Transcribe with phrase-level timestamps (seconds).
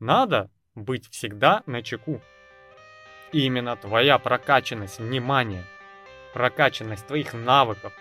[0.00, 2.20] Надо быть всегда на чеку.
[3.32, 5.64] И именно твоя прокачанность внимания,
[6.32, 7.92] прокачанность твоих навыков,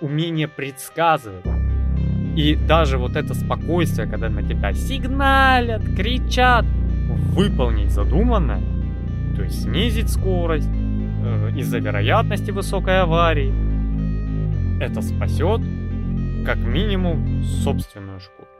[0.00, 1.44] умение предсказывать,
[2.36, 6.64] и даже вот это спокойствие, когда на тебя сигналят, кричат,
[7.34, 8.62] выполнить задуманное,
[9.36, 13.52] то есть снизить скорость э, из-за вероятности высокой аварии,
[14.80, 15.60] это спасет
[16.46, 18.59] как минимум собственную шкуру.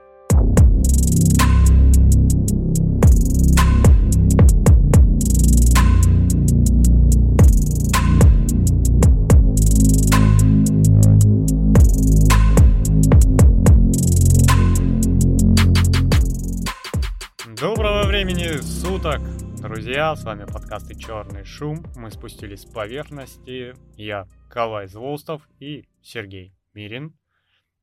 [18.20, 19.18] Времени суток,
[19.62, 20.14] друзья!
[20.14, 21.86] С вами подкасты «Черный шум».
[21.96, 23.74] Мы спустились с поверхности.
[23.96, 27.16] Я Калай Злостов и Сергей Мирин.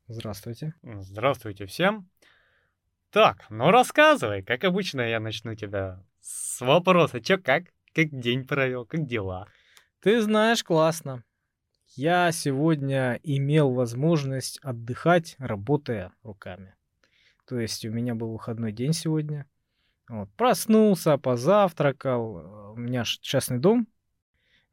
[0.08, 0.76] Здравствуйте.
[0.84, 2.08] Здравствуйте всем.
[3.10, 4.44] Так, ну рассказывай.
[4.44, 7.20] Как обычно, я начну тебя с вопроса.
[7.20, 7.64] Чё, как?
[7.96, 8.86] Как день провел?
[8.86, 9.48] Как дела?
[10.02, 11.24] Ты знаешь, классно.
[11.96, 16.76] Я сегодня имел возможность отдыхать, работая руками.
[17.48, 19.48] То есть у меня был выходной день сегодня.
[20.10, 20.30] Вот.
[20.36, 22.38] Проснулся, позавтракал.
[22.38, 23.88] Э, у меня частный дом.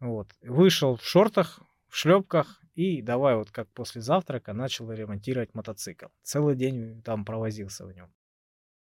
[0.00, 0.28] Вот.
[0.42, 6.06] Вышел в шортах, в шлепках и давай вот как после завтрака начал ремонтировать мотоцикл.
[6.22, 8.12] Целый день там провозился в нем.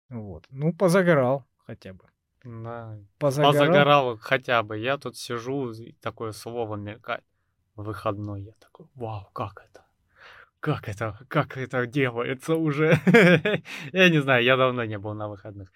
[0.08, 0.44] Вот.
[0.50, 2.04] Ну, позагорал хотя бы.
[2.44, 2.98] Да.
[3.18, 3.52] Позагорал.
[3.52, 4.78] Позагорал хотя бы.
[4.78, 7.24] Я тут сижу, такое слово мелькает.
[7.76, 8.42] Выходной.
[8.42, 9.84] Я такой, вау, как это?
[10.60, 11.18] Как это?
[11.28, 12.98] Как это делается уже?
[13.92, 15.72] я не знаю, я давно не был на выходных.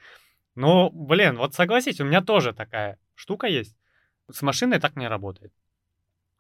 [0.55, 3.77] Ну, блин, вот согласись, у меня тоже такая штука есть.
[4.30, 5.52] С машиной так не работает.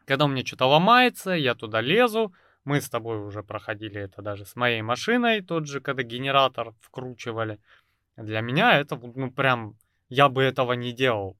[0.04, 2.32] Когда у меня что-то ломается, я туда лезу.
[2.64, 7.58] Мы с тобой уже проходили это даже с моей машиной, тот же, когда генератор вкручивали.
[8.16, 9.76] Для меня это, ну, прям,
[10.08, 11.36] я бы этого не делал.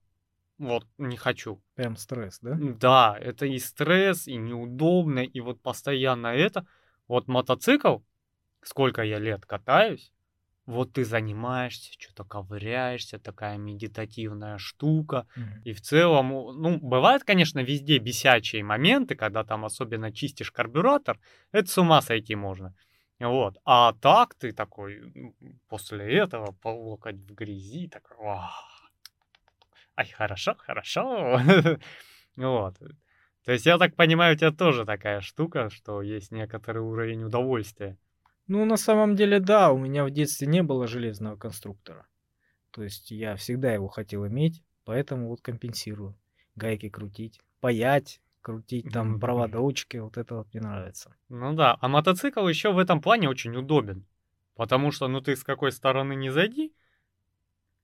[0.58, 1.62] Вот, не хочу.
[1.74, 2.56] Прям стресс, да?
[2.58, 6.66] Да, это и стресс, и неудобно, и вот постоянно это.
[7.08, 7.98] Вот мотоцикл,
[8.62, 10.12] сколько я лет катаюсь,
[10.66, 15.26] вот ты занимаешься, что-то ковыряешься, такая медитативная штука.
[15.36, 15.62] Mm-hmm.
[15.64, 21.18] И в целом, ну, бывают, конечно, везде бесячие моменты, когда там особенно чистишь карбюратор,
[21.52, 22.74] это с ума сойти можно.
[23.20, 23.58] Вот.
[23.64, 25.34] А так ты такой,
[25.68, 28.38] после этого полокоть в грязи, такой,
[29.96, 31.40] ай, хорошо, хорошо.
[32.36, 32.78] вот.
[33.44, 37.98] То есть, я так понимаю, у тебя тоже такая штука, что есть некоторый уровень удовольствия.
[38.46, 42.06] Ну, на самом деле, да, у меня в детстве не было железного конструктора.
[42.70, 46.14] То есть я всегда его хотел иметь, поэтому вот компенсирую.
[46.56, 51.16] Гайки крутить, паять, крутить там проводочки, вот это вот мне нравится.
[51.28, 54.06] Ну да, а мотоцикл еще в этом плане очень удобен.
[54.54, 56.72] Потому что, ну ты с какой стороны не зайди,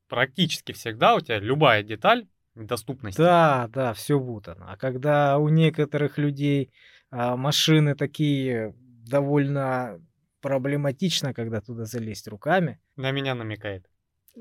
[0.08, 3.16] практически всегда у тебя любая деталь доступность.
[3.16, 4.66] Да, да, все вот оно.
[4.68, 6.70] А когда у некоторых людей
[7.10, 10.00] а, машины такие довольно
[10.40, 12.80] проблематично, когда туда залезть руками.
[12.96, 13.86] На меня намекает.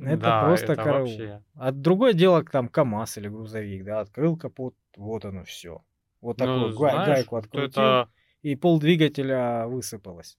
[0.00, 1.08] Это да, просто это караул.
[1.08, 1.42] Вообще...
[1.54, 5.82] А другое дело, там КАМАЗ или грузовик, да, открыл капот, вот оно все.
[6.20, 8.08] Вот ну, такую знаешь, гайку открутил, это...
[8.42, 10.38] и пол двигателя высыпалось.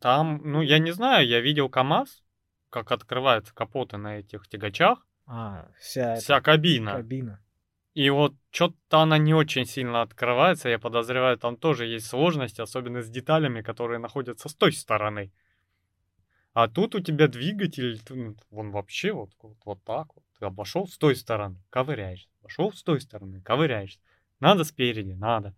[0.00, 2.24] Там, ну, я не знаю, я видел КАМАЗ,
[2.70, 5.06] как открываются капоты на этих тягачах.
[5.26, 6.94] А, вся, вся кабина.
[6.94, 7.43] кабина.
[7.94, 10.68] И вот что-то она не очень сильно открывается.
[10.68, 15.32] Я подозреваю, там тоже есть сложности, особенно с деталями, которые находятся с той стороны.
[16.54, 20.24] А тут у тебя двигатель, ну, он вообще вот, вот, вот так вот.
[20.38, 22.28] Ты обошел с той стороны, ковыряешься.
[22.40, 24.00] Обошел с той стороны, ковыряешься.
[24.40, 25.54] Надо спереди, надо.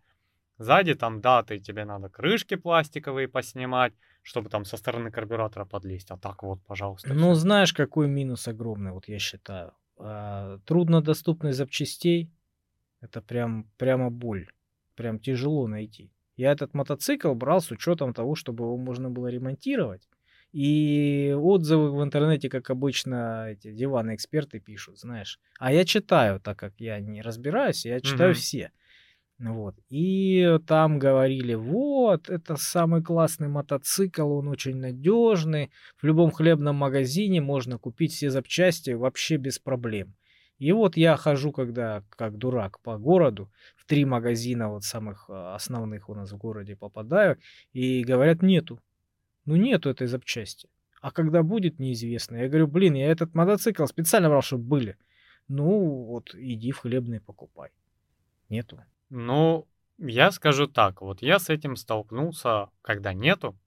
[0.59, 3.93] Сзади там, да, ты, тебе надо крышки пластиковые поснимать,
[4.23, 6.11] чтобы там со стороны карбюратора подлезть.
[6.11, 7.13] А так вот, пожалуйста.
[7.13, 7.35] Ну, всё.
[7.35, 9.73] знаешь, какой минус огромный, вот я считаю.
[9.99, 12.31] А, труднодоступность запчастей–
[13.01, 14.49] это прям, прямо боль.
[14.95, 16.11] Прям тяжело найти.
[16.37, 20.09] Я этот мотоцикл брал с учетом того, чтобы его можно было ремонтировать.
[20.53, 25.41] И отзывы в интернете, как обычно, эти диванные эксперты пишут, знаешь.
[25.59, 28.39] А я читаю, так как я не разбираюсь, я читаю угу.
[28.39, 28.73] все.
[29.39, 29.75] Вот.
[29.91, 35.71] И там говорили, вот, это самый классный мотоцикл, он очень надежный.
[36.01, 40.15] В любом хлебном магазине можно купить все запчасти вообще без проблем.
[40.59, 45.55] И вот я хожу, когда как дурак по городу, в три магазина вот самых а,
[45.55, 47.39] основных у нас в городе попадаю,
[47.75, 48.81] и говорят, нету.
[49.45, 50.71] Ну нету этой запчасти.
[51.03, 52.37] А когда будет, неизвестно.
[52.37, 54.97] Я говорю, блин, я этот мотоцикл специально брал, чтобы были.
[55.47, 57.71] Ну вот иди в хлебный покупай.
[58.49, 58.81] Нету.
[59.09, 59.69] Ну,
[59.99, 63.59] я скажу так, вот я с этим столкнулся, когда нету.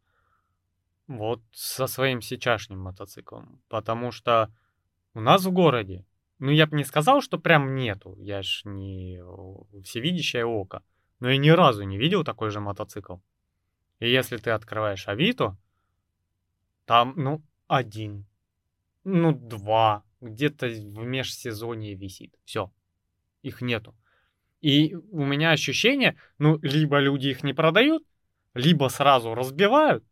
[1.08, 3.62] Вот со своим сейчасшним мотоциклом.
[3.68, 4.54] Потому что
[5.14, 6.06] у нас в городе,
[6.38, 8.16] ну, я бы не сказал, что прям нету.
[8.20, 9.22] Я ж не
[9.84, 10.84] всевидящее око.
[11.20, 13.18] Но я ни разу не видел такой же мотоцикл.
[14.00, 15.58] И если ты открываешь Авито,
[16.86, 18.26] там, ну, один,
[19.04, 22.36] ну, два, где-то в межсезонье висит.
[22.46, 22.72] Все,
[23.42, 23.96] их нету.
[24.62, 28.04] И у меня ощущение, ну, либо люди их не продают,
[28.54, 30.04] либо сразу разбивают,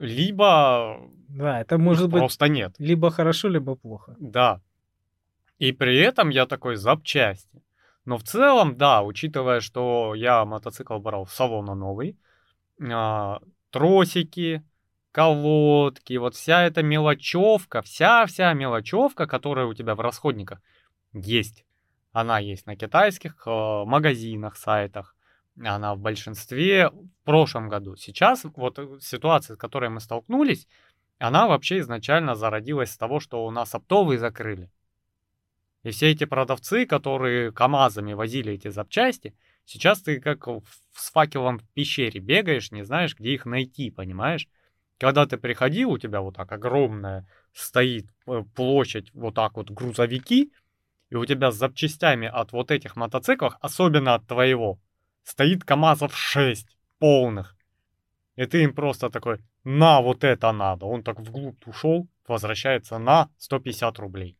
[0.00, 2.74] либо Да, это может быть просто нет.
[2.78, 4.16] либо хорошо, либо плохо.
[4.18, 4.60] Да.
[5.58, 7.62] И при этом я такой запчасти.
[8.04, 12.18] Но в целом, да, учитывая, что я мотоцикл брал в салона новый,
[12.82, 13.40] а,
[13.70, 14.62] тросики,
[15.10, 20.60] колодки, вот вся эта мелочевка, вся-вся мелочевка, которая у тебя в расходниках
[21.12, 21.64] есть.
[22.14, 25.16] Она есть на китайских э, магазинах, сайтах.
[25.60, 27.96] Она в большинстве в прошлом году.
[27.96, 30.68] Сейчас вот э, ситуация, с которой мы столкнулись,
[31.18, 34.70] она вообще изначально зародилась с того, что у нас оптовые закрыли.
[35.82, 39.34] И все эти продавцы, которые КАМАЗами возили эти запчасти,
[39.64, 40.46] сейчас ты как
[40.92, 44.46] с факелом в пещере бегаешь, не знаешь, где их найти, понимаешь?
[44.98, 50.52] Когда ты приходил, у тебя вот так огромная стоит э, площадь, вот так вот грузовики,
[51.10, 54.80] и у тебя с запчастями от вот этих мотоциклов, особенно от твоего,
[55.22, 56.66] стоит КАМАЗов 6
[56.98, 57.56] полных.
[58.36, 60.86] И ты им просто такой, на, вот это надо.
[60.86, 64.36] Он так вглубь ушел, возвращается на 150 рублей.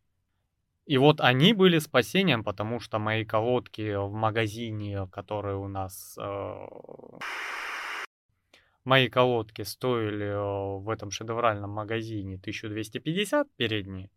[0.87, 6.17] И вот они были спасением, потому что мои колодки в магазине, которые у нас...
[6.20, 6.67] Э,
[8.84, 14.10] мои колодки стоили э, в этом шедевральном магазине 1250 передние.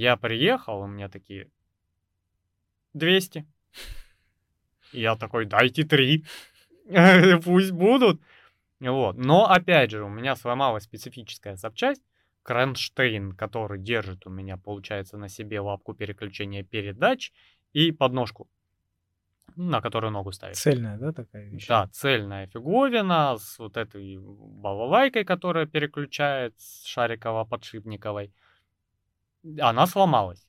[0.00, 1.50] Я приехал, у меня такие
[2.94, 3.46] 200.
[4.94, 6.24] И я такой, дайте три,
[7.44, 8.22] пусть будут.
[8.80, 9.18] Вот.
[9.18, 12.02] Но опять же, у меня сломалась специфическая запчасть,
[12.42, 17.30] кронштейн, который держит у меня, получается, на себе лапку переключения передач
[17.74, 18.48] и подножку,
[19.54, 20.56] на которую ногу ставить.
[20.56, 21.66] Цельная, да, такая вещь?
[21.66, 28.32] Да, цельная фиговина с вот этой балалайкой, которая переключает с шариково-подшипниковой.
[29.60, 30.46] Она сломалась.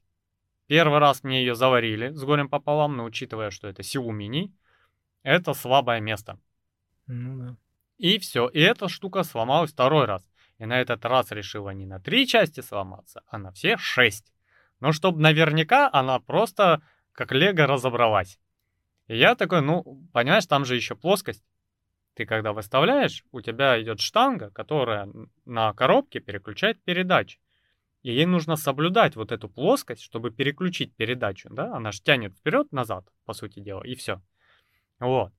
[0.68, 4.54] Первый раз мне ее заварили с горем пополам, но учитывая, что это Мини,
[5.24, 6.40] это слабое место.
[7.08, 7.58] Ну да.
[7.98, 8.48] И все.
[8.48, 10.26] И эта штука сломалась второй раз.
[10.58, 14.32] И на этот раз решила не на три части сломаться, а на все шесть.
[14.80, 18.40] Но чтобы наверняка она просто как лего разобралась.
[19.08, 19.84] И я такой, ну,
[20.14, 21.44] понимаешь, там же еще плоскость.
[22.14, 25.10] Ты когда выставляешь, у тебя идет штанга, которая
[25.46, 27.40] на коробке переключает передачи.
[28.04, 31.76] И ей нужно соблюдать вот эту плоскость, чтобы переключить передачу, да?
[31.76, 34.22] Она же тянет вперед-назад, по сути дела, и все.
[35.00, 35.32] Вот.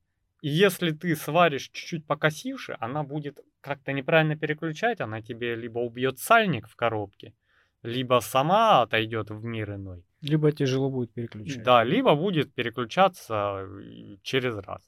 [0.43, 6.19] И если ты сваришь чуть-чуть покосивши, она будет как-то неправильно переключать, она тебе либо убьет
[6.19, 7.35] сальник в коробке,
[7.83, 10.05] либо сама отойдет в мир иной.
[10.21, 11.63] Либо тяжело будет переключать.
[11.63, 14.83] Да, либо будет переключаться э, через раз.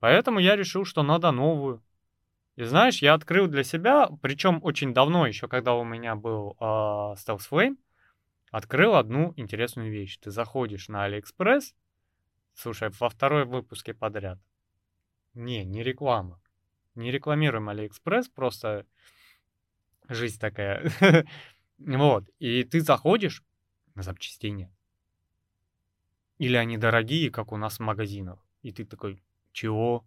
[0.00, 1.82] Поэтому я решил, что надо новую.
[2.56, 6.64] И знаешь, я открыл для себя, причем очень давно, еще когда у меня был э,
[6.64, 7.76] Stealth Flame,
[8.50, 10.18] открыл одну интересную вещь.
[10.18, 11.74] Ты заходишь на AliExpress,
[12.54, 14.38] слушай, во второй выпуске подряд,
[15.34, 16.40] не, не реклама.
[16.94, 18.86] Не рекламируем Алиэкспресс, просто
[20.08, 20.90] жизнь такая.
[21.78, 22.24] вот.
[22.38, 23.44] И ты заходишь,
[23.94, 24.70] а запчастей нет.
[26.38, 28.42] Или они дорогие, как у нас в магазинах.
[28.62, 29.22] И ты такой,
[29.52, 30.06] чего?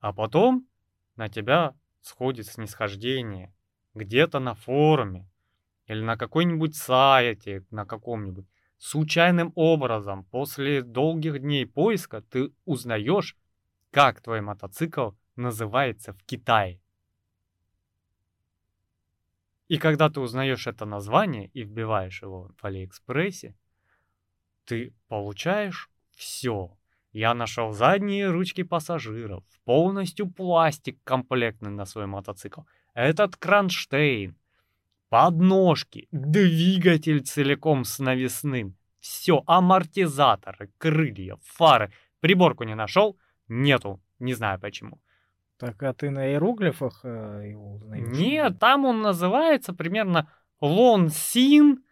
[0.00, 0.68] А потом
[1.16, 3.54] на тебя сходит снисхождение.
[3.94, 5.28] Где-то на форуме.
[5.86, 8.46] Или на какой-нибудь сайте, на каком-нибудь.
[8.78, 13.36] Случайным образом, после долгих дней поиска, ты узнаешь,
[13.90, 16.80] как твой мотоцикл называется в Китае.
[19.68, 23.56] И когда ты узнаешь это название и вбиваешь его в Алиэкспрессе,
[24.64, 26.76] ты получаешь все.
[27.12, 32.62] Я нашел задние ручки пассажиров, полностью пластик комплектный на свой мотоцикл.
[32.94, 34.36] Этот кронштейн,
[35.10, 38.76] подножки, двигатель целиком с навесным.
[38.98, 41.92] Все, амортизаторы, крылья, фары.
[42.20, 43.18] Приборку не нашел?
[43.46, 44.98] Нету, не знаю почему.
[45.58, 48.08] Так, а ты на иероглифах э, его узнаешь?
[48.08, 51.84] Нет, там он называется примерно Лонсин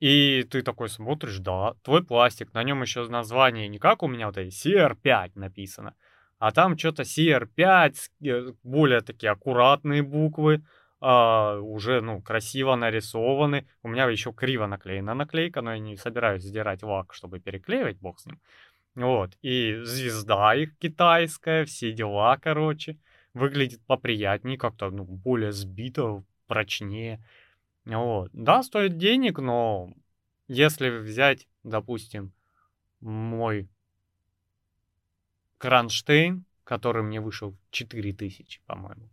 [0.00, 4.26] И ты такой смотришь, да, твой пластик, на нем еще название не как у меня
[4.26, 5.94] вот это CR5 написано,
[6.40, 10.64] а там что-то CR5, э, более такие аккуратные буквы,
[11.04, 13.66] а, уже, ну, красиво нарисованы.
[13.82, 18.20] У меня еще криво наклеена наклейка, но я не собираюсь сдирать лак, чтобы переклеивать, бог
[18.20, 18.40] с ним.
[18.94, 22.98] Вот, и звезда их китайская, все дела, короче.
[23.32, 27.24] Выглядит поприятнее, как-то, ну, более сбито, прочнее.
[27.86, 28.30] Вот.
[28.34, 29.94] Да, стоит денег, но
[30.46, 32.32] если взять, допустим,
[33.00, 33.68] мой
[35.56, 39.08] кронштейн, который мне вышел 4000, по-моему,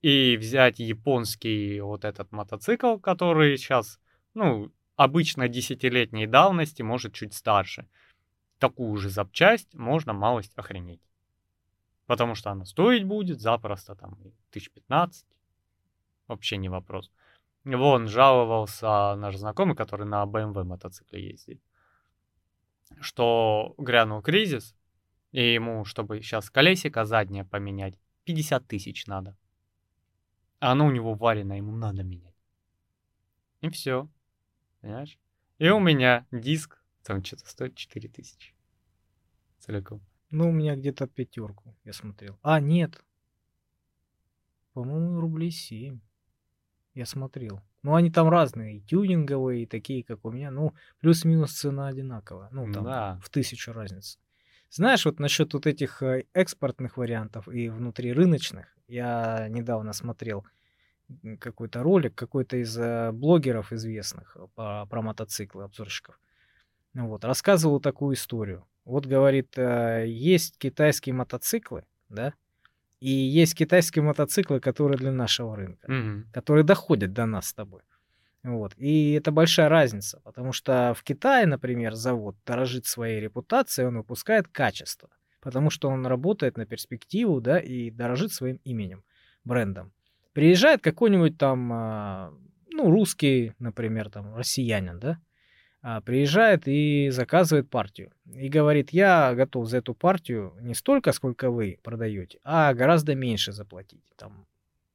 [0.00, 4.00] и взять японский вот этот мотоцикл, который сейчас,
[4.32, 7.86] ну, обычно десятилетней давности, может, чуть старше.
[8.60, 11.00] Такую же запчасть можно малость охренеть.
[12.06, 14.18] Потому что она стоить будет запросто там
[14.50, 15.26] тысяч пятнадцать.
[16.28, 17.10] Вообще не вопрос.
[17.64, 21.60] Вон, жаловался наш знакомый, который на BMW мотоцикле ездит,
[23.00, 24.74] что грянул кризис,
[25.32, 29.36] и ему, чтобы сейчас колесико заднее поменять, 50 тысяч надо.
[30.58, 32.36] А оно у него варено, ему надо менять.
[33.62, 34.06] И все.
[34.82, 35.18] Понимаешь?
[35.58, 36.79] И у меня диск,
[37.10, 38.54] там что-то стоит 4 тысячи.
[39.58, 40.00] Целиком.
[40.30, 42.38] Ну, у меня где-то пятерку, я смотрел.
[42.42, 43.02] А, нет.
[44.72, 45.98] По-моему, рублей 7.
[46.94, 47.60] Я смотрел.
[47.82, 50.50] Ну, они там разные, и тюнинговые, и такие, как у меня.
[50.50, 52.48] Ну, плюс-минус цена одинаковая.
[52.52, 53.18] Ну, там Да.
[53.22, 54.18] в тысячу разница.
[54.70, 60.46] Знаешь, вот насчет вот этих э, экспортных вариантов и внутрирыночных, я недавно смотрел
[61.40, 66.20] какой-то ролик, какой-то из э, блогеров известных э, по- про мотоциклы, обзорщиков.
[66.94, 68.66] Ну Вот, рассказывал такую историю.
[68.84, 72.34] Вот, говорит, э, есть китайские мотоциклы, да,
[73.00, 76.26] и есть китайские мотоциклы, которые для нашего рынка Мгм.
[76.32, 77.82] которые доходят до нас с тобой.
[78.42, 78.72] Вот.
[78.78, 84.48] И это большая разница, потому что в Китае, например, завод дорожит своей репутацией, он выпускает
[84.48, 89.04] качество, потому что он работает на перспективу, да, и дорожит своим именем,
[89.44, 89.92] брендом.
[90.32, 92.32] Приезжает какой-нибудь там, а,
[92.70, 95.20] ну, русский, например, там, россиянин, да,
[96.04, 98.12] приезжает и заказывает партию.
[98.26, 103.52] И говорит, я готов за эту партию не столько, сколько вы продаете, а гораздо меньше
[103.52, 104.04] заплатить.
[104.16, 104.46] Там,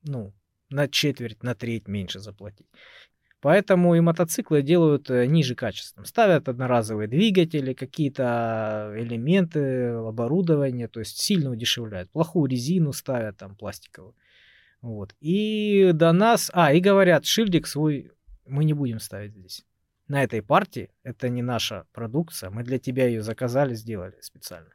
[0.04, 0.34] ну,
[0.70, 2.68] на четверть, на треть меньше заплатить.
[3.46, 6.06] Поэтому и мотоциклы делают э, ниже качеством.
[6.06, 12.10] Ставят одноразовые двигатели, какие-то элементы, оборудование, то есть сильно удешевляют.
[12.10, 14.16] Плохую резину ставят, там, пластиковую.
[14.82, 15.14] Вот.
[15.20, 16.50] И до нас...
[16.56, 18.12] А, и говорят, шильдик свой
[18.48, 19.64] мы не будем ставить здесь.
[20.08, 24.70] На этой партии это не наша продукция, мы для тебя ее заказали, сделали специально.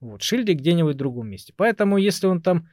[0.00, 1.52] Вот, шильдик где-нибудь в другом месте.
[1.54, 2.68] Поэтому, если он там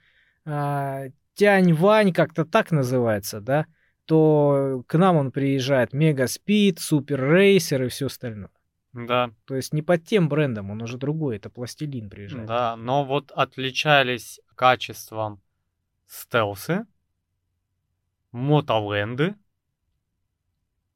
[0.45, 3.65] а, Тянь-Вань, как-то так называется, да,
[4.05, 8.51] то к нам он приезжает Мега Спид, Супер Рейсер и все остальное.
[8.93, 12.47] Да, То есть не под тем брендом, он уже другой, это пластилин приезжает.
[12.47, 15.41] да, но вот отличались качеством
[16.07, 16.85] стелсы,
[18.31, 19.35] мотоленды,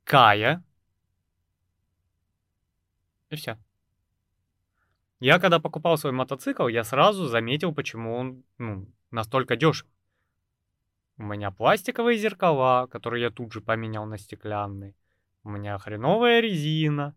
[0.03, 0.63] Кая.
[3.31, 3.57] И все.
[5.19, 9.87] Я когда покупал свой мотоцикл, я сразу заметил, почему он ну, настолько дешев.
[11.17, 14.95] У меня пластиковые зеркала, которые я тут же поменял на стеклянные.
[15.43, 17.15] У меня хреновая резина.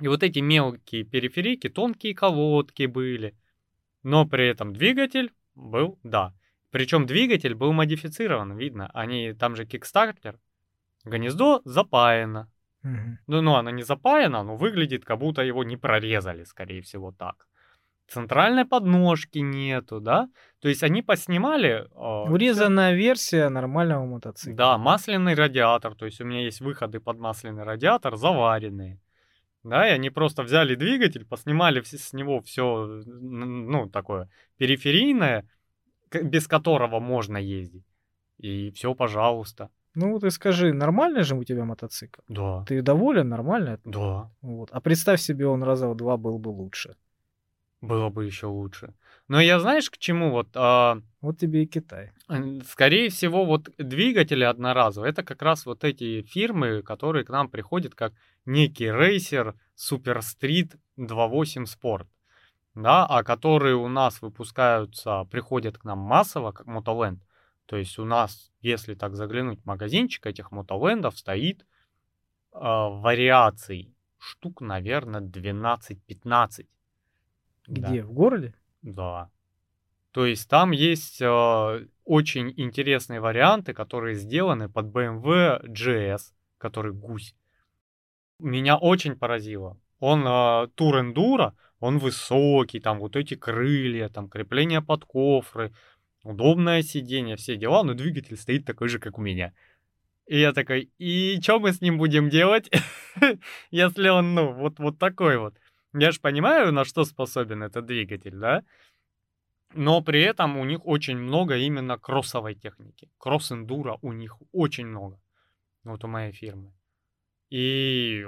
[0.00, 3.36] И вот эти мелкие периферийки, тонкие колодки были.
[4.02, 6.34] Но при этом двигатель был, да.
[6.70, 8.88] Причем двигатель был модифицирован, видно.
[8.94, 10.38] Они, там же кикстартер.
[11.04, 12.50] Гнездо запаяно.
[12.82, 13.18] Мгм.
[13.26, 17.46] Ну, ну, оно не запаяно, но выглядит, как будто его не прорезали, скорее всего, так.
[18.08, 20.28] Центральной подножки нету, да?
[20.60, 21.68] То есть они поснимали...
[21.68, 24.56] э, всё- Урезанная версия нормального мотоцикла.
[24.56, 25.94] Да, масляный радиатор.
[25.94, 28.98] То есть у меня есть выходы под масляный радиатор заваренные.
[29.62, 35.44] Да, и они просто взяли двигатель, поснимали с него все, ну, такое периферийное,
[36.10, 37.84] без которого можно ездить.
[38.38, 39.68] И все, пожалуйста.
[39.94, 42.20] Ну вот и скажи, нормальный же у тебя мотоцикл?
[42.28, 42.64] Да.
[42.68, 43.28] Ты доволен?
[43.28, 43.78] Нормально?
[43.84, 44.30] Да.
[44.40, 44.70] Вот.
[44.72, 46.96] А представь себе, он раза в два был бы лучше.
[47.80, 48.94] Было бы еще лучше.
[49.26, 50.48] Но я знаешь, к чему вот...
[50.54, 52.12] а, Вот тебе и Китай.
[52.68, 57.94] Скорее всего, вот двигатели одноразовые, это как раз вот эти фирмы, которые к нам приходят
[57.94, 58.12] как
[58.44, 62.06] некий рейсер Super Street 2.8 Sport,
[62.74, 67.18] да, а которые у нас выпускаются, приходят к нам массово, как Motoland.
[67.70, 71.64] То есть у нас, если так заглянуть в магазинчик этих мотолендов, стоит
[72.50, 76.66] а, вариаций штук, наверное, 12-15.
[77.68, 77.88] Да.
[77.88, 78.02] Где?
[78.02, 78.54] В городе?
[78.82, 79.30] Да.
[80.10, 87.36] То есть там есть э, очень интересные варианты, которые сделаны под BMW GS, который гусь.
[88.40, 89.78] Меня очень поразило.
[90.00, 95.72] Он э, тур эндуро, он высокий, там вот эти крылья, там крепление под кофры,
[96.24, 99.52] удобное сиденье, все дела, но двигатель стоит такой же, как у меня.
[100.26, 102.70] И я такой, и что мы с ним будем делать,
[103.70, 105.54] если он, ну, вот, вот такой вот.
[105.92, 108.62] Я же понимаю, на что способен этот двигатель, да?
[109.74, 113.08] Но при этом у них очень много именно кроссовой техники.
[113.18, 115.20] Кросс-эндуро у них очень много.
[115.84, 116.72] Вот у моей фирмы.
[117.50, 118.24] И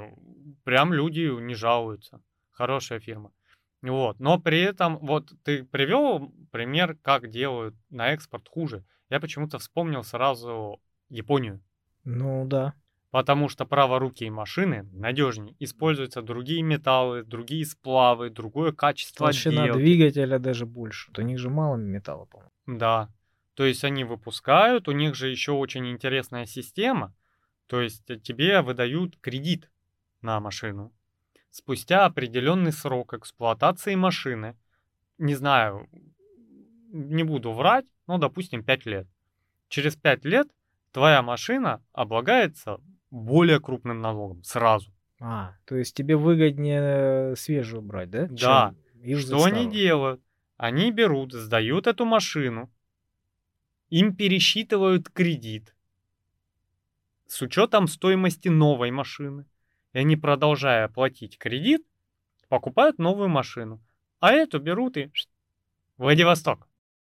[0.65, 2.21] прям люди не жалуются.
[2.51, 3.33] Хорошая фирма.
[3.83, 4.21] Вот.
[4.21, 8.85] Но при этом, вот ты привел пример, как делают на экспорт хуже.
[9.11, 11.61] Я почему-то вспомнил сразу Японию.
[12.05, 12.75] Ну да.
[13.11, 15.55] Потому что праворукие машины надежнее.
[15.59, 19.79] Используются другие металлы, другие сплавы, другое качество Толщина отделки.
[19.81, 21.11] двигателя даже больше.
[21.11, 22.51] Вот У них же мало металла, по-моему.
[22.67, 23.11] Да.
[23.55, 27.15] То есть они выпускают, у них же еще очень интересная система.
[27.67, 29.71] То есть э, тебе выдают кредит
[30.23, 30.93] на машину.
[31.53, 34.57] Спустя определенный срок эксплуатации машины,
[35.19, 35.87] не знаю,
[36.91, 39.07] не буду врать, но, допустим, 5 лет.
[39.69, 40.49] Через 5 лет
[40.93, 42.81] твоя машина облагается
[43.11, 44.91] более крупным налогом сразу.
[45.21, 48.29] А, то есть тебе выгоднее свежую брать, да?
[48.31, 48.75] Да.
[49.05, 49.71] Чем Что они старую?
[49.71, 50.23] делают?
[50.57, 52.73] Они берут, сдают эту машину,
[53.91, 55.75] им пересчитывают кредит
[57.27, 59.45] с учетом стоимости новой машины.
[59.93, 61.87] И они, продолжая платить кредит,
[62.49, 63.81] покупают новую машину.
[64.21, 65.11] А эту берут и
[65.97, 66.69] Владивосток.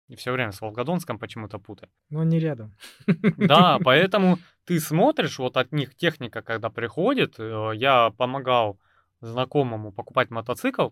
[0.07, 1.89] И все время с Волгодонском почему-то путаю.
[2.09, 2.75] Ну, они рядом.
[3.37, 8.77] Да, поэтому ты смотришь, вот от них техника, когда приходит, э, я помогал
[9.21, 10.89] знакомому покупать мотоцикл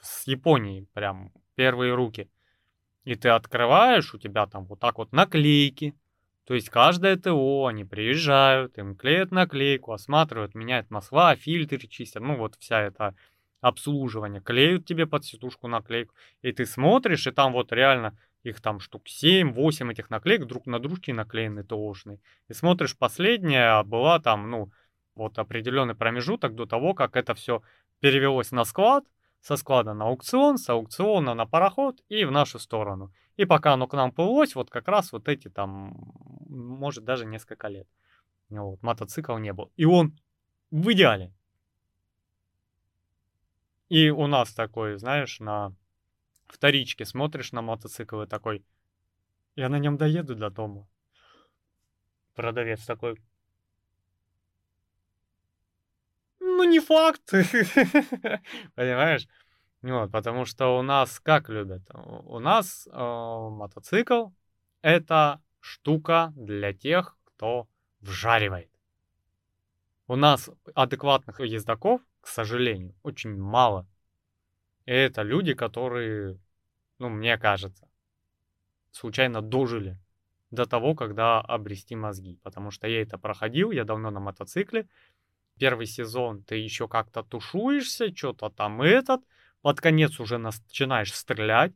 [0.00, 2.28] с Японии, прям первые руки.
[3.04, 5.94] И ты открываешь, у тебя там вот так вот наклейки.
[6.46, 12.36] То есть каждое ТО, они приезжают, им клеят наклейку, осматривают, меняют масла, фильтры чистят, ну
[12.36, 13.16] вот вся эта
[13.60, 14.40] обслуживание.
[14.40, 16.14] Клеют тебе под сидушку наклейку.
[16.42, 20.78] И ты смотришь, и там вот реально их там штук 7-8 этих наклеек друг на
[20.78, 22.20] дружке наклеены ТОшные.
[22.48, 24.70] И смотришь, последняя была там, ну,
[25.16, 27.62] вот определенный промежуток до того, как это все
[27.98, 29.04] перевелось на склад,
[29.40, 33.12] со склада на аукцион, с аукциона на пароход и в нашу сторону.
[33.36, 35.94] И пока оно к нам плылось, вот как раз вот эти там,
[36.48, 37.86] может, даже несколько лет.
[38.48, 39.72] Вот, мотоцикл не был.
[39.76, 40.18] И он
[40.70, 41.32] в идеале.
[43.88, 45.74] И у нас такой, знаешь, на
[46.46, 48.64] вторичке смотришь на мотоцикл и такой,
[49.54, 50.88] я на нем доеду до дома.
[52.34, 53.16] Продавец такой,
[56.40, 57.22] ну не факт,
[58.74, 59.28] понимаешь?
[59.90, 61.82] Вот, потому что у нас как любят?
[61.94, 64.30] У нас э, мотоцикл
[64.82, 67.68] это штука для тех, кто
[68.00, 68.70] вжаривает.
[70.08, 73.86] У нас адекватных ездаков, к сожалению, очень мало.
[74.86, 76.40] И это люди, которые,
[76.98, 77.88] ну, мне кажется,
[78.90, 79.98] случайно дожили
[80.50, 82.40] до того, когда обрести мозги.
[82.42, 84.88] Потому что я это проходил, я давно на мотоцикле.
[85.58, 89.22] Первый сезон ты еще как-то тушуешься, что-то там этот.
[89.66, 91.72] Под конец уже начинаешь стрелять.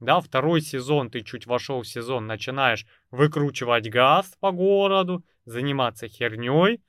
[0.00, 6.80] Да, второй сезон, ты чуть вошел в сезон, начинаешь выкручивать газ по городу, заниматься херней.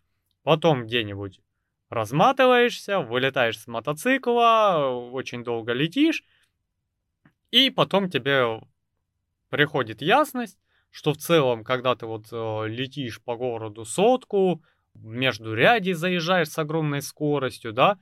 [0.43, 1.41] Потом где-нибудь
[1.89, 6.23] разматываешься, вылетаешь с мотоцикла, очень долго летишь,
[7.51, 8.61] и потом тебе
[9.49, 10.57] приходит ясность,
[10.89, 16.57] что в целом, когда ты вот э, летишь по городу сотку, между ряди заезжаешь с
[16.57, 17.99] огромной скоростью, да,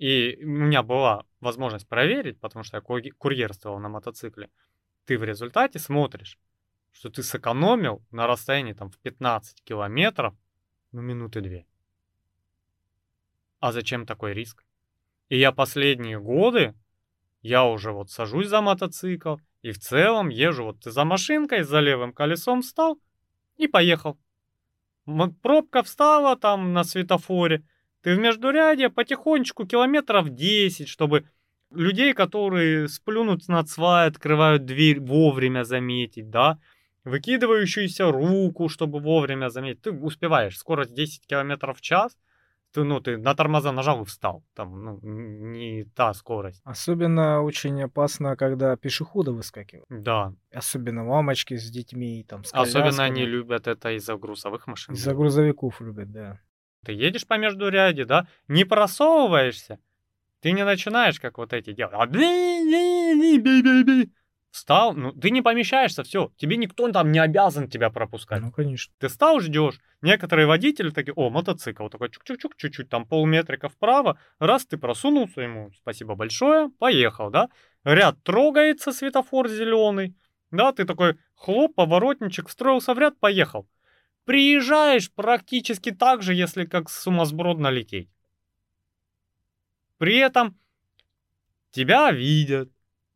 [0.00, 4.48] и у меня была возможность проверить, потому что я курьерствовал на мотоцикле,
[5.04, 6.38] ты в результате смотришь,
[6.90, 10.34] что ты сэкономил на расстоянии там в 15 километров,
[10.92, 11.66] ну, минуты две.
[13.58, 14.64] А зачем такой риск?
[15.28, 16.74] И я последние годы,
[17.42, 21.78] я уже вот сажусь за мотоцикл, и в целом езжу вот ты за машинкой, за
[21.80, 22.98] левым колесом встал
[23.58, 24.18] и поехал.
[25.42, 27.66] Пробка встала там на светофоре,
[28.02, 31.24] ты в междуряде потихонечку километров 10, чтобы
[31.70, 36.58] людей, которые сплюнут на свай, открывают дверь, вовремя заметить, да,
[37.04, 39.82] выкидывающуюся руку, чтобы вовремя заметить.
[39.82, 42.16] Ты успеваешь, скорость 10 километров в час,
[42.72, 44.44] ты, ну, ты на тормоза нажал и встал.
[44.54, 46.60] Там, ну, не та скорость.
[46.64, 49.86] Особенно очень опасно, когда пешеходы выскакивают.
[49.88, 50.32] Да.
[50.52, 54.94] Особенно мамочки с детьми, там, с Особенно они любят это из-за грузовых машин.
[54.94, 56.38] Из-за грузовиков любят, да.
[56.84, 59.78] Ты едешь по междуряде, да, не просовываешься,
[60.40, 61.94] ты не начинаешь, как вот эти делать.
[61.94, 62.06] а.
[64.50, 68.42] Встал, ну, ты не помещаешься, все, тебе никто там не обязан тебя пропускать.
[68.42, 68.92] Ну, конечно.
[68.98, 69.78] Ты стал, ждешь.
[70.02, 75.70] Некоторые водители такие, о, мотоцикл, такой чук-чук-чук, чуть-чуть там полметрика вправо, раз ты просунулся ему,
[75.76, 77.48] спасибо большое, поехал, да?
[77.84, 80.16] Ряд трогается, светофор зеленый,
[80.50, 83.68] Да, ты такой хлоп, поворотничек, встроился в ряд, поехал.
[84.24, 88.08] Приезжаешь практически так же, если как сумасбродно лететь.
[89.98, 90.58] При этом
[91.70, 92.70] тебя видят,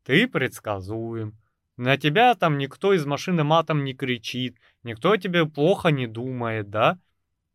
[0.04, 1.38] ты предсказуем.
[1.76, 6.98] На тебя там никто из машины матом не кричит, никто тебе плохо не думает, да?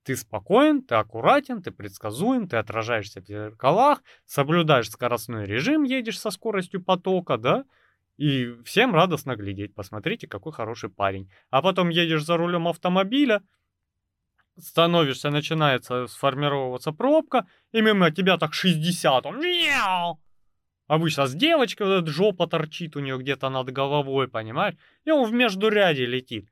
[0.04, 6.32] Ты спокоен, ты аккуратен, ты предсказуем, ты отражаешься в зеркалах, соблюдаешь скоростной режим, едешь со
[6.32, 7.66] скоростью потока, да?
[8.20, 11.32] И всем радостно глядеть, посмотрите, какой хороший парень.
[11.52, 13.42] А потом едешь за рулем автомобиля,
[14.58, 20.20] становишься, начинается сформироваться пробка, и мимо тебя так 60, он мяу,
[20.88, 24.76] Обычно с девочкой вот эта жопа торчит у нее где-то над головой, понимаешь?
[25.06, 26.50] И он в междуряде летит.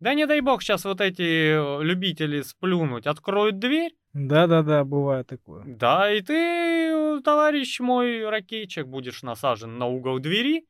[0.00, 3.94] Да не дай бог сейчас вот эти э, любители сплюнуть откроют дверь.
[4.12, 5.62] Да-да-да, бывает такое.
[5.66, 10.66] Да, и ты, товарищ мой ракетчик, будешь насажен на угол двери.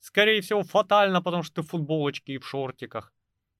[0.00, 3.12] Скорее всего, фатально, потому что ты в футболочке и в шортиках.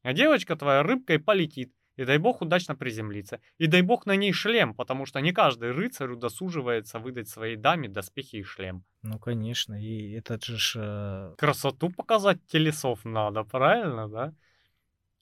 [0.03, 1.72] А девочка твоя рыбкой полетит.
[1.96, 3.40] И дай бог удачно приземлиться.
[3.59, 7.90] И дай бог на ней шлем, потому что не каждый рыцарь удосуживается выдать своей даме
[7.90, 8.85] доспехи и шлем.
[9.03, 10.57] Ну, конечно, и этот же...
[10.57, 10.76] Ж...
[10.79, 14.35] Э, Красоту показать телесов надо, правильно, да?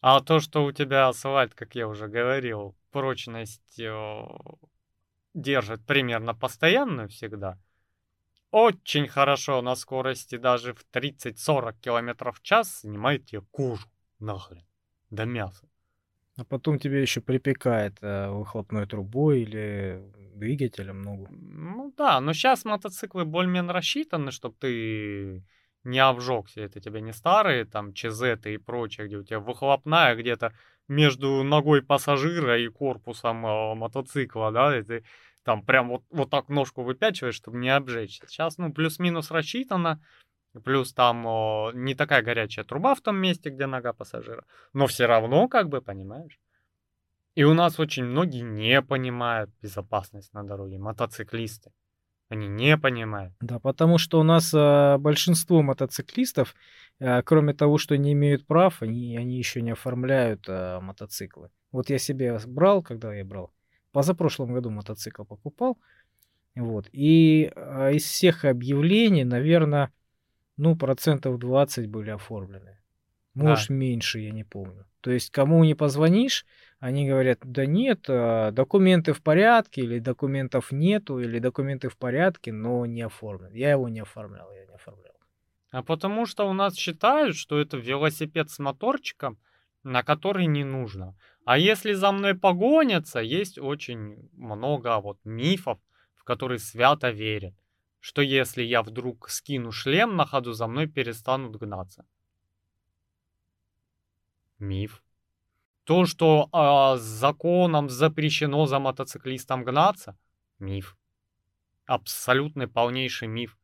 [0.01, 4.23] А то, что у тебя асфальт, как я уже говорил, прочность э,
[5.35, 7.59] держит примерно постоянную всегда,
[8.51, 13.87] очень хорошо на скорости даже в 30-40 км в час снимает тебе кожу
[14.19, 14.65] нахрен
[15.11, 15.69] до мяса.
[16.37, 20.01] А потом тебе еще припекает э, выхлопной трубой или
[20.35, 21.27] двигателем ногу.
[21.31, 25.45] Ну да, но сейчас мотоциклы более-менее рассчитаны, чтобы ты
[25.83, 26.61] не обжегся.
[26.61, 30.53] Это тебе не старые там ЧЗ и прочее, где у тебя выхлопная где-то
[30.87, 35.05] между ногой пассажира и корпусом э, мотоцикла, да, и ты
[35.49, 38.27] там прям вот, вот так ножку выпячиваешь, чтобы не обжечься.
[38.29, 39.99] Сейчас, ну, плюс-минус рассчитано,
[40.65, 44.45] Плюс там о, не такая горячая труба в том месте, где нога пассажира.
[44.73, 46.39] Но все равно, как бы, понимаешь?
[47.35, 50.79] И у нас очень многие не понимают безопасность на дороге.
[50.79, 51.71] Мотоциклисты.
[52.31, 53.35] Они не понимают.
[53.41, 56.55] Да, потому что у нас э, большинство мотоциклистов,
[56.99, 61.51] э, кроме того, что не имеют прав, они, они еще не оформляют э, мотоциклы.
[61.73, 63.53] Вот я себе брал, когда я брал,
[63.93, 65.79] позапрошлом году мотоцикл покупал,
[66.55, 69.93] вот, и э, из всех объявлений, наверное,
[70.57, 72.79] ну, процентов 20 были оформлены.
[73.35, 73.75] Может, да.
[73.75, 74.85] меньше, я не помню.
[75.01, 76.45] То есть, кому не позвонишь,
[76.81, 82.53] они говорят, да нет, а, документы в порядке, или документов нету, или документы в порядке,
[82.53, 83.53] но не оформлен.
[83.53, 85.15] Я его не оформлял, я не оформлял.
[85.71, 89.39] А потому что у нас считают, что это велосипед с моторчиком,
[89.85, 91.17] на который не нужно.
[91.49, 95.79] А если за мной погонятся, есть очень много вот мифов,
[96.15, 97.55] в которые свято верят
[98.01, 102.07] что если я вдруг скину шлем на ходу, за мной перестанут гнаться.
[104.59, 105.03] Миф.
[105.85, 110.19] То, что э, законом запрещено за мотоциклистом гнаться,
[110.59, 110.97] миф.
[111.87, 113.59] Абсолютный полнейший миф.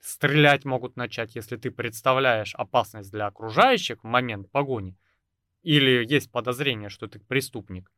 [0.00, 4.96] Стрелять могут начать, если ты представляешь опасность для окружающих в момент погони.
[5.66, 7.90] Или есть подозрение, что ты преступник.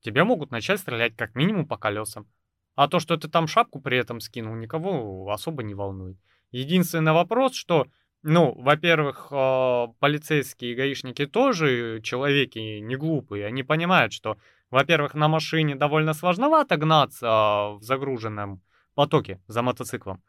[0.00, 2.26] Тебе могут начать стрелять как минимум по колесам.
[2.74, 6.16] А то, что ты там шапку при этом скинул, никого особо не волнует.
[6.50, 7.86] Единственный вопрос, что,
[8.24, 13.46] ну, во-первых, э, полицейские и гаишники тоже человеки не глупые.
[13.46, 14.36] Они понимают, что,
[14.72, 18.60] во-первых, на машине довольно сложновато гнаться в загруженном
[18.96, 20.20] потоке за мотоциклом.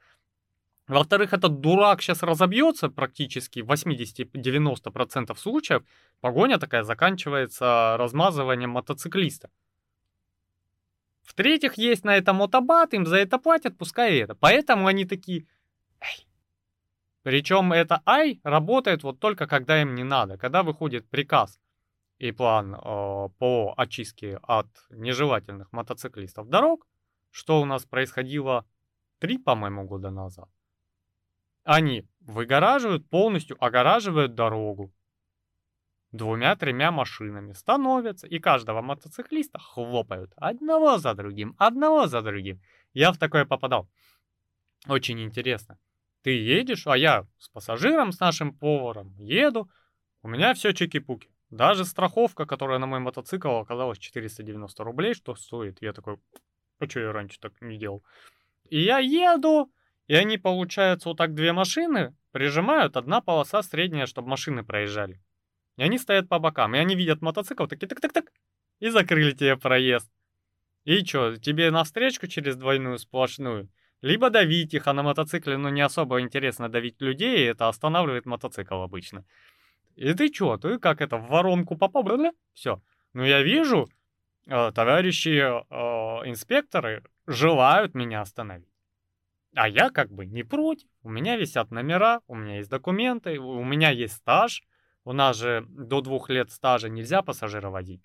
[0.88, 5.84] Во-вторых, этот дурак сейчас разобьется практически в 80-90% случаев.
[6.22, 9.50] Погоня такая заканчивается размазыванием мотоциклиста.
[11.24, 14.34] В-третьих, есть на это мотобат, им за это платят, пускай это.
[14.34, 15.46] Поэтому они такие,
[16.00, 16.26] эй.
[17.22, 20.38] Причем это ай работает вот только когда им не надо.
[20.38, 21.60] Когда выходит приказ
[22.18, 22.78] и план э,
[23.38, 26.88] по очистке от нежелательных мотоциклистов дорог,
[27.30, 28.66] что у нас происходило
[29.20, 30.48] три, по-моему, года назад.
[31.70, 34.94] Они выгораживают, полностью огораживают дорогу
[36.14, 42.62] двумя-тремя машинами становятся, и каждого мотоциклиста хлопают одного за другим, одного за другим.
[42.94, 43.90] Я в такое попадал.
[44.88, 45.78] Очень интересно.
[46.22, 49.70] Ты едешь, а я с пассажиром, с нашим поваром еду,
[50.24, 51.30] у меня все чики-пуки.
[51.50, 55.82] Даже страховка, которая на мой мотоцикл оказалась 490 рублей, что стоит.
[55.82, 56.18] Я такой,
[56.80, 58.06] а что я раньше так не делал?
[58.70, 59.70] И я еду,
[60.08, 65.22] и они, получается, вот так две машины прижимают, одна полоса средняя, чтобы машины проезжали.
[65.78, 68.32] И они стоят по бокам, и они видят мотоцикл, такие так-так-так,
[68.80, 70.10] и закрыли тебе проезд.
[70.86, 73.70] И чё, тебе навстречку через двойную сплошную?
[74.02, 78.26] либо давить их, а на мотоцикле, ну, не особо интересно давить людей, и это останавливает
[78.26, 79.26] мотоцикл обычно.
[79.96, 82.06] И ты чё, ты как это, в воронку попал,
[82.54, 82.82] все.
[83.14, 83.90] Ну, я вижу,
[84.46, 88.77] э, товарищи э, инспекторы желают меня остановить.
[89.58, 90.88] А я как бы не против.
[91.02, 94.62] У меня висят номера, у меня есть документы, у меня есть стаж.
[95.04, 98.04] У нас же до двух лет стажа нельзя пассажира водить.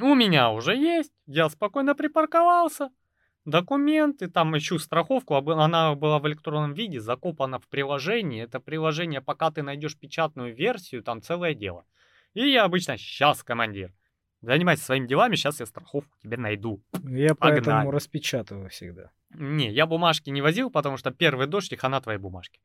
[0.00, 2.90] У меня уже есть, я спокойно припарковался.
[3.46, 8.44] Документы, там ищу страховку, она была в электронном виде, закопана в приложении.
[8.44, 11.84] Это приложение, пока ты найдешь печатную версию, там целое дело.
[12.34, 13.92] И я обычно, сейчас, командир,
[14.42, 16.80] занимайся своими делами, сейчас я страховку тебе найду.
[17.02, 17.60] Я Погнали.
[17.64, 19.10] поэтому распечатываю всегда.
[19.30, 22.60] Не, я бумажки не возил, потому что первый дождь и хана твоей бумажки.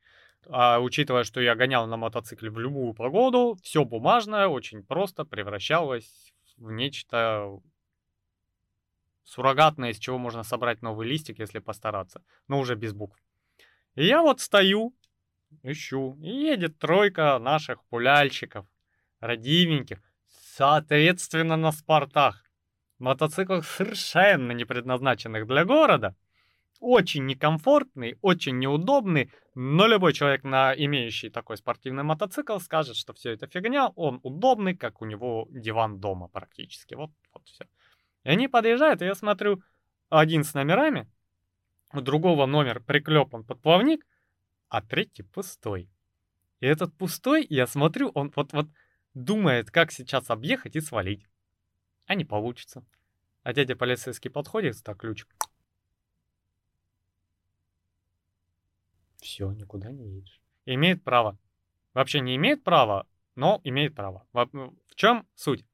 [0.47, 6.34] А учитывая, что я гонял на мотоцикле в любую погоду, все бумажное очень просто превращалось
[6.58, 7.60] в нечто
[9.23, 13.17] суррогатное, из чего можно собрать новый листик, если постараться, но уже без букв.
[13.95, 14.93] И я вот стою,
[15.63, 18.65] ищу, и едет тройка наших пуляльщиков,
[19.19, 22.43] родивеньких, соответственно на спортах,
[22.99, 26.15] мотоциклах совершенно не предназначенных для города,
[26.84, 33.32] очень некомфортный, очень неудобный, но любой человек, на имеющий такой спортивный мотоцикл, скажет, что все
[33.32, 36.96] это фигня, он удобный, как у него диван дома практически.
[36.96, 37.65] Вот, вот все.
[38.26, 39.63] И они подъезжают, и я смотрю,
[40.10, 41.10] один с номерами,
[41.93, 44.06] у другого номер приклепан под плавник,
[44.67, 45.89] а третий пустой.
[46.60, 48.67] И этот пустой, я смотрю, он вот-вот
[49.13, 51.26] думает, как сейчас объехать и свалить.
[52.08, 52.84] А не получится.
[53.43, 55.26] А дядя полицейский подходит, так ключ
[59.24, 60.42] Все, никуда не едешь.
[60.66, 61.38] Имеет право.
[61.94, 64.28] Вообще не имеет права, но имеет право.
[64.34, 64.46] В,
[64.88, 65.66] в чем суть?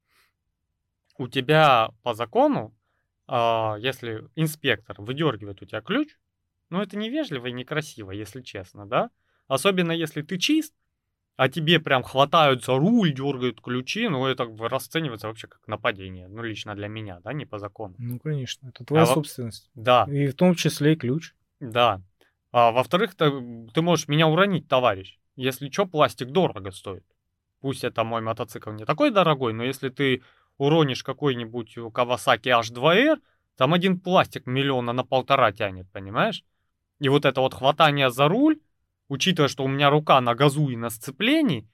[1.18, 2.74] У тебя по закону,
[3.26, 6.16] э, если инспектор выдергивает у тебя ключ,
[6.70, 9.10] ну это невежливо и некрасиво, если честно, да?
[9.48, 10.72] Особенно если ты чист,
[11.36, 16.28] а тебе прям хватают за руль, дергают ключи, ну это расценивается вообще как нападение.
[16.28, 17.96] Ну лично для меня, да, не по закону.
[17.98, 19.70] Ну конечно, это твоя а собственность.
[19.74, 20.06] Да.
[20.08, 21.34] И в том числе и ключ.
[21.58, 22.00] Да.
[22.52, 23.30] А во-вторых, ты,
[23.80, 25.18] можешь меня уронить, товарищ.
[25.36, 27.04] Если что, пластик дорого стоит.
[27.60, 30.22] Пусть это мой мотоцикл не такой дорогой, но если ты
[30.58, 33.20] уронишь какой-нибудь Kawasaki H2R,
[33.56, 36.44] там один пластик миллиона на полтора тянет, понимаешь?
[36.98, 38.58] И вот это вот хватание за руль,
[39.08, 41.68] учитывая, что у меня рука на газу и на сцеплении,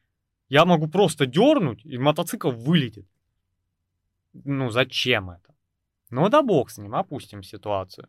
[0.48, 3.08] я могу просто дернуть, и мотоцикл вылетит.
[4.32, 5.54] Ну зачем это?
[6.10, 8.08] Ну да бог с ним, опустим ситуацию.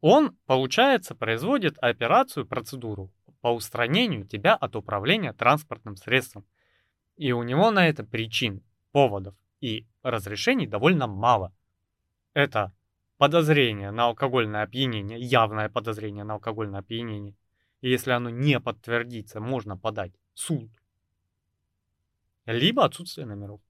[0.00, 6.46] Он, получается, производит операцию, процедуру по устранению тебя от управления транспортным средством.
[7.16, 11.52] И у него на это причин, поводов и разрешений довольно мало.
[12.32, 12.72] Это
[13.18, 17.36] подозрение на алкогольное опьянение, явное подозрение на алкогольное опьянение.
[17.82, 20.70] И если оно не подтвердится, можно подать суд.
[22.46, 23.60] Либо отсутствие номеров.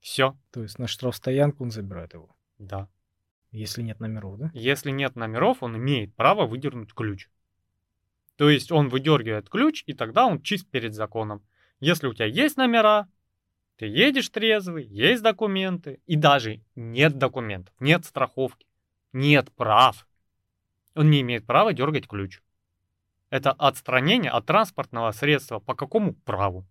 [0.00, 0.36] Все.
[0.50, 2.34] То есть на штрафстоянку он забирает его?
[2.58, 2.88] Да.
[3.54, 4.50] Если нет номеров, да?
[4.52, 7.28] Если нет номеров, он имеет право выдернуть ключ.
[8.34, 11.40] То есть он выдергивает ключ, и тогда он чист перед законом.
[11.78, 13.08] Если у тебя есть номера,
[13.76, 18.66] ты едешь трезвый, есть документы, и даже нет документов, нет страховки,
[19.12, 20.08] нет прав.
[20.96, 22.40] Он не имеет права дергать ключ.
[23.30, 26.66] Это отстранение от транспортного средства по какому праву?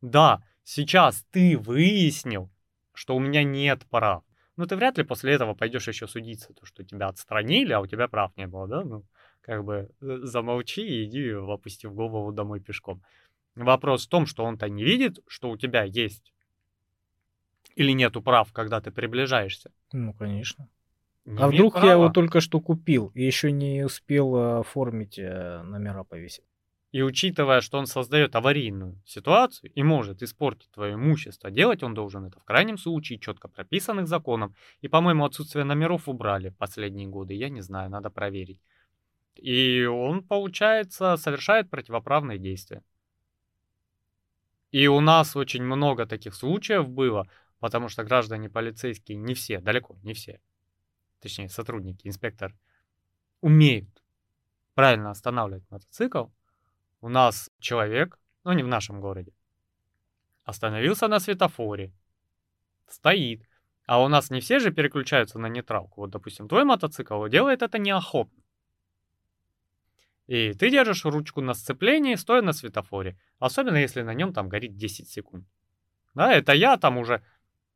[0.00, 2.50] Да, сейчас ты выяснил,
[2.94, 4.24] что у меня нет прав.
[4.58, 7.86] Ну, ты вряд ли после этого пойдешь еще судиться, то, что тебя отстранили, а у
[7.86, 8.82] тебя прав не было, да?
[8.82, 9.04] Ну,
[9.40, 13.00] как бы э, замолчи и иди, опустив голову домой пешком.
[13.54, 16.32] Вопрос в том, что он-то не видит, что у тебя есть
[17.76, 19.70] или нету прав, когда ты приближаешься.
[19.92, 20.68] Ну, конечно.
[21.24, 21.86] Не а вдруг права.
[21.86, 26.44] я его только что купил и еще не успел э, оформить э, номера повесить?
[26.90, 32.24] И учитывая, что он создает аварийную ситуацию и может испортить твое имущество, делать он должен
[32.24, 34.54] это в крайнем случае четко прописанных законом.
[34.80, 38.60] И, по-моему, отсутствие номеров убрали последние годы, я не знаю, надо проверить.
[39.34, 42.82] И он, получается, совершает противоправные действия.
[44.70, 49.96] И у нас очень много таких случаев было, потому что граждане полицейские, не все, далеко
[50.02, 50.40] не все,
[51.20, 52.54] точнее сотрудники, инспектор,
[53.40, 54.02] умеют
[54.74, 56.26] правильно останавливать мотоцикл,
[57.00, 59.32] у нас человек, ну не в нашем городе,
[60.44, 61.92] остановился на светофоре,
[62.86, 63.42] стоит,
[63.86, 66.02] а у нас не все же переключаются на нейтралку.
[66.02, 68.42] Вот, допустим, твой мотоцикл делает это неохотно.
[70.26, 73.18] И ты держишь ручку на сцеплении, стоя на светофоре.
[73.38, 75.46] Особенно, если на нем там горит 10 секунд.
[76.14, 77.24] Да, это я там уже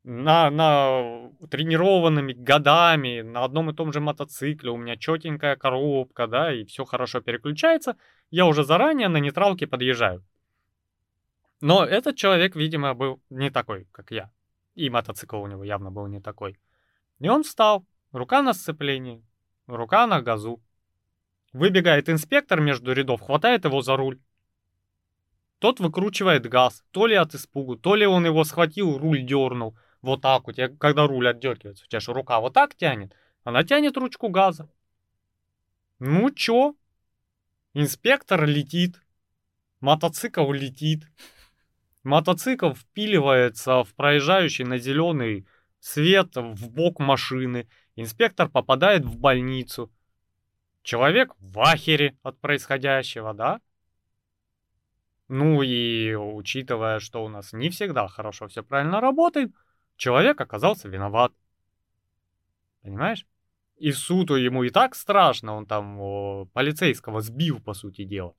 [0.05, 6.53] на, на тренированными годами на одном и том же мотоцикле, у меня четенькая коробка, да,
[6.53, 7.97] и все хорошо переключается,
[8.31, 10.25] я уже заранее на нейтралке подъезжаю.
[11.61, 14.33] Но этот человек, видимо, был не такой, как я.
[14.75, 16.59] И мотоцикл у него явно был не такой.
[17.21, 19.25] И он встал, рука на сцеплении,
[19.69, 20.61] рука на газу.
[21.53, 24.19] Выбегает инспектор между рядов, хватает его за руль.
[25.61, 29.77] Тот выкручивает газ, то ли от испугу, то ли он его схватил, руль дернул.
[30.03, 33.97] Вот так вот, когда руль отдергивается, у тебя же рука вот так тянет, она тянет
[33.97, 34.69] ручку газа.
[36.01, 36.75] Ну чё?
[37.75, 39.01] Инспектор летит,
[39.81, 41.05] мотоцикл летит,
[42.03, 45.47] мотоцикл впиливается в проезжающий на зеленый
[45.79, 49.91] свет в бок машины, инспектор попадает в больницу.
[50.83, 53.61] Человек в ахере от происходящего, да?
[55.29, 59.53] Ну и учитывая, что у нас не всегда хорошо все правильно работает,
[60.03, 61.33] человек оказался виноват.
[62.83, 63.25] Понимаешь?
[63.77, 68.35] И суду ему и так страшно, он там о, полицейского сбил, по сути дела.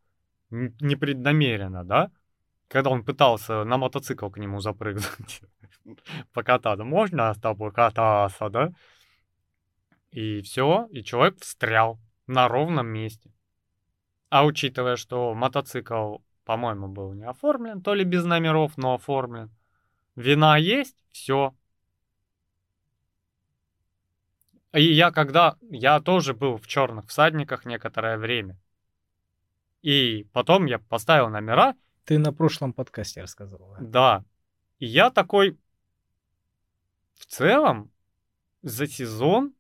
[0.49, 2.12] Непреднамеренно, да?
[2.67, 5.41] Когда он пытался на мотоцикл к нему запрыгнуть,
[6.34, 6.84] покататься.
[6.84, 8.71] Можно с тобой кататься, да?
[10.12, 11.97] И все, и человек встрял
[12.28, 13.32] на ровном месте.
[14.30, 19.49] А учитывая, что мотоцикл, по-моему, был не оформлен, то ли без номеров, но оформлен,
[20.15, 21.56] Вина есть, все.
[24.73, 28.58] И я когда, я тоже был в черных всадниках некоторое время.
[29.82, 31.76] И потом я поставил номера.
[32.06, 33.76] Ты на прошлом подкасте рассказывал.
[33.80, 33.82] Да.
[33.82, 34.26] да.
[34.80, 35.58] И я такой,
[37.15, 37.91] в целом,
[38.62, 39.54] за сезон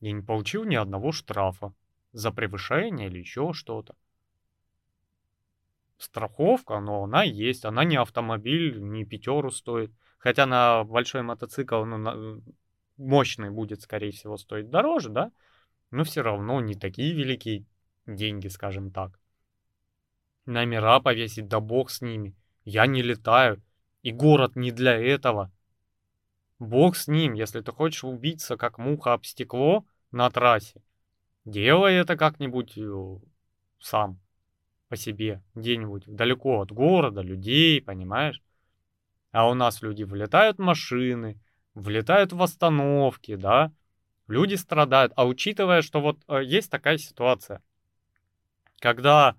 [0.00, 1.72] я не получил ни одного штрафа
[2.12, 3.94] за превышение или еще что-то
[6.02, 9.92] страховка, но она есть, она не автомобиль, не пятеру стоит.
[10.18, 12.40] Хотя на большой мотоцикл, ну, на,
[12.96, 15.32] мощный будет, скорее всего, стоить дороже, да?
[15.90, 17.64] Но все равно не такие великие
[18.06, 19.18] деньги, скажем так.
[20.46, 22.34] Номера повесить, да бог с ними.
[22.64, 23.62] Я не летаю.
[24.02, 25.52] И город не для этого.
[26.58, 30.82] Бог с ним, если ты хочешь убиться, как муха об стекло на трассе,
[31.44, 33.18] делай это как-нибудь э,
[33.80, 34.21] сам
[34.92, 38.42] по себе, где-нибудь далеко от города, людей, понимаешь?
[39.30, 41.40] А у нас люди влетают в машины,
[41.72, 43.72] влетают в остановки, да,
[44.28, 45.14] люди страдают.
[45.16, 47.62] А учитывая, что вот э, есть такая ситуация,
[48.80, 49.34] когда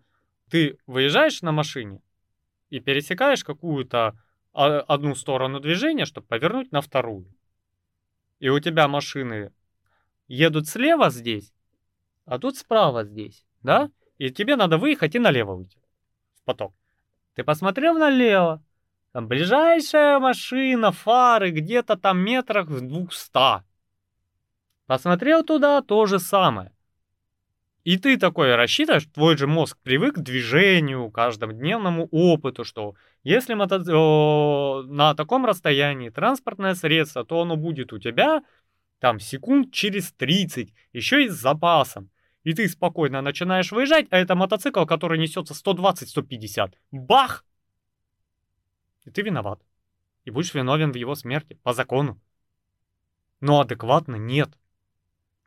[0.49, 2.01] ты выезжаешь на машине
[2.71, 4.19] и пересекаешь какую-то
[4.53, 7.31] а, одну сторону движения, чтобы повернуть на вторую.
[8.39, 9.51] И у тебя машины
[10.27, 11.53] едут слева здесь,
[12.25, 13.91] а тут справа здесь, да?
[14.27, 15.77] И тебе надо выехать и налево уйти
[16.41, 16.73] в поток.
[17.35, 18.63] Ты посмотрел налево,
[19.11, 23.65] там ближайшая машина, фары где-то там метрах в двухста.
[24.85, 26.71] Посмотрел туда, то же самое.
[27.83, 33.79] И ты такой рассчитываешь, твой же мозг привык к движению, каждодневному опыту, что если мото...
[34.87, 38.41] на таком расстоянии транспортное средство, то оно будет у тебя
[38.99, 42.09] там секунд через 30, еще и с запасом
[42.43, 46.73] и ты спокойно начинаешь выезжать, а это мотоцикл, который несется 120-150.
[46.91, 47.45] Бах!
[49.05, 49.61] И ты виноват.
[50.25, 52.19] И будешь виновен в его смерти, по закону.
[53.39, 54.57] Но адекватно нет.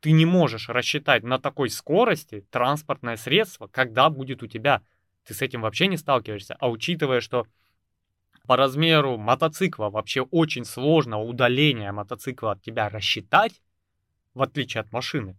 [0.01, 4.83] Ты не можешь рассчитать на такой скорости транспортное средство, когда будет у тебя.
[5.25, 6.57] Ты с этим вообще не сталкиваешься.
[6.61, 7.47] А учитывая, что
[8.47, 13.61] по размеру мотоцикла вообще очень сложно удаление мотоцикла от тебя рассчитать,
[14.35, 15.37] в отличие от машины.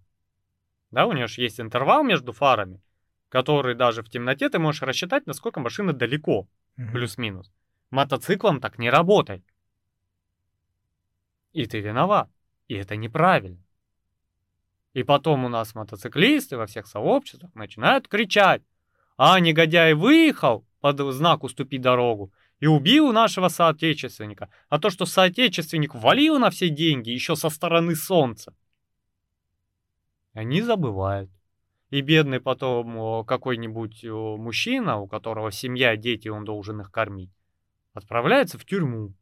[0.92, 2.82] Да, у нее же есть интервал между фарами,
[3.30, 6.48] который даже в темноте ты можешь рассчитать, насколько машина далеко,
[6.78, 6.92] mm-hmm.
[6.92, 7.52] плюс-минус.
[7.90, 9.44] Мотоциклом так не работает.
[11.54, 12.30] И ты виноват.
[12.68, 13.64] И это неправильно.
[14.94, 18.64] И потом у нас мотоциклисты во всех сообществах начинают кричать.
[19.16, 24.50] А, негодяй выехал под знак «Уступи дорогу» и убил нашего соотечественника.
[24.70, 28.56] А то, что соотечественник валил на все деньги еще со стороны солнца,
[30.38, 31.32] они забывают.
[31.90, 37.32] И бедный потом какой-нибудь мужчина, у которого семья, дети, он должен их кормить,
[37.94, 39.16] отправляется в тюрьму.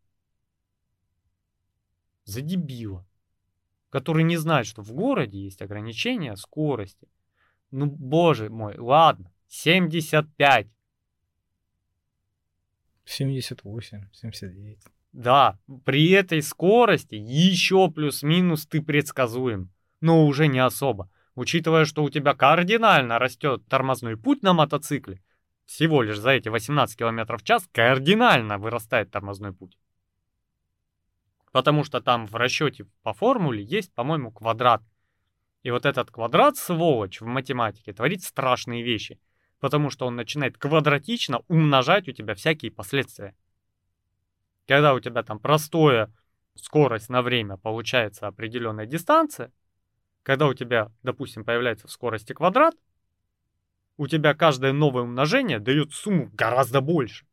[2.26, 3.08] За дебила.
[3.92, 7.08] Который не знает, что в городе есть ограничения скорости.
[7.72, 10.68] Ну, боже мой, ладно, 75.
[13.06, 14.80] 78, 79.
[15.14, 19.72] Да, при этой скорости еще плюс-минус ты предсказуем
[20.06, 25.20] но уже не особо, учитывая, что у тебя кардинально растет тормозной путь на мотоцикле.
[25.66, 29.80] Всего лишь за эти 18 км в час кардинально вырастает тормозной путь.
[31.52, 34.84] Потому что там в расчете по формуле есть, по-моему, квадрат.
[35.64, 39.20] И вот этот квадрат, сволочь, в математике творит страшные вещи.
[39.60, 43.36] Потому что он начинает квадратично умножать у тебя всякие последствия.
[44.68, 46.14] Когда у тебя там простое
[46.54, 49.52] скорость на время получается определенная дистанция,
[50.26, 52.76] когда у тебя, допустим, появляется в скорости квадрат,
[53.96, 57.28] у тебя каждое новое умножение дает сумму гораздо больше.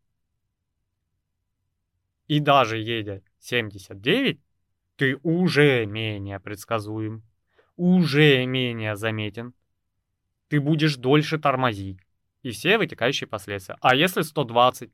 [2.28, 4.40] И даже едя 79,
[4.97, 7.22] ты уже менее предсказуем,
[7.76, 9.55] уже менее заметен.
[10.49, 11.99] Ты будешь дольше тормозить.
[12.43, 13.78] И все вытекающие последствия.
[13.80, 14.93] А если 120?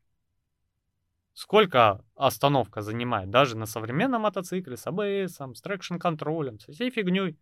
[1.34, 7.36] Сколько остановка занимает даже на современном мотоцикле с АБС, с трекшн-контролем, со всей фигней?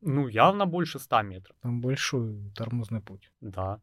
[0.00, 1.56] Ну, явно больше 100 метров.
[1.60, 3.30] Там большой тормозный путь.
[3.40, 3.80] Да.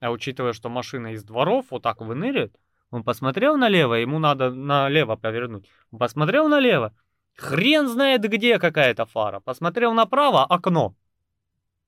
[0.00, 2.56] А учитывая, что машина из дворов вот так выныривает,
[2.90, 5.68] он посмотрел налево, ему надо налево повернуть.
[5.90, 6.94] Он посмотрел налево,
[7.34, 9.40] хрен знает где какая-то фара.
[9.40, 10.94] Посмотрел направо, окно.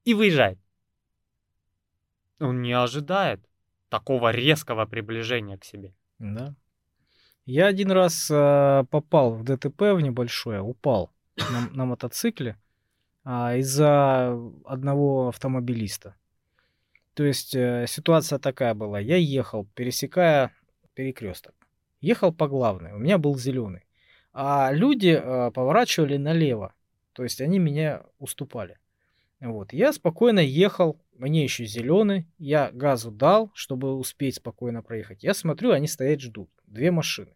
[0.04, 0.58] И выезжает.
[2.40, 3.40] Он не ожидает
[3.88, 5.94] такого резкого приближения к себе.
[6.18, 6.54] Да.
[7.46, 12.56] Я один раз э, попал в ДТП в небольшое, упал на, на мотоцикле
[13.24, 16.16] а, из-за одного автомобилиста.
[17.14, 18.98] То есть э, ситуация такая была.
[18.98, 20.52] Я ехал, пересекая
[20.94, 21.54] перекресток.
[22.00, 23.84] Ехал по главной, у меня был зеленый.
[24.32, 26.72] А люди э, поворачивали налево.
[27.12, 28.78] То есть они меня уступали.
[29.40, 29.72] Вот.
[29.72, 35.22] Я спокойно ехал, мне еще зеленый, я газу дал, чтобы успеть спокойно проехать.
[35.22, 36.50] Я смотрю, они стоят, ждут.
[36.66, 37.34] Две машины.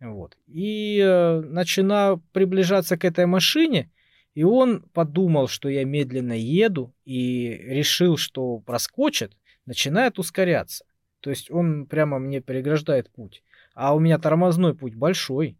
[0.00, 0.36] Вот.
[0.46, 3.90] И э, начинаю приближаться к этой машине,
[4.34, 10.84] и он подумал, что я медленно еду, и решил, что проскочит, начинает ускоряться.
[11.20, 13.42] То есть он прямо мне переграждает путь.
[13.74, 15.56] А у меня тормозной путь большой.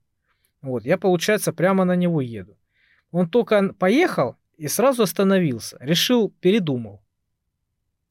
[0.61, 2.57] Вот, я, получается, прямо на него еду.
[3.11, 5.77] Он только поехал и сразу остановился.
[5.81, 7.03] Решил, передумал.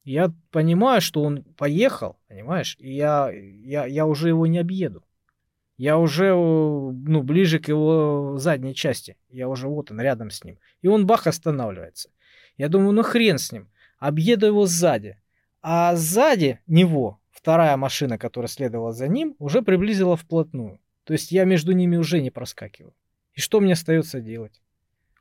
[0.04, 5.04] Я понимаю, что он поехал, понимаешь, и я, я, я уже его не объеду.
[5.76, 9.16] Я уже, э, ну, ближе к его задней части.
[9.30, 10.58] Я уже вот он, рядом с ним.
[10.82, 12.10] И он бах останавливается.
[12.56, 13.70] Я думаю, ну хрен с ним.
[13.98, 15.18] Объеду его сзади.
[15.62, 20.78] А сзади него вторая машина, которая следовала за ним, уже приблизила вплотную.
[21.04, 22.94] То есть я между ними уже не проскакиваю.
[23.34, 24.62] И что мне остается делать?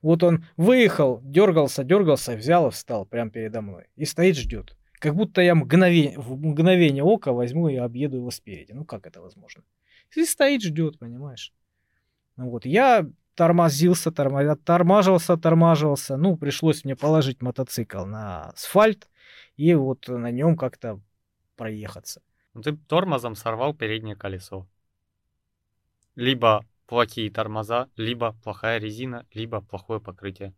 [0.02, 3.86] Вот он выехал, дергался, дергался, взял и встал прямо передо мной.
[3.96, 4.76] И стоит, ждет.
[5.00, 8.72] Как будто я мгновение, в мгновение ока возьму и объеду его спереди.
[8.72, 9.64] Ну как это возможно?
[10.16, 11.54] И стоит, ждет, понимаешь?
[12.36, 16.18] Ну вот, я тормозился, тормозил, тормаживался, тормаживался.
[16.18, 19.10] Ну, пришлось мне положить мотоцикл на асфальт
[19.56, 21.02] и вот на нем как-то
[21.56, 22.22] проехаться.
[22.54, 24.68] Ну, ты тормозом сорвал переднее колесо.
[26.16, 30.54] Либо плохие тормоза, либо плохая резина, либо плохое покрытие.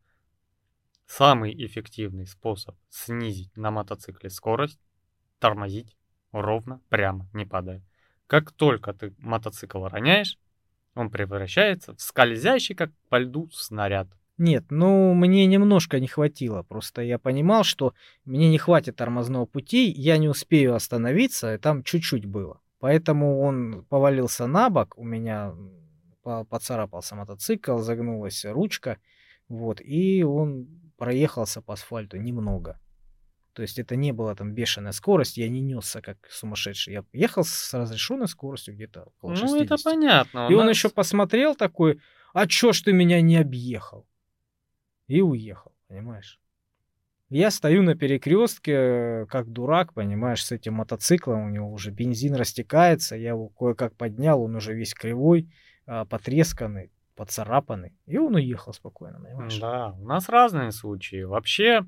[1.05, 4.79] Самый эффективный способ снизить на мотоцикле скорость–
[5.39, 5.95] тормозить
[6.31, 7.83] ровно, прямо, не падая.
[8.27, 10.37] Как только ты мотоцикл роняешь,
[10.95, 14.07] он превращается в скользящий, как по льду, снаряд.
[14.37, 16.63] Нет, ну мне немножко не хватило.
[16.63, 17.93] Просто я понимал, что
[18.25, 22.59] мне не хватит тормозного пути, я не успею остановиться, и там чуть-чуть было.
[22.79, 25.53] Поэтому он повалился на бок, у меня
[26.23, 28.97] поцарапался мотоцикл, загнулась ручка,
[29.47, 30.67] вот, и он
[30.97, 32.79] проехался по асфальту немного.
[33.53, 36.93] То есть это не была там бешеная скорость, я не несся как сумасшедший.
[36.93, 39.57] Я ехал с разрешенной скоростью где-то около 60.
[39.57, 40.47] Ну, это понятно.
[40.49, 40.61] И нас...
[40.61, 41.99] он еще посмотрел такой,
[42.33, 44.07] а чё ж ты меня не объехал?
[45.07, 46.39] И уехал, понимаешь?
[47.29, 53.15] Я стою на перекрестке, как дурак, понимаешь, с этим мотоциклом, у него уже бензин растекается,
[53.15, 55.49] я его кое-как поднял, он уже весь кривой,
[55.87, 59.57] а, потресканный, поцарапанный, и он уехал спокойно, понимаешь?
[59.57, 61.23] Да, у нас разные случаи.
[61.23, 61.85] Вообще,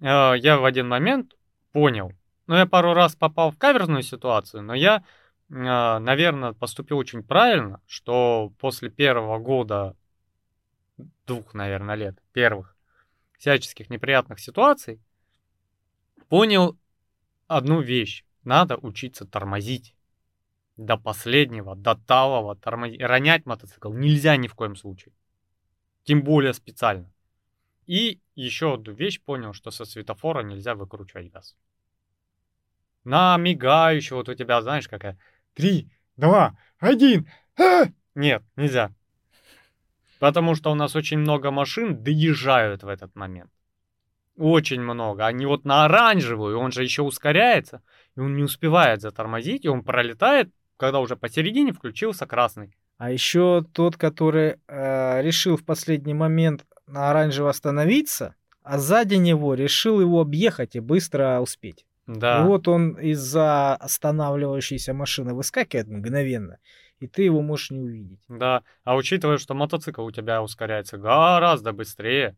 [0.00, 1.36] э, я в один момент
[1.72, 2.12] понял,
[2.46, 5.04] ну, я пару раз попал в каверзную ситуацию, но я,
[5.50, 9.96] э, наверное, поступил очень правильно, что после первого года,
[11.26, 12.76] двух, наверное, лет, первых,
[13.38, 15.00] всяческих неприятных ситуаций,
[16.28, 16.78] понял
[17.46, 18.24] одну вещь.
[18.44, 19.94] Надо учиться тормозить
[20.78, 23.00] до последнего, до талого тормозить.
[23.00, 25.12] Ронять мотоцикл нельзя ни в коем случае.
[26.04, 27.12] Тем более специально.
[27.86, 31.56] И еще одну вещь понял, что со светофора нельзя выкручивать газ.
[33.04, 35.18] На мигающий, вот у тебя, знаешь, какая?
[35.54, 37.28] Три, два, один.
[37.58, 37.86] А!
[38.14, 38.92] Нет, нельзя.
[40.18, 43.50] Потому что у нас очень много машин доезжают в этот момент.
[44.36, 45.26] Очень много.
[45.26, 47.82] Они вот на оранжевую, он же еще ускоряется,
[48.16, 52.74] и он не успевает затормозить, и он пролетает когда уже посередине включился красный.
[52.96, 59.54] А еще тот, который э, решил в последний момент на оранжево остановиться, а сзади него
[59.54, 61.86] решил его объехать и быстро успеть.
[62.06, 62.40] Да.
[62.40, 66.58] И вот он из-за останавливающейся машины выскакивает мгновенно,
[67.00, 68.20] и ты его можешь не увидеть.
[68.28, 72.36] Да, а учитывая, что мотоцикл у тебя ускоряется гораздо быстрее,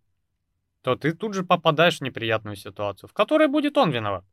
[0.82, 4.24] то ты тут же попадаешь в неприятную ситуацию, в которой будет он виноват.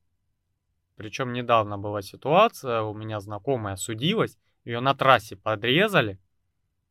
[0.96, 6.20] Причем недавно была ситуация, у меня знакомая судилась, ее на трассе подрезали,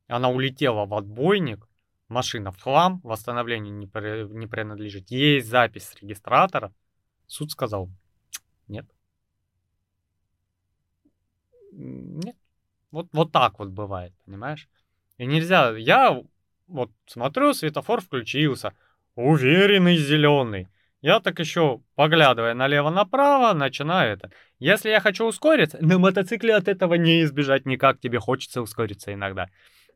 [0.06, 1.66] она улетела в отбойник,
[2.08, 5.10] машина в хлам, восстановлению не, при, не принадлежит.
[5.10, 6.72] Есть запись с регистратора.
[7.26, 7.90] Суд сказал,
[8.68, 8.86] нет.
[11.72, 12.36] Нет.
[12.90, 14.68] Вот, вот так вот бывает, понимаешь?
[15.18, 16.22] И нельзя, я
[16.66, 18.72] вот смотрю, светофор включился,
[19.14, 20.68] уверенный зеленый.
[21.02, 24.30] Я так еще, поглядывая налево-направо, начинаю это.
[24.58, 29.48] Если я хочу ускориться, на мотоцикле от этого не избежать никак, тебе хочется ускориться иногда.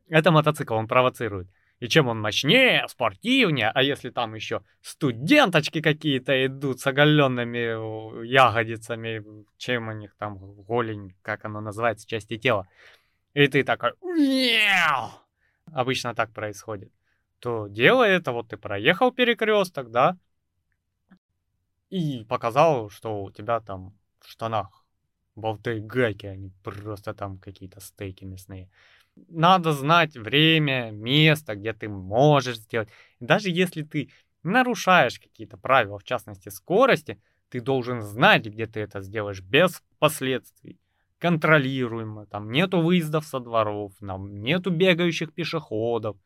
[0.07, 1.47] Это мотоцикл, он провоцирует.
[1.81, 9.23] И чем он мощнее, спортивнее, а если там еще студенточки какие-то идут с оголенными ягодицами,
[9.57, 12.67] чем у них там голень, как оно называется, части тела,
[13.33, 13.93] и ты такой,
[15.73, 16.91] обычно так происходит,
[17.39, 20.19] то делай это, вот ты проехал перекресток, да,
[21.89, 24.85] и показал, что у тебя там в штанах
[25.35, 28.69] болты гайки, а не просто там какие-то стейки мясные
[29.15, 32.89] надо знать время, место, где ты можешь сделать.
[33.19, 34.09] Даже если ты
[34.43, 40.79] нарушаешь какие-то правила, в частности скорости, ты должен знать, где ты это сделаешь без последствий.
[41.19, 46.17] Контролируемо, там нету выездов со дворов, там нету бегающих пешеходов,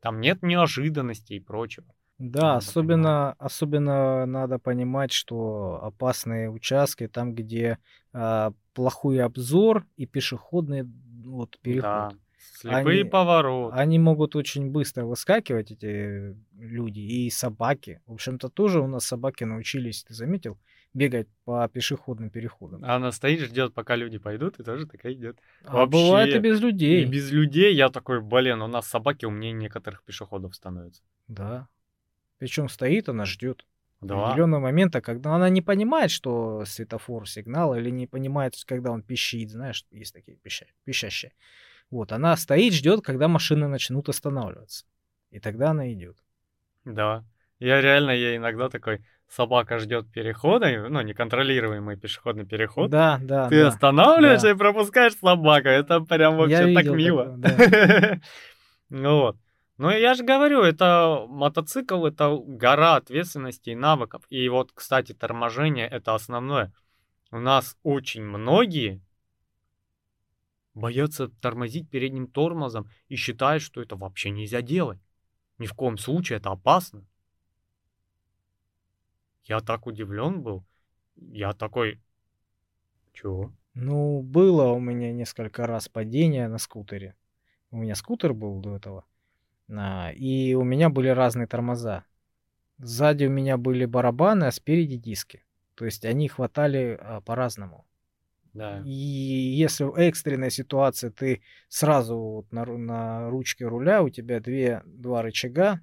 [0.00, 1.86] там нет неожиданностей и прочего.
[2.18, 7.78] Да, надо особенно, особенно надо понимать, что опасные участки там, где
[8.12, 10.84] э, плохой обзор и пешеходные
[11.26, 11.82] вот переход.
[11.82, 12.10] Да.
[12.54, 13.76] Слепые они, повороты.
[13.76, 18.00] Они могут очень быстро выскакивать, эти люди, и собаки.
[18.06, 20.58] В общем-то, тоже у нас собаки научились, ты заметил,
[20.94, 22.84] бегать по пешеходным переходам.
[22.84, 25.38] А она стоит, ждет, пока люди пойдут, и тоже такая идет.
[25.64, 27.02] А Вообще, бывает и без людей.
[27.02, 31.02] И без людей я такой, блин, у нас собаки умнее некоторых пешеходов становятся.
[31.28, 31.68] Да.
[32.38, 33.66] Причем стоит, она ждет.
[34.06, 34.26] Да.
[34.26, 39.50] определенного момента, когда она не понимает, что светофор сигнал, или не понимает, когда он пищит,
[39.50, 41.32] знаешь, есть такие пища, пищащие.
[41.90, 44.86] Вот, она стоит, ждет, когда машины начнут останавливаться.
[45.30, 46.16] И тогда она идет.
[46.84, 47.24] Да.
[47.58, 52.90] Я реально, я иногда такой, собака ждет перехода, ну, неконтролируемый пешеходный переход.
[52.90, 53.48] Да, да.
[53.48, 54.52] Ты да, останавливаешься да.
[54.52, 55.68] и пропускаешь собаку.
[55.68, 57.38] Это прям вообще я так мило.
[58.88, 59.36] ну вот.
[59.78, 64.24] Ну, я же говорю, это мотоцикл, это гора ответственности и навыков.
[64.30, 66.72] И вот, кстати, торможение это основное.
[67.30, 69.02] У нас очень многие
[70.72, 75.00] боятся тормозить передним тормозом и считают, что это вообще нельзя делать.
[75.58, 77.04] Ни в коем случае это опасно.
[79.44, 80.64] Я так удивлен был.
[81.16, 82.00] Я такой,
[83.12, 83.52] чего?
[83.74, 87.14] Ну, было у меня несколько раз падение на скутере.
[87.70, 89.04] У меня скутер был до этого.
[89.70, 92.04] А, и у меня были разные тормоза.
[92.78, 95.44] Сзади у меня были барабаны, а спереди диски.
[95.74, 97.86] То есть они хватали а, по-разному.
[98.52, 98.80] Да.
[98.86, 104.82] И если в экстренной ситуации ты сразу вот на, на ручке руля, у тебя две,
[104.86, 105.80] два рычага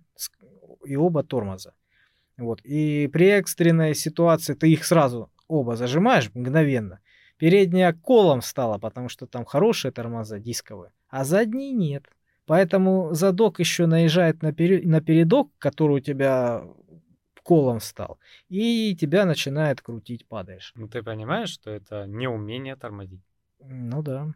[0.84, 1.76] и оба тормоза.
[2.38, 2.62] Вот.
[2.64, 7.00] И при экстренной ситуации ты их сразу оба зажимаешь мгновенно.
[7.38, 12.06] Передняя колом стала, потому что там хорошие тормоза дисковые, а задние нет.
[12.46, 14.88] Поэтому задок еще наезжает на, пере...
[14.88, 16.64] на передок, который у тебя
[17.44, 18.20] колом стал,
[18.50, 20.72] и тебя начинает крутить, падаешь.
[20.76, 23.22] Ну ты понимаешь, что это неумение тормозить?
[23.60, 24.34] Ну да.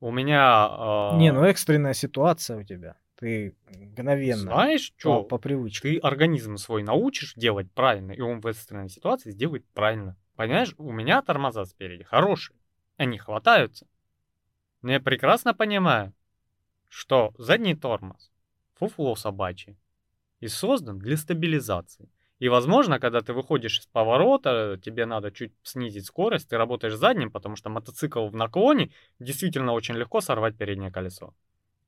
[0.00, 1.12] У меня...
[1.14, 1.16] Э...
[1.16, 2.96] Не, ну экстренная ситуация у тебя.
[3.16, 4.42] Ты мгновенно.
[4.42, 5.22] Знаешь, что?
[5.24, 5.88] По, по привычке.
[5.88, 10.16] Ты организм свой научишь делать правильно, и он в экстренной ситуации сделает правильно.
[10.36, 12.56] Понимаешь, у меня тормоза спереди хорошие.
[12.96, 13.88] Они хватаются.
[14.82, 16.12] Но я прекрасно понимаю,
[16.88, 18.30] что задний тормоз,
[18.74, 19.76] фуфло собачье,
[20.40, 22.10] и создан для стабилизации.
[22.38, 27.32] И, возможно, когда ты выходишь из поворота, тебе надо чуть снизить скорость, ты работаешь задним,
[27.32, 31.34] потому что мотоцикл в наклоне действительно очень легко сорвать переднее колесо.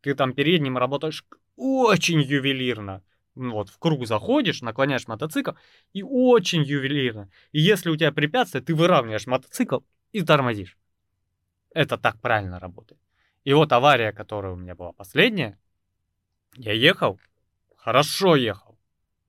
[0.00, 1.24] Ты там передним работаешь
[1.56, 3.02] очень ювелирно.
[3.36, 5.52] Вот, в круг заходишь, наклоняешь мотоцикл,
[5.92, 7.30] и очень ювелирно.
[7.52, 9.80] И если у тебя препятствие, ты выравниваешь мотоцикл
[10.10, 10.76] и тормозишь.
[11.72, 13.00] Это так правильно работает.
[13.44, 15.58] И вот авария, которая у меня была последняя,
[16.56, 17.18] я ехал,
[17.76, 18.78] хорошо ехал.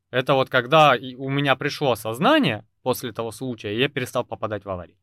[0.10, 4.98] Это вот когда у меня пришло осознание после того случая, я перестал попадать в аварии.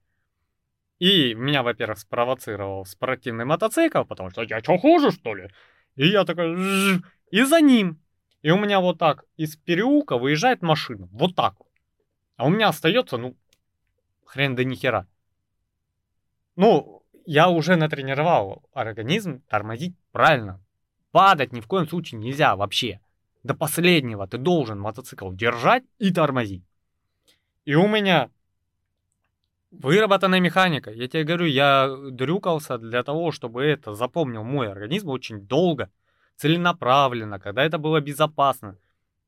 [0.98, 5.48] И меня, во-первых, спровоцировал спортивный мотоцикл, потому что я что, хуже, что ли?
[5.94, 6.56] И я такой...
[7.30, 8.02] И за ним.
[8.42, 11.08] И у меня вот так из переулка выезжает машина.
[11.12, 11.54] Вот так.
[12.36, 13.36] А у меня остается, ну,
[14.24, 15.06] хрен да нихера.
[16.56, 16.97] Ну,
[17.30, 20.64] я уже натренировал организм тормозить правильно.
[21.10, 23.00] Падать ни в коем случае нельзя вообще.
[23.42, 26.64] До последнего ты должен мотоцикл держать и тормозить.
[27.66, 28.30] И у меня
[29.70, 30.90] выработанная механика.
[30.90, 35.90] Я тебе говорю, я дрюкался для того, чтобы это запомнил мой организм очень долго,
[36.36, 38.78] целенаправленно, когда это было безопасно.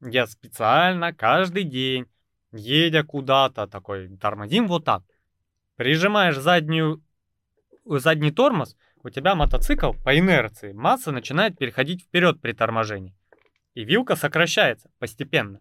[0.01, 2.07] Я специально каждый день,
[2.51, 5.03] едя куда-то, такой, тормозим вот так.
[5.77, 7.03] Прижимаешь заднюю,
[7.85, 13.15] задний тормоз, у тебя мотоцикл по инерции, масса начинает переходить вперед при торможении.
[13.75, 15.61] И вилка сокращается постепенно.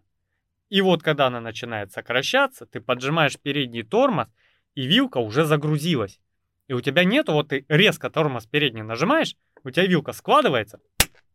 [0.68, 4.28] И вот когда она начинает сокращаться, ты поджимаешь передний тормоз,
[4.74, 6.20] и вилка уже загрузилась.
[6.68, 10.80] И у тебя нету, вот ты резко тормоз передний нажимаешь, у тебя вилка складывается,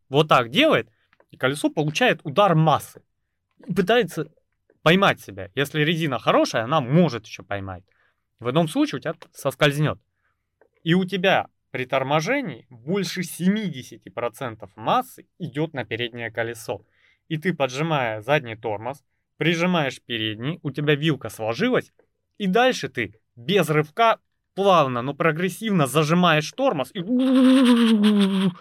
[0.10, 0.90] вот так делает,
[1.32, 3.02] и колесо получает удар массы.
[3.68, 4.32] И пытается
[4.84, 5.50] поймать себя.
[5.56, 7.84] Если резина хорошая, она может еще поймать.
[8.40, 10.00] В одном случае у тебя соскользнет.
[10.86, 16.86] И у тебя при торможении больше 70% массы идет на переднее колесо.
[17.28, 19.04] И ты, поджимая задний тормоз,
[19.38, 21.92] прижимаешь передний, у тебя вилка сложилась,
[22.38, 24.20] и дальше ты без рывка
[24.54, 27.00] плавно, но прогрессивно зажимаешь тормоз и...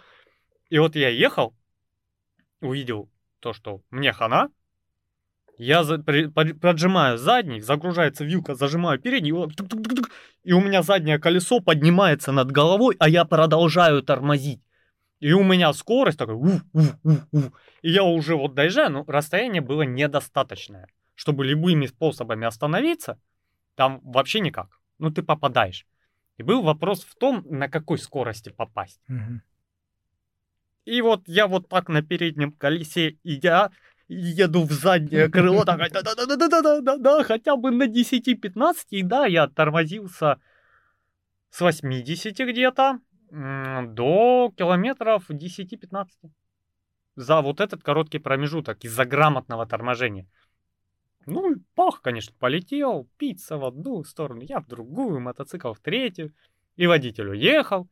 [0.70, 1.54] И вот я ехал,
[2.62, 3.10] увидел
[3.40, 4.48] то, что мне хана,
[5.58, 9.32] я за, при, поджимаю задний, загружается вилка, зажимаю передний,
[10.42, 14.60] и у меня заднее колесо поднимается над головой, а я продолжаю тормозить.
[15.20, 17.52] И у меня скорость такая, уф, уф, уф, уф.
[17.82, 23.18] и я уже вот доезжаю, но расстояние было недостаточное, чтобы любыми способами остановиться,
[23.74, 24.78] там вообще никак.
[24.98, 25.86] Ну ты попадаешь.
[26.36, 29.00] И был вопрос в том, на какой скорости попасть.
[29.06, 29.42] Мгм.
[30.84, 33.70] И вот я вот так на переднем колесе идя,
[34.08, 40.40] еду в заднее крыло, такая, да-да-да-да-да-да-да, хотя бы на 10-15, и да, я тормозился
[41.50, 42.98] с 80 где-то
[43.30, 46.06] до километров 10-15
[47.16, 50.26] за вот этот короткий промежуток из-за грамотного торможения.
[51.26, 56.34] Ну, пах, конечно, полетел, пицца в одну сторону, я в другую, мотоцикл в третью,
[56.76, 57.88] и водитель уехал.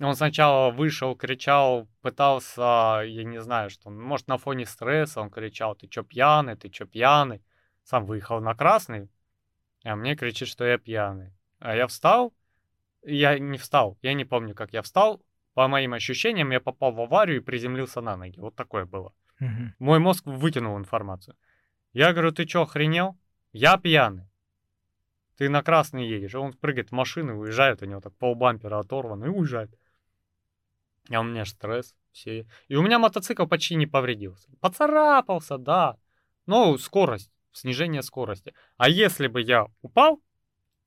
[0.00, 5.74] Он сначала вышел, кричал, пытался, я не знаю, что, может, на фоне стресса он кричал,
[5.74, 7.42] ты чё пьяный, ты чё пьяный.
[7.84, 9.10] Сам выехал на красный,
[9.84, 11.34] а мне кричит, что я пьяный.
[11.58, 12.32] А я встал,
[13.02, 15.22] я не встал, я не помню, как я встал.
[15.52, 18.40] По моим ощущениям, я попал в аварию и приземлился на ноги.
[18.40, 19.12] Вот такое было.
[19.40, 19.74] Мгм.
[19.78, 21.36] Мой мозг вытянул информацию.
[21.92, 23.18] Я говорю, ты чё, охренел?
[23.52, 24.30] Я пьяный.
[25.36, 26.34] Ты на красный едешь.
[26.34, 29.70] Он прыгает в машину, уезжает, у него так полбампера оторван и уезжает.
[31.10, 31.94] А у меня стресс.
[32.12, 32.46] Все.
[32.68, 34.48] И у меня мотоцикл почти не повредился.
[34.60, 35.96] Поцарапался, да.
[36.46, 38.54] Но скорость, снижение скорости.
[38.76, 40.20] А если бы я упал,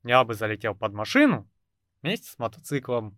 [0.04, 1.50] я бы залетел под машину
[2.02, 3.18] вместе с мотоциклом.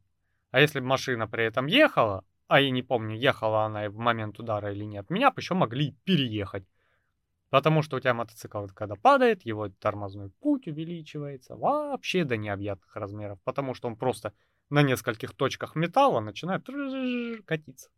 [0.51, 4.39] А если бы машина при этом ехала, а я не помню, ехала она в момент
[4.39, 6.65] удара или нет, меня бы еще могли переехать.
[7.49, 13.39] Потому что у тебя мотоцикл, когда падает, его тормозной путь увеличивается вообще до необъятных размеров.
[13.43, 14.33] Потому что он просто
[14.69, 16.65] на нескольких точках металла начинает
[17.45, 17.89] катиться.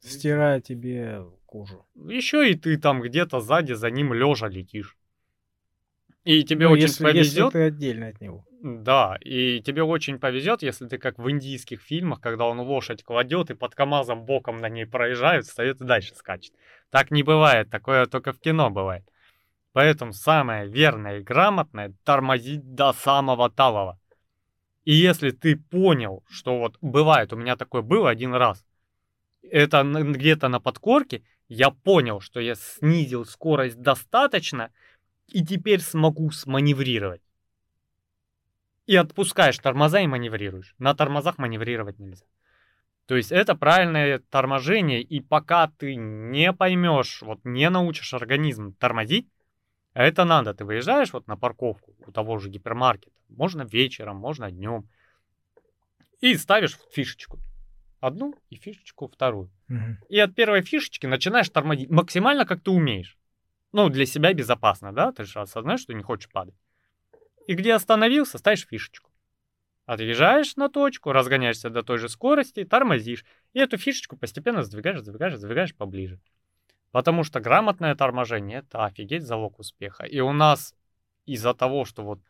[0.00, 1.86] Стирая тебе кожу.
[1.94, 4.96] Еще и ты там где-то сзади за ним лежа летишь.
[6.24, 7.52] И тебе Ну, очень если, если повезет.
[7.52, 8.46] ты отдельно от него.
[8.62, 13.50] Да, и тебе очень повезет, если ты как в индийских фильмах, когда он лошадь кладет
[13.50, 16.52] и под КАМАЗом боком на ней проезжают, встает и дальше скачет.
[16.90, 19.04] Так не бывает, такое только в кино бывает.
[19.72, 23.99] Поэтому самое верное и грамотное— тормозить до самого талого.
[24.84, 28.64] И если ты понял, что вот бывает, у меня такое было один раз,
[29.42, 34.70] это где-то на подкорке, я понял, что я снизил скорость достаточно,
[35.28, 37.22] и теперь смогу сманеврировать.
[38.86, 40.74] И отпускаешь тормоза и маневрируешь.
[40.78, 42.26] На тормозах маневрировать нельзя.
[43.06, 49.28] То есть это правильное торможение, и пока ты не поймешь, вот не научишь организм тормозить,
[50.00, 54.50] а это надо, ты выезжаешь вот на парковку у того же гипермаркета, можно вечером, можно
[54.50, 54.88] днем,
[56.22, 57.38] и ставишь фишечку.
[58.00, 59.50] Одну и фишечку вторую.
[59.68, 59.98] Мгм.
[60.08, 63.18] И от первой фишечки начинаешь тормозить максимально, как ты умеешь.
[63.72, 65.12] Ну, для себя безопасно, да?
[65.12, 66.54] Ты же осознаешь, что не хочешь падать.
[67.46, 69.10] И где остановился, ставишь фишечку.
[69.84, 73.26] Отъезжаешь на точку, разгоняешься до той же скорости, тормозишь.
[73.52, 76.18] И эту фишечку постепенно сдвигаешь, сдвигаешь, сдвигаешь поближе.
[76.92, 80.04] Потому что грамотное торможение— это офигеть залог успеха.
[80.04, 80.74] И у нас
[81.24, 82.20] из-за того, что вот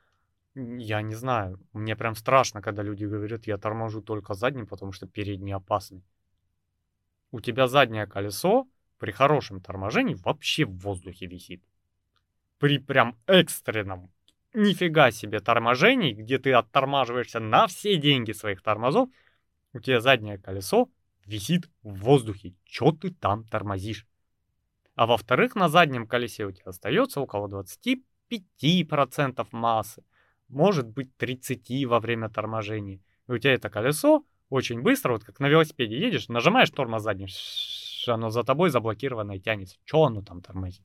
[0.55, 5.07] Я не знаю, мне прям страшно, когда люди говорят, я торможу только задним, потому что
[5.07, 6.03] передний опасный.
[7.31, 8.67] У тебя заднее колесо
[8.99, 11.63] при хорошем торможении вообще в воздухе висит.
[12.59, 14.11] При прям экстренном,
[14.53, 19.09] нифига себе торможении, где ты оттормаживаешься на все деньги своих тормозов,
[19.73, 20.89] у тебя заднее колесо
[21.25, 22.55] висит в воздухе.
[22.65, 24.05] Чё ты там тормозишь?
[25.01, 30.05] А во-вторых, на заднем колесе у тебя остается около 25% массы
[30.49, 33.01] может быть 30 во время торможения.
[33.27, 37.29] И у тебя это колесо очень быстро, вот как на велосипеде едешь, нажимаешь тормоз задний,
[38.09, 39.79] оно за тобой заблокировано и тянется.
[39.87, 40.85] Что оно там тормозит?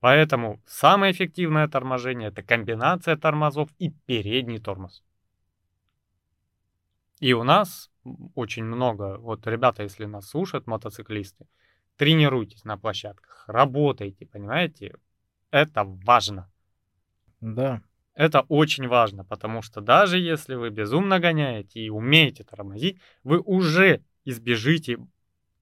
[0.00, 5.04] Поэтому самое эффективное торможение это комбинация тормозов и передний тормоз.
[7.20, 7.92] И у нас
[8.34, 11.46] очень много, вот ребята, если нас слушают, мотоциклисты,
[11.98, 14.94] тренируйтесь на площадках, работайте, понимаете?
[15.50, 16.50] Это важно.
[17.40, 17.82] Да.
[18.14, 24.02] Это очень важно, потому что даже если вы безумно гоняете и умеете тормозить, вы уже
[24.24, 24.98] избежите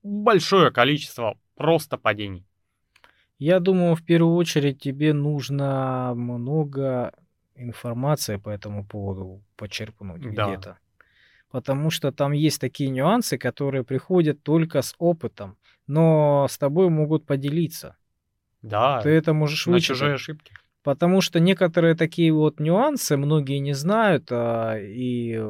[0.03, 2.47] большое количество просто падений.
[3.39, 7.13] Я думаю, в первую очередь тебе нужно много
[7.55, 10.49] информации по этому поводу почерпнуть да.
[10.49, 10.79] где-то.
[11.57, 17.25] Потому что там есть такие нюансы, которые приходят только с опытом, но с тобой могут
[17.25, 17.97] поделиться.
[18.61, 19.01] Да.
[19.01, 20.53] Ты это можешь на чужие ошибки.
[20.83, 25.43] Потому что некоторые такие вот нюансы многие не знают, а, и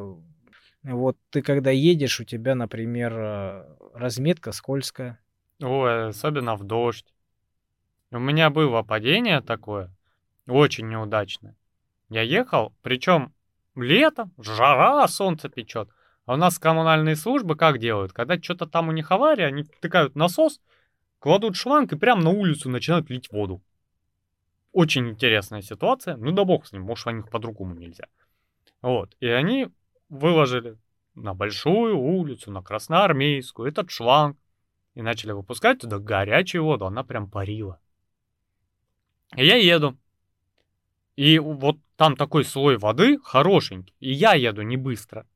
[0.85, 5.19] вот ты когда едешь, у тебя, например, а, разметка скользкая.
[5.61, 7.13] Ой, особенно в дождь.
[8.13, 9.91] У меня было падение такое,
[10.47, 11.57] очень неудачное.
[12.11, 13.33] Я ехал, причем
[13.75, 15.89] лето, жара, солнце печет.
[16.27, 18.13] А у нас коммунальные службы как делают?
[18.13, 20.61] Когда что-то там у них авария, они втыкают насос,
[21.21, 23.63] кладут шланг и прямо на улицу начинают лить воду.
[24.73, 26.17] Очень интересная ситуация.
[26.17, 28.07] Ну да бог с ним, может, у них по-другому нельзя.
[28.83, 29.17] Вот.
[29.21, 29.69] И они
[30.09, 30.77] выложили
[31.15, 34.37] на большую улицу, на Красноармейскую, этот шланг.
[34.95, 36.87] И начали выпускать туда горячую воду.
[36.87, 37.79] Она прям парила.
[39.37, 39.97] И я еду.
[41.17, 43.95] И вот там такой слой воды хорошенький.
[44.01, 45.27] И я еду не быстро.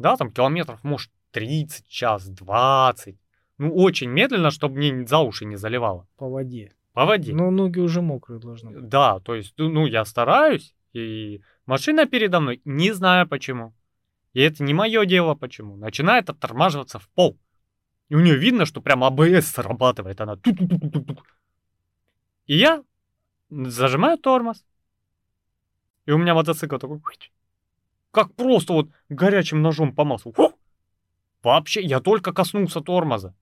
[0.00, 3.16] Да, там километров, может, 30 час, 20.
[3.58, 6.06] Ну, очень медленно, чтобы мне за уши не заливало.
[6.16, 6.72] По воде.
[6.94, 7.34] По воде.
[7.34, 8.88] Ну, ноги уже мокрые должны быть.
[8.88, 13.74] Да, то есть, ну, я стараюсь, и машина передо мной, не знаю почему.
[14.32, 15.76] И это не мое дело почему.
[15.76, 17.38] Начинает оттормаживаться в пол.
[18.08, 20.20] И у нее видно, что прям АБС срабатывает.
[20.20, 21.18] Она ту -ту -ту -ту -ту.
[22.46, 22.82] И я
[23.50, 24.64] зажимаю тормоз.
[26.06, 27.00] И у меня мотоцикл такой...
[28.10, 30.32] Как просто вот горячим ножом по маслу.
[30.32, 30.54] Фу!
[31.42, 33.34] Вообще, я только коснулся тормоза.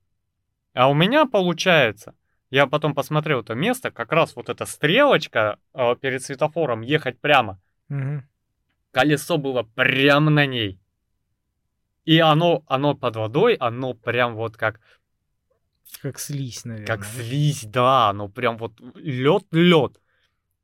[0.74, 2.14] А у меня получается
[2.50, 7.60] я потом посмотрел это место, как раз вот эта стрелочка э, перед светофором ехать прямо.
[7.90, 8.22] Угу.
[8.92, 10.80] Колесо было прямо на ней.
[12.06, 14.80] И оно, оно под водой, оно прям вот как...
[16.00, 16.86] Как слизь, наверное.
[16.86, 20.00] Как слизь, да, оно прям вот лед-лед.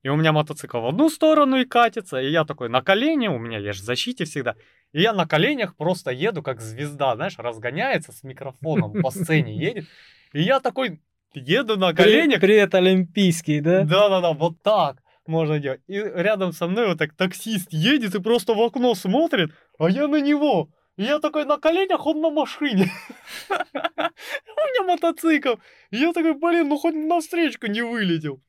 [0.04, 3.38] И у меня мотоцикл в одну сторону и катится, и я такой на колени, у
[3.38, 4.54] меня я же в защите всегда,
[4.92, 9.86] и я на коленях просто еду как звезда, знаешь, разгоняется с микрофоном по сцене едет,
[10.34, 11.00] и я такой
[11.32, 12.40] еду на коленях.
[12.40, 13.84] Привет, Олимпийский, да?
[13.84, 15.80] Да-да-да, вот так можно делать.
[15.86, 20.06] И рядом со мной вот так таксист едет и просто в окно смотрит, а я
[20.06, 20.68] на него.
[20.98, 22.92] И я такой на коленях, он на машине.
[23.48, 25.54] У меня мотоцикл.
[25.90, 28.42] И я такой, блин, ну хоть на встречку не вылетел.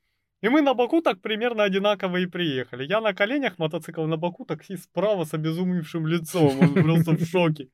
[0.45, 2.85] И мы на боку так примерно одинаково и приехали.
[2.85, 6.59] Я на коленях, мотоцикл на боку, таксист справа с обезумевшим лицом.
[6.59, 7.69] Он просто в шоке.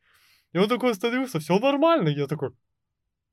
[0.54, 2.08] И он такой остановился, все нормально.
[2.08, 2.52] Я такой,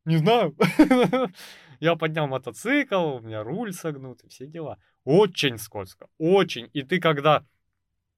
[0.05, 0.57] не знаю.
[1.78, 4.76] Я поднял мотоцикл, у меня руль согнут и все дела.
[5.05, 6.68] Очень скользко, очень.
[6.72, 7.47] И ты когда,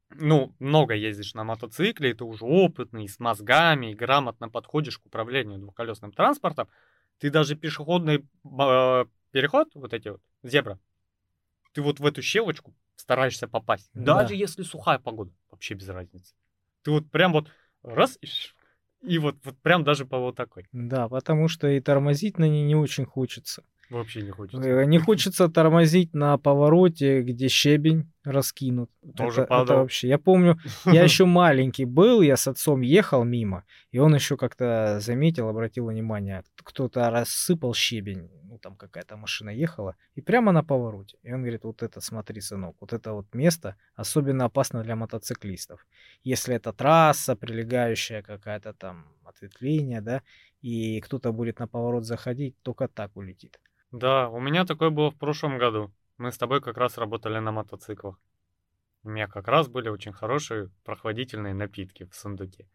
[0.09, 5.05] ну, много ездишь на мотоцикле, и ты уже опытный, с мозгами, и грамотно подходишь к
[5.05, 6.71] управлению двухколесным транспортом,
[7.19, 10.79] ты даже пешеходный э, переход, вот эти вот, зебра,
[11.73, 13.91] ты вот в эту щелочку стараешься попасть.
[13.95, 14.23] Да.
[14.23, 16.35] Даже если сухая погода, вообще без разницы.
[16.83, 17.51] Ты вот прям вот
[17.83, 18.29] раз и
[19.03, 20.67] и вот, вот прям даже по вот такой.
[20.73, 23.65] Да, потому что и тормозить на ней не очень хочется.
[23.91, 24.69] Вообще не хочется.
[24.69, 28.89] Э, не хочется тормозить на повороте, где щебень раскинут.
[29.17, 29.65] Тоже это, падал.
[29.65, 30.09] это вообще.
[30.09, 34.99] Я помню, я еще маленький был, я с отцом ехал мимо, и он еще как-то
[35.01, 41.19] заметил, обратил внимание, кто-то рассыпал щебень, ну там какая-то машина ехала, и прямо на повороте.
[41.25, 45.85] И он говорит, вот это смотри, сынок, вот это вот место особенно опасно для мотоциклистов.
[46.23, 50.23] Если это трасса, прилегающая какая-то там ответвление, да,
[50.63, 53.59] и кто-то будет на поворот заходить, только так улетит.
[53.93, 55.93] Да, у меня такое было в прошлом году.
[56.17, 58.21] Мы с тобой как раз работали на мотоциклах.
[59.03, 62.69] У меня как раз были очень хорошие прохладительные напитки в сундуке.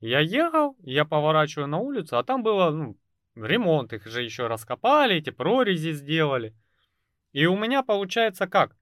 [0.00, 2.96] Я ехал, я поворачиваю на улицу, а там было, ну,
[3.34, 6.54] ремонт, их же еще раскопали, эти прорези сделали.
[7.32, 8.76] И у меня получается как?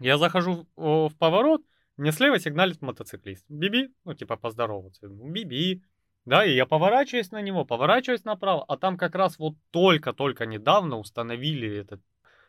[0.00, 1.62] Я захожу в, в поворот,
[1.96, 3.44] мне слева сигналит мотоциклист.
[3.48, 5.06] Биби, ну типа поздороваться.
[5.08, 5.82] Биби.
[6.24, 10.98] Да, и я поворачиваюсь на него, поворачиваюсь направо, а там как раз вот только-только недавно
[10.98, 12.00] установили этот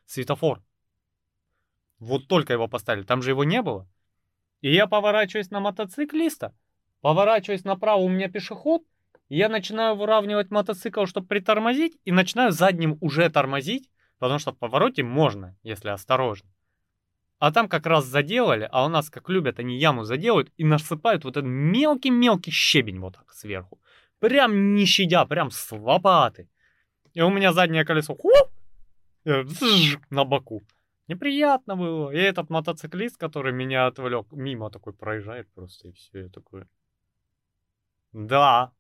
[0.06, 0.62] светофор.
[2.00, 3.88] Вот только его поставили, там же его не было.
[4.62, 6.56] И я поворачиваюсь на мотоциклиста,
[7.02, 8.84] поворачиваюсь направо, у меня пешеход,
[9.30, 14.58] и я начинаю выравнивать мотоцикл, чтобы притормозить, и начинаю задним уже тормозить, потому что в
[14.58, 16.50] повороте можно, если осторожно.
[17.44, 21.26] А там как раз заделали, а у нас, как любят, они яму заделают и насыпают
[21.26, 23.82] вот этот мелкий-мелкий щебень вот так сверху.
[24.20, 26.48] Прям не щадя, прям с лопаты.
[27.14, 28.50] И у меня заднее колесо хуп,
[30.10, 30.62] на боку.
[31.10, 32.12] Неприятно было.
[32.12, 36.64] И этот мотоциклист, который меня отвлек, мимо такой проезжает просто, и все, я такой...
[38.14, 38.72] Да,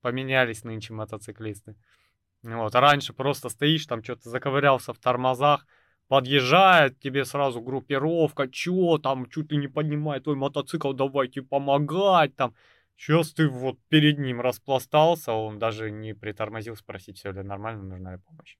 [0.00, 1.74] поменялись нынче мотоциклисты.
[2.44, 5.66] Вот, а раньше просто стоишь, там что-то заковырялся в тормозах,
[6.08, 12.54] подъезжает тебе сразу группировка, чё там, чуть ли не поднимает твой мотоцикл, давайте помогать там.
[12.96, 18.14] Сейчас ты вот перед ним распластался, он даже не притормозил спросить, все ли нормально, нужна
[18.14, 18.56] ли помощь.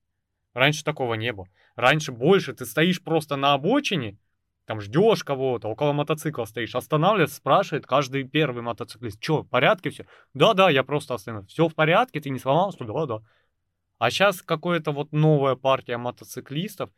[0.53, 1.49] Раньше такого не было.
[1.75, 4.19] Раньше больше ты стоишь просто на обочине,
[4.67, 10.07] там ждешь кого-то, около мотоцикла стоишь, останавливается, спрашивает каждый первый мотоциклист, что, в порядке все?
[10.35, 11.51] Да-да, я просто остановился.
[11.51, 12.85] Все в порядке, ты не сломался?
[12.85, 13.21] Да-да.
[13.99, 16.91] А сейчас какая-то вот новая партия мотоциклистов,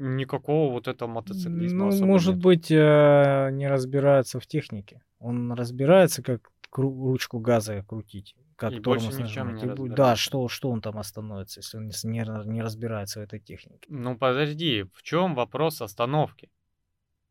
[0.00, 2.42] никакого вот этого мотоциклизма Ну, может нет.
[2.44, 5.02] быть, э, не разбирается в технике.
[5.18, 9.66] Он разбирается, как ручку газа крутить, как И больше тормоз ни в чем не бу-
[9.66, 10.22] Да, разбирается.
[10.22, 13.86] что, что он там остановится, если он не, не разбирается в этой технике.
[13.88, 16.48] Ну подожди, в чем вопрос остановки?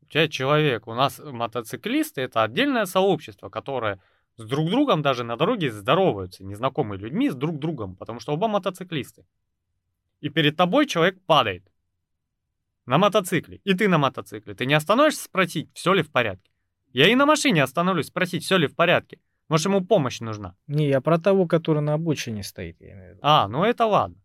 [0.02, 4.00] У тебя человек, у нас мотоциклисты это отдельное сообщество, которое
[4.38, 8.48] с друг другом даже на дороге здороваются, незнакомые людьми с друг другом, потому что оба
[8.48, 9.26] мотоциклисты.
[10.22, 11.64] И перед тобой человек падает
[12.90, 14.56] на мотоцикле, и ты на мотоцикле.
[14.56, 16.50] Ты не остановишься спросить, все ли в порядке?
[16.92, 19.20] Я и на машине остановлюсь спросить, все ли в порядке.
[19.48, 20.56] Может, ему помощь нужна.
[20.66, 23.20] Не, я про того, который на обочине стоит, я имею в виду.
[23.22, 24.18] А, ну это ладно.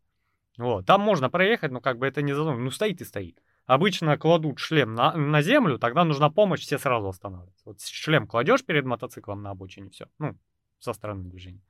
[0.56, 2.64] Вот, там можно проехать, но как бы это не задумано.
[2.64, 3.38] Ну стоит и стоит.
[3.66, 7.62] Обычно кладут шлем на, на землю, тогда нужна помощь, все сразу останавливаются.
[7.66, 10.06] Вот шлем кладешь перед мотоциклом на обочине, все.
[10.18, 10.38] Ну,
[10.78, 11.62] со стороны движения.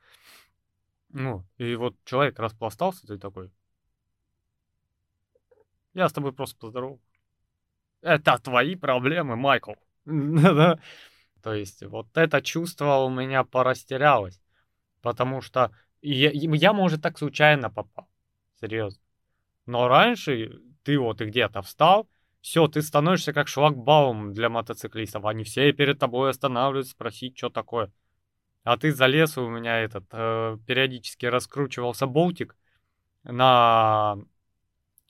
[1.09, 3.51] Ну, и вот человек распластался, ты такой.
[5.95, 7.05] Я с тобой просто поздоровался.
[8.03, 9.73] Это твои проблемы, Майкл.
[10.05, 14.41] То есть вот это чувство у меня порастерялось.
[15.01, 15.71] Потому что
[16.03, 18.09] я, я, может, так случайно попал.
[18.61, 19.01] Серьезно.
[19.67, 22.09] Но раньше ты вот и где-то встал,
[22.41, 25.25] все, ты становишься как шлагбаум для мотоциклистов.
[25.25, 27.91] Они все перед тобой останавливаются, спросить, что такое.
[28.65, 32.57] А ты залез, у меня этот э, периодически раскручивался болтик
[33.23, 34.17] на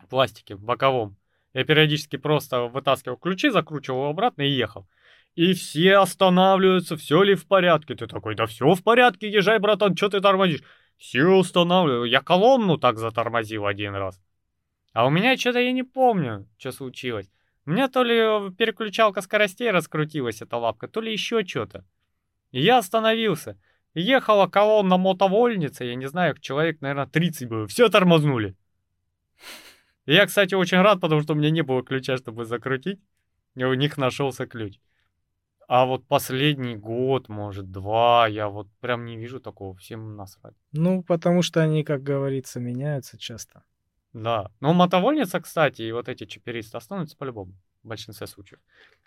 [0.05, 1.17] пластике боковом.
[1.53, 4.89] Я периодически просто вытаскивал ключи, закручивал обратно и ехал.
[5.35, 7.95] И все останавливаются, все ли в порядке.
[7.95, 10.63] Ты такой, да все в порядке, езжай, братан, что ты тормозишь?
[10.97, 12.05] Все устанавливаю.
[12.05, 14.21] Я колонну так затормозил один раз.
[14.93, 17.31] А у меня что-то я не помню, что случилось.
[17.67, 21.85] У меня то ли переключалка скоростей раскрутилась, эта лапка, то ли еще что-то.
[22.53, 23.59] Я остановился.
[23.95, 27.67] Ехала колонна мотовольница, я не знаю, человек, наверное, 30 было.
[27.67, 28.57] Все тормознули.
[30.07, 33.01] И я, кстати, очень рад, потому что у меня не было ключа, чтобы закрутить.
[33.57, 34.79] И у них нашелся ключ.
[35.69, 40.55] А вот последний год, может, два, я вот прям не вижу такого, всем насрать.
[40.73, 43.63] Ну, потому что они, как говорится, меняются часто.
[44.13, 44.51] Да.
[44.61, 47.53] Но мотовольница, кстати, и вот эти чиперисты останутся по-любому,
[47.83, 48.61] в большинстве случаев.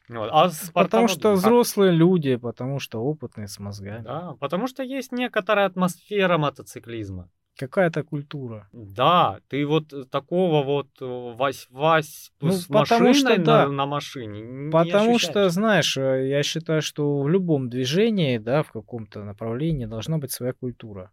[0.09, 0.29] Вот.
[0.31, 1.37] А Потому что как?
[1.37, 4.03] взрослые люди, потому что опытные с мозгами.
[4.03, 7.29] Да, потому что есть некоторая атмосфера мотоциклизма.
[7.57, 8.67] Какая-то культура.
[8.71, 13.65] Да, ты вот э, такого вот э, вась-вась Ну, с потому что машиной да.
[13.65, 15.51] на, на машине не Потому что, ощущаешь.
[15.53, 20.53] знаешь, э, я считаю, что в любом движении, да, в каком-то направлении должна быть своя
[20.53, 21.11] культура.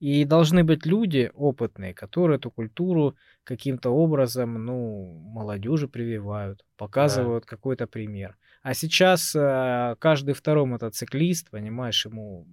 [0.00, 3.14] И должны быть люди опытные, которые эту культуру
[3.44, 8.36] каким-то образом, ну, молодежи прививают, показывают какой-то пример.
[8.62, 12.46] А сейчас э, каждый второй мотоциклист, понимаешь, ему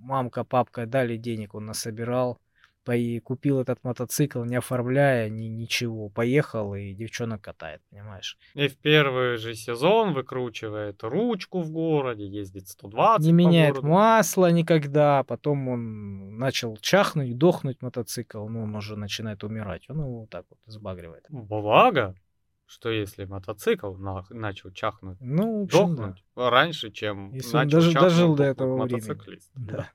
[0.00, 2.38] мамка, папка дали денег, он насобирал,
[2.96, 8.36] и купил этот мотоцикл, не оформляя ни, ничего, поехал и девчонок катает, понимаешь.
[8.54, 13.88] И в первый же сезон выкручивает ручку в городе, ездит 120 не меняет городу.
[13.88, 20.20] масло никогда, потом он начал чахнуть, дохнуть мотоцикл, ну, он уже начинает умирать, он его
[20.20, 21.24] вот так вот сбагривает.
[21.28, 22.14] Благо,
[22.66, 26.02] что если мотоцикл на- начал чахнуть, Ну, общем, да.
[26.02, 28.92] дохнуть раньше, чем Если он начал даже чахнуть дожил до этого времени.
[29.00, 29.50] мотоциклист.
[29.54, 29.88] Да.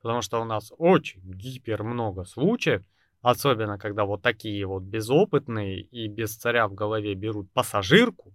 [0.00, 2.82] Потому что у нас очень гипер много случаев,
[3.20, 8.32] особенно когда вот такие вот безопытные и без царя в голове берут пассажирку,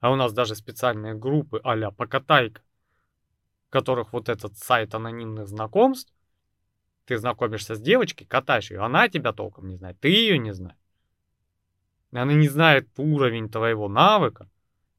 [0.00, 2.62] а у нас даже специальные группы а-ля покатайка,
[3.68, 6.12] в которых вот этот сайт анонимных знакомств,
[7.06, 10.76] ты знакомишься с девочкой, катаешь ее, она тебя толком не знает, ты ее не знаешь.
[12.12, 14.50] Она не знает уровень твоего навыка.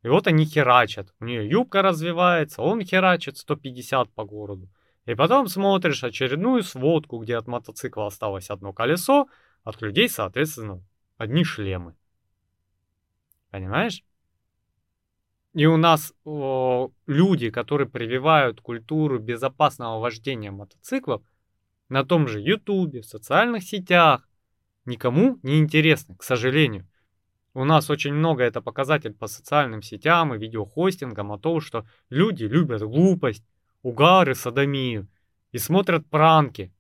[0.02, 1.14] И вот они херачат.
[1.20, 4.68] У нее юбка развивается, он херачит 150 по городу.
[5.06, 9.28] И потом смотришь очередную сводку, где от мотоцикла осталось одно колесо,
[9.64, 10.82] от людей, соответственно,
[11.18, 11.96] одни шлемы.
[13.50, 14.04] Понимаешь?
[15.54, 21.22] И у нас о, люди, которые прививают культуру безопасного вождения мотоциклов,
[21.90, 24.28] на том же Ютубе, в социальных сетях,
[24.86, 26.88] никому не интересны, к сожалению.
[27.54, 32.46] У нас очень много это показатель по социальным сетям и видеохостингам о том, что люди
[32.46, 33.46] любят глупость,
[33.84, 35.08] угары, садомию
[35.52, 36.72] и смотрят пранки.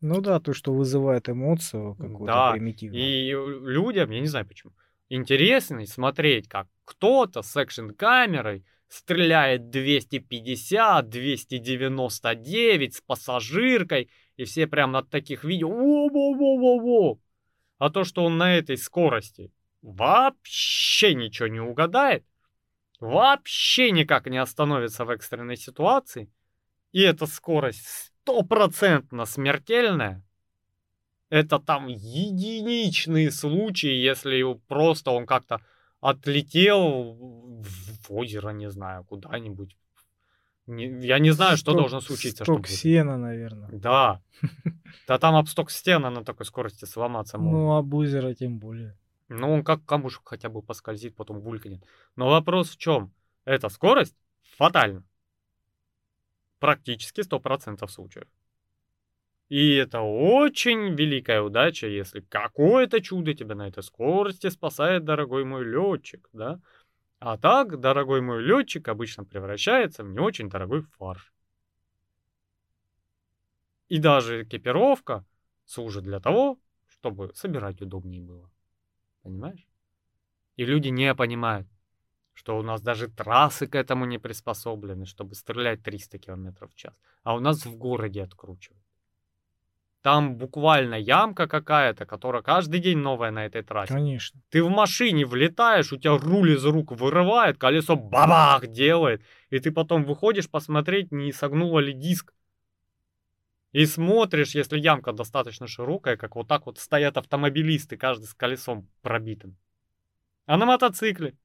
[0.00, 3.02] Ну да, то, что вызывает эмоцию какую-то Да, примитивную.
[3.02, 4.72] И людям, я не знаю почему,
[5.08, 15.10] интересно смотреть, как кто-то с экшн-камерой стреляет 250, 299 с пассажиркой, и все прям от
[15.10, 17.20] таких видео во-во-во-во-во.
[17.78, 19.52] А то, что он на этой скорости
[19.82, 22.24] вообще ничего не угадает,
[23.00, 26.30] вообще никак не остановится в экстренной ситуации,
[26.92, 30.22] и эта скорость стопроцентно смертельная,
[31.30, 35.60] это там единичные случаи, если просто он как-то
[36.00, 37.14] отлетел
[37.62, 39.76] в озеро, не знаю, куда-нибудь.
[40.66, 42.60] Не- я не знаю, что Сток- должно случиться, чтобы...
[42.60, 43.68] Сток сена, наверное.
[43.72, 44.20] Да.
[45.08, 47.52] Да там об сток стена на такой скорости сломаться может.
[47.52, 48.96] Ну, об озеро тем более.
[49.32, 51.84] Ну, он как камушек хотя бы поскользит, потом булькнет.
[52.16, 53.12] Но вопрос в чем?
[53.44, 54.16] Эта скорость
[54.56, 55.04] фатальна.
[56.58, 58.26] Практически 100% случаев.
[59.48, 65.64] И это очень великая удача, если какое-то чудо тебя на этой скорости спасает, дорогой мой
[65.64, 66.60] летчик, да?
[67.20, 71.32] А так, дорогой мой летчик обычно превращается в не очень дорогой фарш.
[73.88, 75.24] И даже экипировка
[75.66, 76.58] служит для того,
[76.88, 78.50] чтобы собирать удобнее было.
[79.22, 79.66] Понимаешь?
[80.56, 81.68] И люди не понимают,
[82.34, 86.94] что у нас даже трассы к этому не приспособлены, чтобы стрелять 300 км в час.
[87.22, 88.82] А у нас в городе откручивают.
[90.02, 93.92] Там буквально ямка какая-то, которая каждый день новая на этой трассе.
[93.92, 94.40] Конечно.
[94.48, 99.70] Ты в машине влетаешь, у тебя руль из рук вырывает, колесо бабах делает, и ты
[99.70, 102.32] потом выходишь посмотреть, не согнуло ли диск.
[103.72, 108.88] И смотришь, если ямка достаточно широкая, как вот так вот стоят автомобилисты, каждый с колесом
[109.02, 109.56] пробитым.
[110.46, 111.36] А на мотоцикле?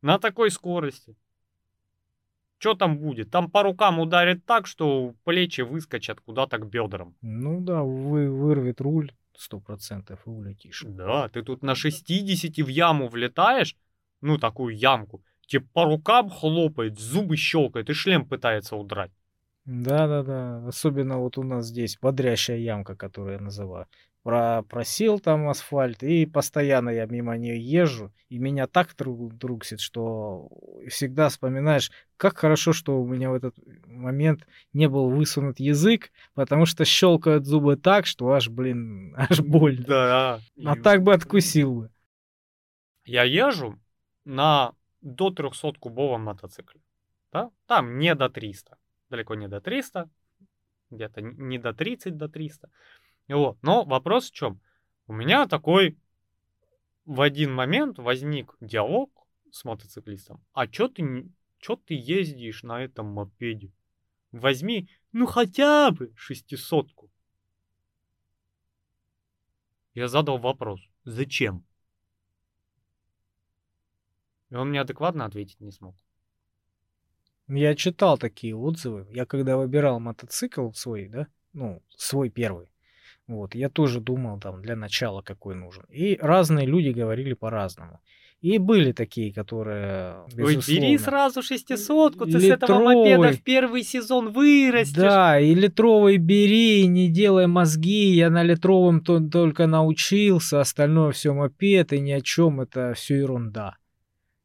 [0.00, 1.16] На такой скорости.
[2.58, 3.30] Что там будет?
[3.32, 7.16] Там по рукам ударит так, что плечи выскочат куда-то к бедрам.
[7.20, 10.84] Ну да, вы, вырвет руль сто процентов и улетишь.
[10.86, 13.76] Да, ты тут на 60 в яму влетаешь,
[14.20, 19.10] ну такую ямку, тебе по рукам хлопает, зубы щелкает, и шлем пытается удрать.
[19.64, 20.66] Да-да-да.
[20.66, 23.86] Особенно вот у нас здесь бодрящая ямка, которую я называю.
[24.22, 29.80] Про, просел там асфальт, и постоянно я мимо нее езжу, и меня так тру- труксит,
[29.80, 30.48] что
[30.88, 36.66] всегда вспоминаешь, как хорошо, что у меня в этот момент не был высунут язык, потому
[36.66, 39.84] что щелкают зубы так, что аж, блин, аж больно.
[39.86, 40.40] Да.
[40.64, 41.90] А так бы откусил бы.
[43.04, 43.76] Я езжу
[44.24, 46.80] на до 300 кубовом мотоцикле.
[47.32, 47.50] Да?
[47.66, 48.76] Там не до 300.
[49.12, 50.08] Далеко не до 300.
[50.90, 52.70] Где-то не до 30, до 300.
[53.28, 53.58] Вот.
[53.60, 54.58] Но вопрос в чем?
[55.06, 55.98] У меня такой
[57.04, 59.10] в один момент возник диалог
[59.50, 60.42] с мотоциклистом.
[60.54, 63.70] А чё ты, чё ты ездишь на этом мопеде?
[64.30, 67.10] Возьми, ну хотя бы шестисотку.
[69.92, 70.80] Я задал вопрос.
[71.04, 71.66] Зачем?
[74.48, 75.96] И он мне адекватно ответить не смог.
[77.48, 79.06] Я читал такие отзывы.
[79.10, 82.68] Я когда выбирал мотоцикл свой, да, ну, свой первый,
[83.26, 85.84] вот, я тоже думал там для начала какой нужен.
[85.88, 88.00] И разные люди говорили по-разному.
[88.40, 93.32] И были такие, которые, Ой, бери безусловно, сразу шестисотку, ты с этого мопеда Литровый.
[93.34, 94.96] в первый сезон вырастешь.
[94.96, 98.10] Да, и литровый бери, не делай мозги.
[98.10, 103.18] Я на литровом то- только научился, остальное все мопед, и ни о чем, это все
[103.18, 103.76] ерунда.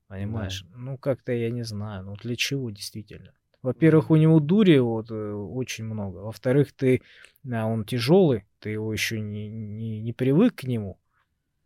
[0.08, 0.66] Понимаешь?
[0.76, 3.34] Ну, как-то я не знаю, ну для чего действительно.
[3.62, 6.20] Во-первых, у него дури вот э, очень много.
[6.20, 7.02] Во-вторых, ты,
[7.52, 10.98] а, он тяжелый, ты его еще не, не, не привык к нему.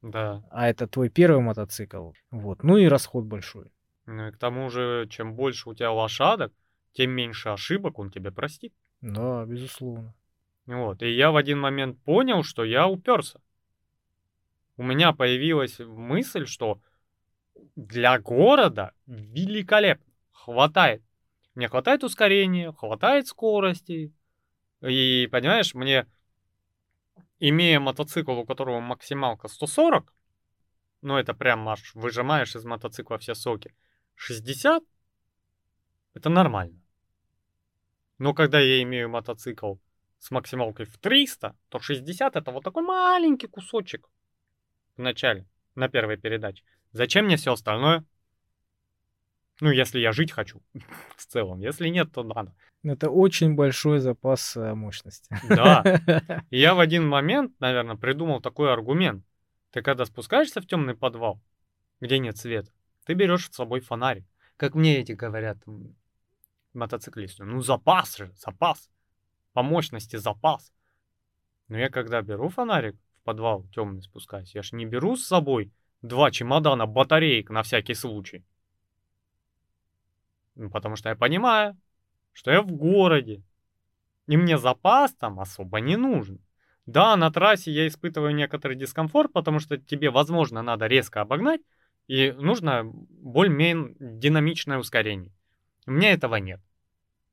[0.02, 0.44] Да.
[0.50, 2.12] А это твой первый мотоцикл.
[2.32, 2.64] Вот.
[2.64, 3.72] Ну и расход большой.
[4.08, 6.52] Ну и к тому же, чем больше у тебя лошадок,
[6.94, 8.74] тем меньше ошибок он тебе простит.
[9.02, 10.16] Да, безусловно.
[10.66, 11.04] Вот.
[11.04, 13.40] И я в один момент понял, что я уперся.
[14.78, 16.80] У меня появилась мысль, что
[17.76, 20.14] для города великолепно.
[20.32, 21.04] Хватает.
[21.56, 24.14] Мне хватает ускорения, хватает скорости.
[24.82, 26.08] И, понимаешь, мне,
[27.40, 30.14] имея мотоцикл, у которого максималка 140,
[31.02, 33.76] ну это прям аж выжимаешь из мотоцикла все соки,
[34.16, 34.84] 60,
[36.14, 36.80] это нормально.
[38.18, 39.76] Но когда я имею мотоцикл
[40.20, 44.10] с максималкой в 300, то 60 это вот такой маленький кусочек
[44.96, 46.64] в начале, на первой передаче.
[46.92, 48.06] Зачем мне все остальное?
[49.60, 50.62] Ну, если я жить хочу
[51.18, 51.60] в целом.
[51.60, 52.54] Если нет, то надо.
[52.84, 55.30] Это очень большой запас э, мощности.
[55.48, 56.02] Да.
[56.50, 59.24] И я в один момент, наверное, придумал такой аргумент.
[59.70, 61.40] Ты когда спускаешься в темный подвал,
[62.02, 62.72] где нет света,
[63.06, 64.26] ты берешь с собой фонарик.
[64.58, 65.60] Как мне эти говорят
[66.74, 67.44] мотоциклисты.
[67.44, 68.90] Ну, запас же, запас.
[69.54, 70.74] По мощности запас.
[71.68, 75.72] Но я когда беру фонарик в подвал темный спускаюсь, я же не беру с собой
[76.02, 78.44] два чемодана батареек на всякий случай.
[80.56, 81.78] Ну, потому что я понимаю,
[82.34, 83.42] что я в городе.
[84.28, 86.40] И мне запас там особо не нужен.
[86.86, 91.62] Да, на трассе я испытываю некоторый дискомфорт, потому что тебе, возможно, надо резко обогнать,
[92.08, 95.32] и нужно более-менее динамичное ускорение.
[95.86, 96.60] У меня этого нет.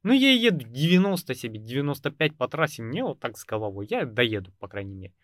[0.03, 3.87] Ну, я еду 90 себе, 95 по трассе, мне вот так с головой.
[3.91, 5.15] Я доеду, по крайней мере.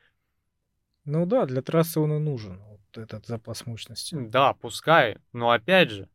[1.05, 4.15] Ну да, для трассы он и нужен, вот этот запас мощности.
[4.19, 6.09] Да, пускай, но опять же,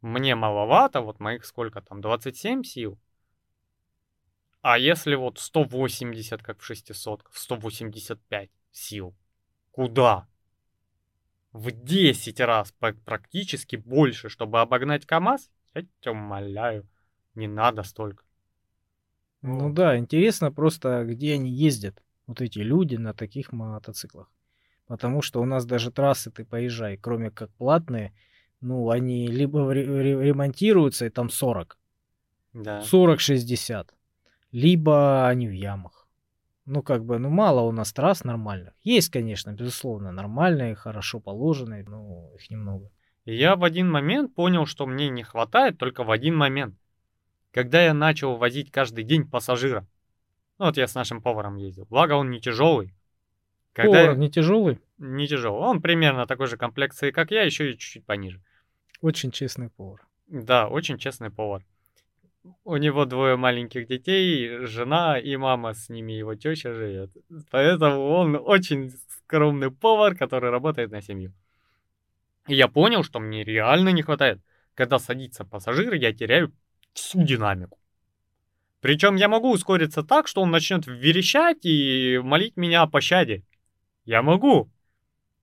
[0.00, 2.98] мне маловато, вот моих сколько там, 27 сил.
[4.62, 9.14] А если вот 180, как в 600, 185 сил,
[9.72, 10.28] куда?
[11.52, 12.72] В 10 раз
[13.04, 15.50] практически больше, чтобы обогнать КАМАЗ?
[15.74, 16.86] Я тебя умоляю,
[17.34, 18.24] не надо столько.
[19.42, 24.30] Ну да, интересно просто, где они ездят, вот эти люди на таких мотоциклах.
[24.86, 28.12] Потому что у нас даже трассы ты поезжай, кроме как платные,
[28.60, 31.76] ну, они либо ремонтируются, и там 40.
[32.52, 32.82] Да.
[32.82, 33.88] 40-60.
[34.52, 36.06] Либо они в ямах.
[36.66, 38.74] Ну, как бы, ну, мало у нас трасс нормальных.
[38.82, 42.90] Есть, конечно, безусловно, нормальные, хорошо положенные, но их немного.
[43.24, 46.76] Я в один момент понял, что мне не хватает только в один момент.
[47.50, 49.84] Когда я начал возить каждый день пассажира.
[50.60, 51.86] Ну, вот я с нашим поваром ездил.
[51.88, 52.92] Благо, он не тяжелый.
[53.72, 54.78] Когда Повар не тяжелый?
[54.98, 55.58] Не тяжелый.
[55.58, 58.42] Он примерно такой же комплекции, как я, еще и чуть-чуть пониже.
[59.00, 60.06] Очень честный повар.
[60.26, 61.64] Да, очень честный повар.
[62.64, 67.10] У него двое маленьких детей, жена и мама, с ними его теща живет.
[67.50, 71.32] Поэтому он очень скромный повар, который работает на семью.
[72.48, 74.40] И я понял, что мне реально не хватает.
[74.74, 76.52] Когда садится пассажир, я теряю
[76.92, 77.79] всю динамику.
[78.80, 83.44] Причем я могу ускориться так, что он начнет верещать и молить меня о пощаде.
[84.04, 84.70] Я могу.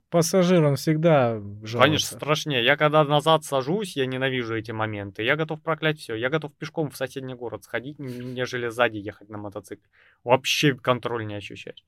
[0.10, 1.34] Пассажирам всегда
[1.64, 1.78] жалуются.
[1.80, 2.64] Конечно, страшнее.
[2.64, 5.24] Я когда назад сажусь, я ненавижу эти моменты.
[5.24, 6.16] Я готов проклять все.
[6.16, 9.88] Я готов пешком в соседний город сходить, нежели сзади ехать на мотоцикле.
[10.24, 11.84] Вообще контроль не ощущать.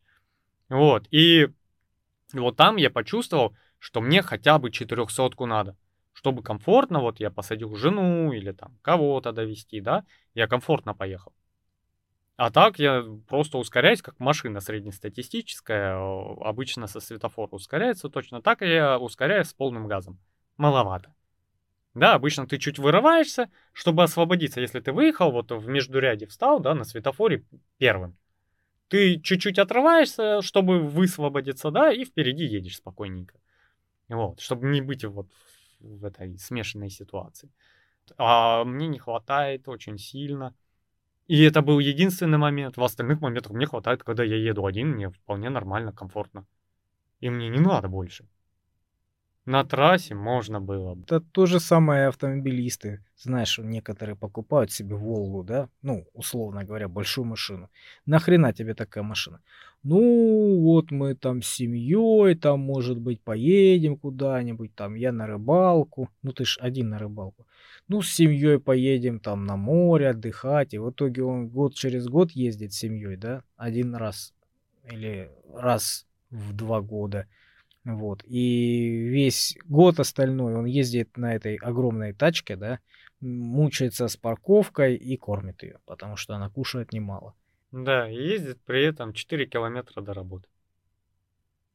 [0.67, 1.07] Вот.
[1.11, 1.47] И
[2.33, 5.77] вот там я почувствовал, что мне хотя бы четырехсотку надо.
[6.11, 11.31] Чтобы комфортно, вот я посадил жену или там кого-то довести, да, я комфортно поехал.
[12.39, 15.97] А так я просто ускоряюсь, как машина среднестатистическая,
[16.39, 20.17] обычно со светофора ускоряется точно так, я ускоряюсь с полным газом.
[20.55, 21.13] Маловато.
[21.95, 24.61] Да, обычно ты чуть вырываешься, чтобы освободиться.
[24.61, 27.43] Если ты выехал, вот в междуряде встал, да, на светофоре
[27.77, 28.15] первым.
[28.87, 33.37] Ты чуть-чуть отрываешься, чтобы высвободиться, да, и впереди едешь спокойненько.
[34.07, 35.27] Вот, чтобы не быть вот
[35.81, 37.51] в этой смешанной ситуации.
[38.17, 40.55] А мне не хватает очень сильно.
[41.29, 42.77] И это был единственный момент.
[42.77, 46.47] В остальных моментах мне хватает, когда я еду один, мне вполне нормально, комфортно.
[47.21, 48.25] И мне не надо больше.
[49.45, 50.97] На трассе можно было.
[51.03, 53.03] Это то же самое автомобилисты.
[53.15, 55.69] Знаешь, некоторые покупают себе Волгу, да?
[55.83, 57.69] Ну, условно говоря, большую машину.
[58.07, 59.39] Нахрена тебе такая машина?
[59.83, 66.09] Ну, вот мы там с семьей, там, может быть, поедем куда-нибудь, там, я на рыбалку.
[66.23, 67.45] Ну, ты ж один на рыбалку
[67.89, 70.73] ну, с семьей поедем там на море отдыхать.
[70.73, 74.33] И в итоге он год через год ездит с семьей, да, один раз
[74.89, 77.27] или раз в два года.
[77.83, 78.23] Вот.
[78.25, 82.79] И весь год остальной он ездит на этой огромной тачке, да,
[83.19, 87.33] мучается с парковкой и кормит ее, потому что она кушает немало.
[87.71, 90.47] Да, и ездит при этом 4 километра до работы.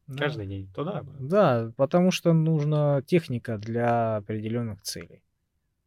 [0.06, 0.24] Да.
[0.24, 0.70] Каждый день.
[0.74, 1.02] Туда.
[1.18, 5.22] Да, потому что нужна техника для определенных целей.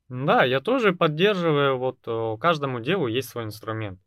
[0.09, 3.99] Да, я тоже поддерживаю, вот э, каждому делу есть свой инструмент.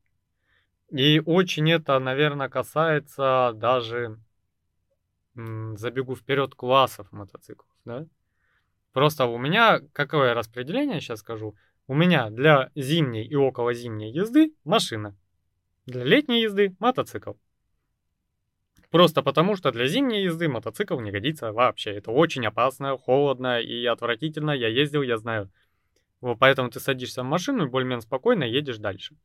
[0.90, 4.18] И очень это, наверное, касается даже,
[5.34, 8.06] забегу вперед, классов мотоциклов, да?
[8.92, 11.54] Просто у меня, какое распределение, сейчас скажу,
[11.86, 15.16] у меня для зимней и около зимней езды машина,
[15.86, 17.34] для летней езды мотоцикл.
[18.90, 21.92] Просто потому, что для зимней езды мотоцикл не годится вообще.
[21.92, 24.50] Это очень опасно, холодно и отвратительно.
[24.50, 25.48] Я ездил, я знаю.
[26.20, 29.16] Вот поэтому ты садишься в машину и более-менее спокойно едешь дальше.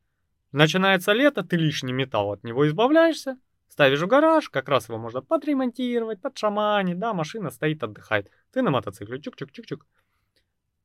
[0.52, 5.20] Начинается лето, ты лишний металл от него избавляешься, ставишь в гараж, как раз его можно
[5.20, 8.30] подремонтировать, подшаманить, да, машина стоит, отдыхает.
[8.52, 9.84] Ты на мотоцикле, чук-чук-чук-чук.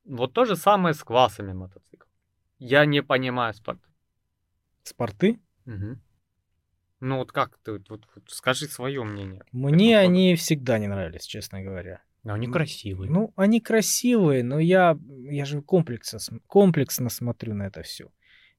[0.06, 2.10] Вот то же самое с классами мотоциклов.
[2.60, 3.80] Я не понимаю спорт.
[4.84, 5.40] Спорты?
[5.66, 5.98] Угу.
[7.02, 9.44] Ну вот как ты, вот, вот скажи свое мнение.
[9.52, 12.02] Мне они всегда не нравились, честно говоря.
[12.24, 13.10] Но они красивые.
[13.10, 18.12] Ну, они красивые, но я, я же комплексно, комплексно смотрю на это все.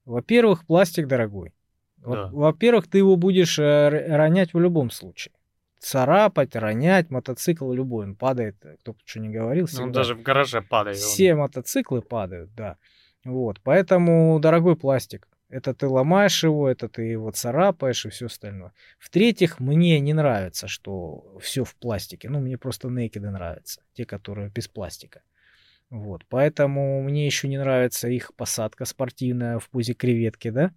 [0.05, 1.53] Во-первых, пластик дорогой.
[1.97, 2.29] Да.
[2.31, 5.33] Во-первых, ты его будешь э, ронять в любом случае.
[5.79, 9.67] Царапать, ронять, мотоцикл любой, он падает, э, кто бы что ни говорил.
[9.71, 10.97] Ну, он даже в гараже падает.
[10.97, 12.77] Все мотоциклы падают, да.
[13.23, 15.29] Вот, поэтому дорогой пластик.
[15.53, 18.73] Это ты ломаешь его, это ты его царапаешь и все остальное.
[18.97, 22.27] В-третьих, мне не нравится, что все в пластике.
[22.27, 25.21] Ну, мне просто некиды нравятся, те, которые без пластика.
[25.91, 30.73] Вот, поэтому мне еще не нравится их посадка спортивная в пузе креветки, да?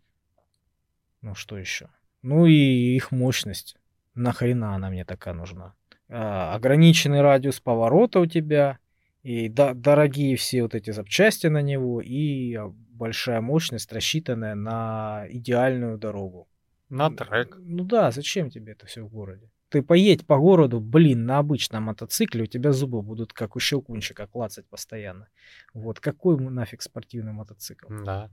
[1.22, 1.88] Ну, что еще?
[2.20, 3.76] Ну и их мощность.
[4.14, 5.74] Нахрена она мне такая нужна?
[6.10, 8.78] А, ограниченный радиус поворота у тебя,
[9.26, 12.56] и да, дорогие все вот эти запчасти на него, и
[12.90, 16.48] большая мощность, рассчитанная на идеальную дорогу.
[16.90, 17.56] На трек.
[17.58, 19.50] Ну да, зачем тебе это все в городе?
[19.68, 24.28] Ты поедь по городу, блин, на обычном мотоцикле, у тебя зубы будут как у щелкунчика
[24.28, 25.26] клацать постоянно.
[25.74, 27.88] Вот какой нафиг спортивный мотоцикл?
[28.04, 28.30] Да.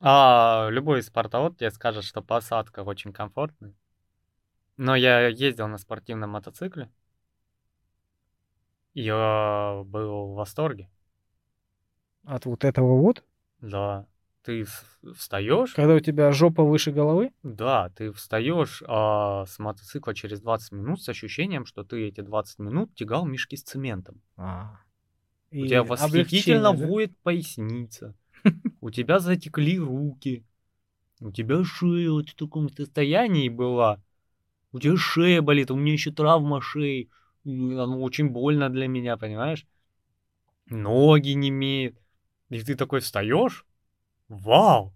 [0.00, 3.74] А любой спортовод тебе скажет, что посадка очень комфортная.
[4.76, 6.90] Но я ездил на спортивном мотоцикле.
[8.96, 10.88] Я был в восторге.
[12.24, 13.22] От вот этого вот?
[13.60, 14.06] Да.
[14.42, 14.64] Ты
[15.14, 15.74] встаешь.
[15.74, 17.32] Когда у тебя жопа выше головы?
[17.42, 22.58] Да, ты встаешь а, с мотоцикла через 20 минут с ощущением, что ты эти 20
[22.60, 24.22] минут тягал мешки с цементом.
[24.38, 24.78] А.
[25.50, 26.86] У тебя восхитительно да?
[26.86, 28.14] воет поясница.
[28.80, 30.46] У тебя затекли руки.
[31.20, 34.00] У тебя шея вот в таком состоянии была.
[34.72, 37.10] У тебя шея болит, у меня еще травма шеи.
[37.46, 39.66] Оно очень больно для меня, понимаешь?
[40.66, 41.96] Ноги не имеют.
[42.48, 43.64] И ты такой встаешь,
[44.28, 44.92] вау,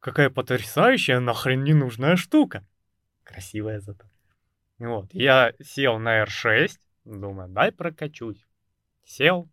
[0.00, 2.66] какая потрясающая нахрен ненужная штука.
[3.24, 4.04] Красивая зато.
[4.78, 8.44] Вот, я сел на R6, думаю, дай прокачусь.
[9.04, 9.48] Сел.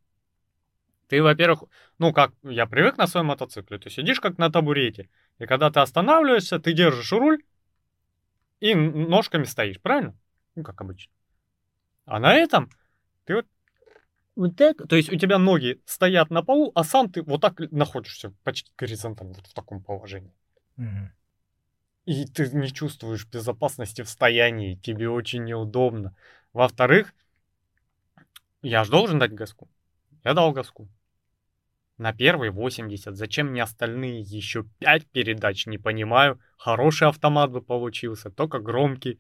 [1.08, 1.64] Ты, во-первых,
[2.00, 5.10] ну как, я привык на своем мотоцикле, ты сидишь как на табурете,
[5.40, 7.44] и когда ты останавливаешься, ты держишь руль
[8.60, 10.18] и ножками стоишь, правильно?
[10.56, 11.12] Ну, как обычно.
[12.06, 12.70] А на этом
[13.26, 13.46] ты вот
[14.36, 14.88] вот так.
[14.88, 18.72] То есть у тебя ноги стоят на полу, а сам ты вот так находишься почти
[18.78, 20.34] горизонтально, вот в таком положении.
[20.78, 21.10] Угу.
[22.06, 26.16] И ты не чувствуешь безопасности в стоянии, тебе очень неудобно.
[26.54, 27.14] Во-вторых,
[28.62, 29.70] я же должен дать газку.
[30.24, 30.88] Я дал газку.
[31.98, 33.16] На первый 80.
[33.16, 36.40] Зачем мне остальные еще 5 передач, не понимаю.
[36.58, 39.20] Хороший автомат бы получился, только громкий.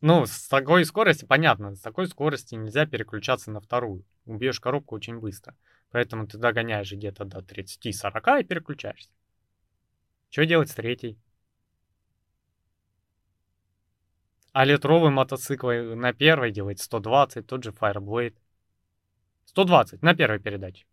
[0.00, 4.04] Ну, с такой скоростью, понятно, с такой скорости нельзя переключаться на вторую.
[4.26, 5.56] Убьешь коробку очень быстро.
[5.90, 9.10] Поэтому ты догоняешь где-то до 30-40 и переключаешься.
[10.30, 11.18] Что делать с третьей?
[14.52, 18.36] А литровый мотоцикл на первой делает 120, тот же Fireblade.
[19.46, 20.86] 120 на первой передаче.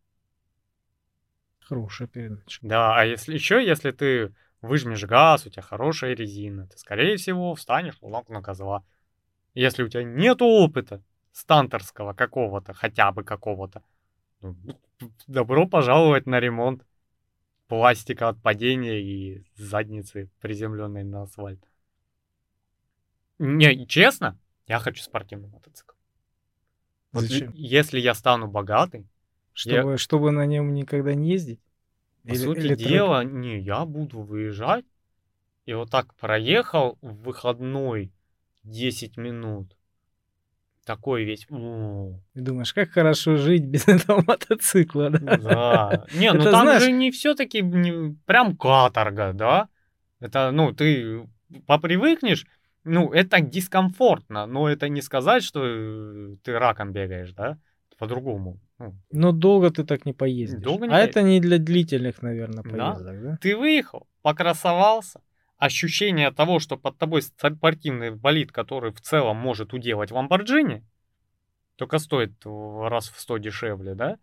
[1.60, 2.60] Хорошая передача.
[2.62, 4.34] Да, а если еще, если ты
[4.64, 8.84] выжмешь газ, у тебя хорошая резина, ты, скорее всего, встанешь на козла.
[9.54, 13.84] Если у тебя нет опыта станторского какого-то, хотя бы какого-то,
[14.42, 14.56] ну,
[15.28, 16.86] добро пожаловать на ремонт
[17.68, 21.64] пластика от падения и задницы, приземленной на асфальт.
[23.40, 25.96] Не, честно, я хочу спортивный мотоцикл.
[27.12, 27.52] Вот Зачем?
[27.54, 29.08] если я стану богатый,
[29.54, 29.98] чтобы, я...
[29.98, 31.60] чтобы на нем никогда не ездить?
[32.24, 33.34] По или, сути или дела, трек?
[33.34, 34.86] не, я буду выезжать
[35.66, 38.12] и вот так проехал в выходной
[38.64, 39.76] 10 минут.
[40.86, 41.46] Такой весь.
[41.46, 45.38] Ты думаешь, как хорошо жить без этого мотоцикла, да?
[45.38, 46.06] Да.
[46.14, 49.70] Не, ну там же не все-таки не, прям каторга, да?
[50.20, 51.28] Это, ну, ты
[51.68, 52.46] попривыкнешь,
[52.84, 57.58] Ну, это дискомфортно, но это не сказать, что э, ты раком бегаешь, да?
[57.98, 58.60] По-другому.
[59.12, 60.64] Но долго ты так не поездишь.
[60.64, 62.94] Долго не а по- это не для длительных, наверное, Да.
[62.94, 63.38] поездок, да?
[63.42, 65.22] Ты выехал, покрасовался,
[65.58, 70.86] ощущение того, что под тобой спортивный болид, который в целом может уделать Ламборджини,
[71.76, 74.18] только стоит раз в 100 дешевле, да?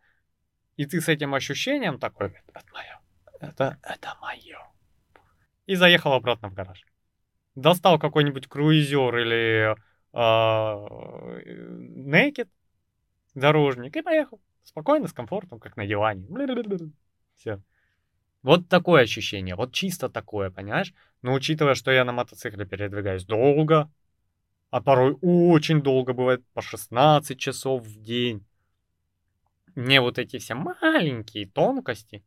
[0.76, 3.00] И ты с этим ощущением такой, это мое,
[3.40, 4.58] это, это мое.
[5.66, 6.84] И заехал обратно в гараж.
[7.54, 9.76] Достал какой-нибудь круизер или
[12.10, 12.48] Naked,
[13.34, 14.40] дорожник, и поехал.
[14.70, 16.24] Спокойно, с комфортом, как на диване.
[17.34, 17.60] Все.
[18.42, 20.94] Вот такое ощущение, вот чисто такое, понимаешь?
[21.22, 23.90] Но учитывая, что я на мотоцикле передвигаюсь долго,
[24.70, 28.46] а порой очень долго бывает, по 16 часов в день,
[29.74, 32.22] мне вот эти все маленькие тонкости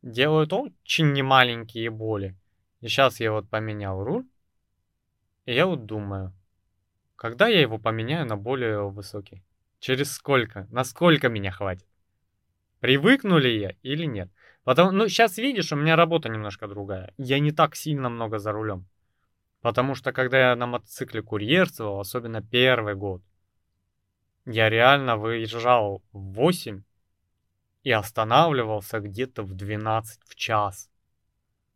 [0.00, 2.34] делают очень немаленькие боли.
[2.80, 4.26] И сейчас я вот поменял руль,
[5.44, 6.32] и я вот думаю,
[7.16, 9.42] когда я его поменяю на более высокий?
[9.80, 10.66] Через сколько?
[10.70, 11.86] Насколько меня хватит?
[12.80, 14.30] Привыкну ли я или нет?
[14.64, 17.12] Потому, ну, сейчас видишь, у меня работа немножко другая.
[17.16, 18.86] Я не так сильно много за рулем.
[19.60, 23.22] Потому что, когда я на мотоцикле курьерствовал, особенно первый год,
[24.44, 26.82] я реально выезжал в 8
[27.82, 30.90] и останавливался где-то в 12 в час.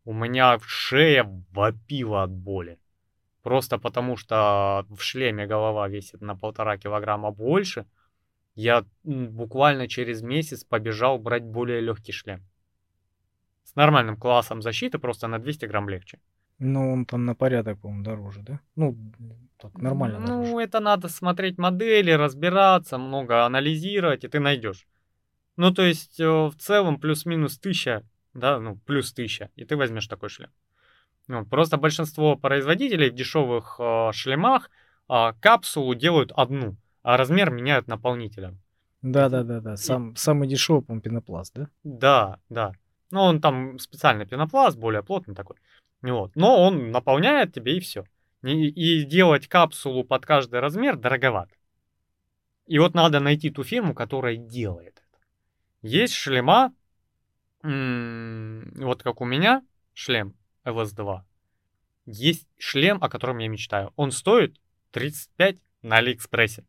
[0.04, 2.78] У меня шея вопила от боли.
[3.42, 7.86] Просто потому что в шлеме голова весит на полтора килограмма больше.
[8.54, 12.40] Я буквально через месяц побежал брать более легкий шлем.
[13.64, 16.18] С нормальным классом защиты, просто на 200 грамм легче.
[16.58, 18.60] Ну, он там на порядок, по-моему, дороже, да?
[18.76, 18.96] Ну,
[19.58, 20.56] так, нормально Ну, дороже.
[20.58, 24.86] это надо смотреть модели, разбираться, много анализировать, и ты найдешь.
[25.56, 28.02] Ну, то есть, э, в целом, плюс-минус тысяча,
[28.34, 30.50] да, ну, плюс тысяча, и ты возьмешь такой шлем.
[31.28, 34.70] Ну, просто большинство производителей в дешевых э, шлемах
[35.08, 38.58] э, капсулу делают одну, а размер меняют наполнителем.
[39.02, 39.76] Да-да-да-да.
[39.76, 41.68] Сам, самый дешевый, по-моему, пенопласт, да?
[41.84, 42.72] Да, да.
[43.10, 45.56] Ну, он там специальный пенопласт, более плотный такой.
[46.02, 46.34] Вот.
[46.34, 48.04] Но он наполняет тебе и все.
[48.42, 51.54] И, и делать капсулу под каждый размер дороговато.
[52.66, 55.20] И вот надо найти ту фирму, которая делает это.
[55.82, 56.72] Есть шлема,
[57.62, 59.62] м, вот как у меня
[59.94, 60.34] шлем
[60.64, 61.22] LS2.
[62.06, 63.92] Есть шлем, о котором я мечтаю.
[63.96, 64.60] Он стоит
[64.90, 66.64] 35 на Алиэкспрессе.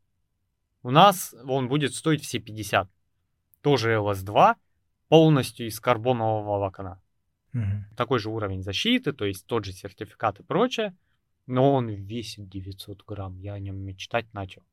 [0.84, 2.90] У нас он будет стоить все 50.
[3.61, 4.56] Тоже LS2,
[5.07, 7.02] полностью из карбонового волокна.
[7.53, 7.86] Мгм.
[7.95, 10.95] Такой же уровень защиты, то есть тот же сертификат и прочее.
[11.45, 13.38] Но он весит 900 грамм.
[13.38, 14.64] Я о нем мечтать начал.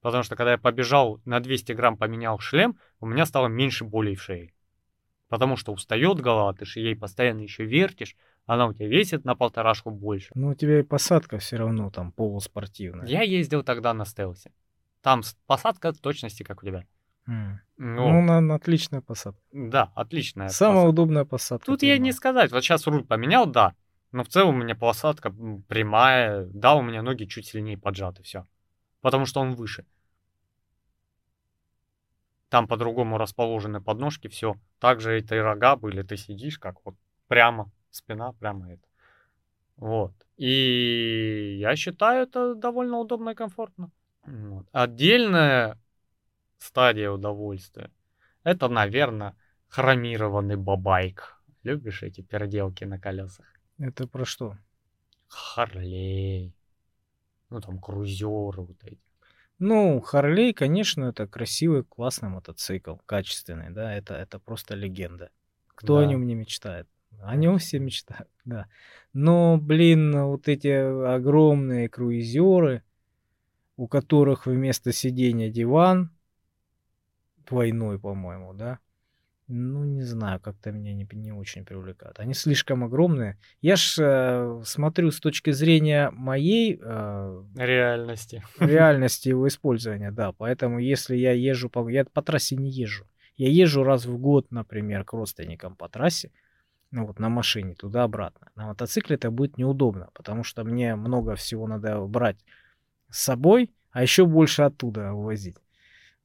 [0.00, 4.16] Потому что когда я побежал на 200 грамм поменял шлем, у меня стало меньше болей
[4.16, 4.52] в шее.
[5.28, 8.14] Потому что устает голова, ты же ей постоянно еще вертишь,
[8.46, 10.30] она у тебя весит на полторашку больше.
[10.34, 13.06] Ну, у тебя и посадка все равно там полуспортивная.
[13.06, 14.52] Я ездил тогда на стелсе.
[15.02, 16.84] Там посадка в точности, как у тебя.
[17.26, 17.60] М.
[17.78, 19.40] Ну, Ну, на, на отличная посадка.
[19.52, 20.48] да, отличная.
[20.48, 20.90] Самая посадка.
[20.90, 21.66] удобная посадка.
[21.66, 22.52] Тут я не сказать.
[22.52, 23.74] Вот сейчас руль поменял, да.
[24.12, 25.34] Но в целом у меня посадка
[25.68, 26.44] прямая.
[26.52, 28.46] Да, у меня ноги чуть сильнее поджаты, все.
[29.00, 29.84] Потому что он выше.
[32.50, 34.54] Там по-другому расположены подножки, все.
[34.78, 36.94] Также это и рога были, ты сидишь как вот
[37.26, 38.82] прямо, спина прямо это.
[39.76, 40.12] Вот.
[40.36, 43.90] И я считаю это довольно удобно и комфортно.
[44.26, 44.66] Вот.
[44.72, 45.78] Отдельная
[46.58, 47.90] стадия удовольствия.
[48.42, 49.36] Это, наверное,
[49.68, 51.36] хромированный бабайк.
[51.62, 53.46] Любишь эти переделки на колесах?
[53.78, 54.56] Это про что?
[55.28, 56.54] Харлей.
[57.50, 59.00] Ну, там, крузеры вот эти.
[59.58, 65.30] Ну, Харлей, конечно, это красивый, классный мотоцикл, качественный, да, это, это просто легенда.
[65.68, 66.06] Кто о Да.
[66.06, 66.88] нем не мечтает?
[67.22, 68.66] О нем все мечтают, да.
[69.12, 72.82] Но, блин, вот эти огромные круизеры,
[73.76, 76.10] у которых вместо сидения диван,
[77.46, 78.78] двойной, по-моему, да,
[79.46, 82.18] ну, не знаю, как-то меня не, не очень привлекают.
[82.18, 83.36] Они слишком огромные.
[83.60, 88.42] Я ж э, смотрю с точки зрения моей э, Реальности.
[88.58, 90.32] реальности его использования, да.
[90.32, 91.86] Поэтому если я езжу по...
[91.90, 93.06] Я по трассе не езжу.
[93.36, 96.30] Я езжу раз в год, например, к родственникам по трассе,
[96.90, 98.50] ну вот на машине туда-обратно.
[98.54, 102.38] На мотоцикле это будет неудобно, потому что мне много всего надо брать
[103.10, 105.56] с собой, а еще больше оттуда увозить.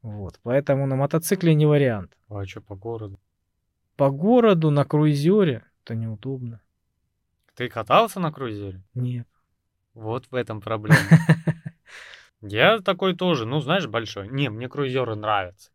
[0.01, 2.15] Вот, поэтому на мотоцикле не вариант.
[2.29, 3.19] А что по городу?
[3.95, 6.61] По городу на круизере это неудобно.
[7.55, 8.81] Ты катался на крузере?
[8.93, 9.27] Нет.
[9.93, 10.97] Вот в этом проблема.
[12.41, 14.29] Я такой тоже, ну, знаешь, большой.
[14.29, 15.71] Не, мне крузеры нравятся.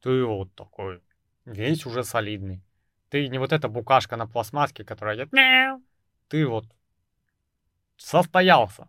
[0.00, 1.02] Ты вот такой,
[1.44, 2.62] весь уже солидный.
[3.08, 5.82] Ты не вот эта букашка на пластмасске, которая идет мяу.
[6.28, 6.66] Ты вот
[7.96, 8.88] состоялся.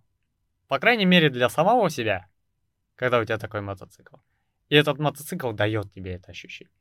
[0.67, 2.27] По крайней мере, для самого себя,
[2.95, 4.17] когда у тебя такой мотоцикл.
[4.69, 6.73] И этот мотоцикл дает тебе это ощущение.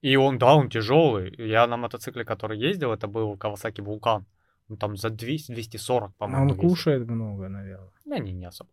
[0.00, 1.32] И он, да, он тяжелый.
[1.38, 4.24] Я на мотоцикле, который ездил, это был Kawasaki Vulcan.
[4.68, 6.42] Он там за 200, 240, по-моему.
[6.42, 6.60] Он весит.
[6.60, 7.92] кушает много, наверное.
[8.04, 8.70] Да не, не особо.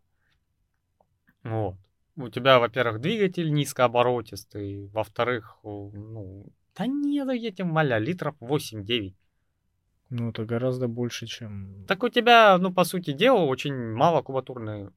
[1.44, 1.76] Вот.
[2.16, 6.48] У тебя, во-первых, двигатель низкооборотистый, во-вторых, ну,
[6.80, 9.14] да нет, я тебе моля, литров 8-9.
[10.12, 11.86] Ну, это гораздо больше, чем...
[11.88, 14.90] Так у тебя, ну, по сути дела, очень малокубатурный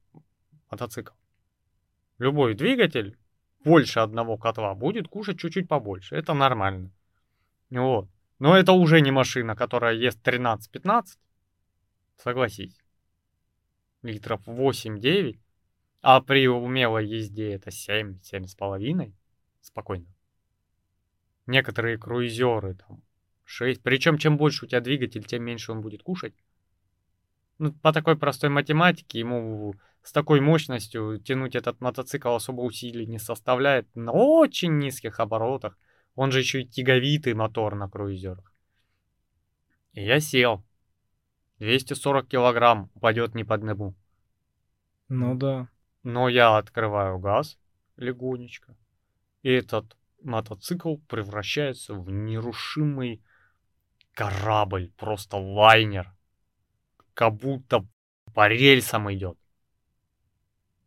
[0.71, 1.13] мотоцикл.
[2.19, 3.19] Любой двигатель
[3.65, 6.15] больше одного котла будет кушать чуть-чуть побольше.
[6.15, 6.93] Это нормально.
[7.71, 8.09] Вот.
[8.39, 11.19] Но это уже не машина, которая ест 13-15.
[12.17, 12.79] Согласись.
[14.03, 15.37] Литров 8-9.
[16.01, 19.13] А при умелой езде это 7, 7,5.
[19.61, 20.07] Спокойно.
[21.47, 23.03] Некоторые круизеры там
[23.45, 23.83] 6.
[23.83, 26.35] Причем чем больше у тебя двигатель, тем меньше он будет кушать.
[27.59, 33.19] Ну, по такой простой математике ему с такой мощностью тянуть этот мотоцикл особо усилий не
[33.19, 35.79] составляет на очень низких оборотах.
[36.15, 38.53] Он же еще и тяговитый мотор на круизерах.
[39.93, 40.65] И я сел.
[41.59, 43.95] 240 килограмм упадет не под небу.
[45.09, 45.69] Ну да.
[46.03, 47.59] Но я открываю газ
[47.97, 48.77] легонечко.
[49.43, 53.23] И этот мотоцикл превращается в нерушимый
[54.15, 56.13] корабль, просто лайнер.
[57.15, 57.87] Как будто
[58.35, 59.39] по рельсам идет.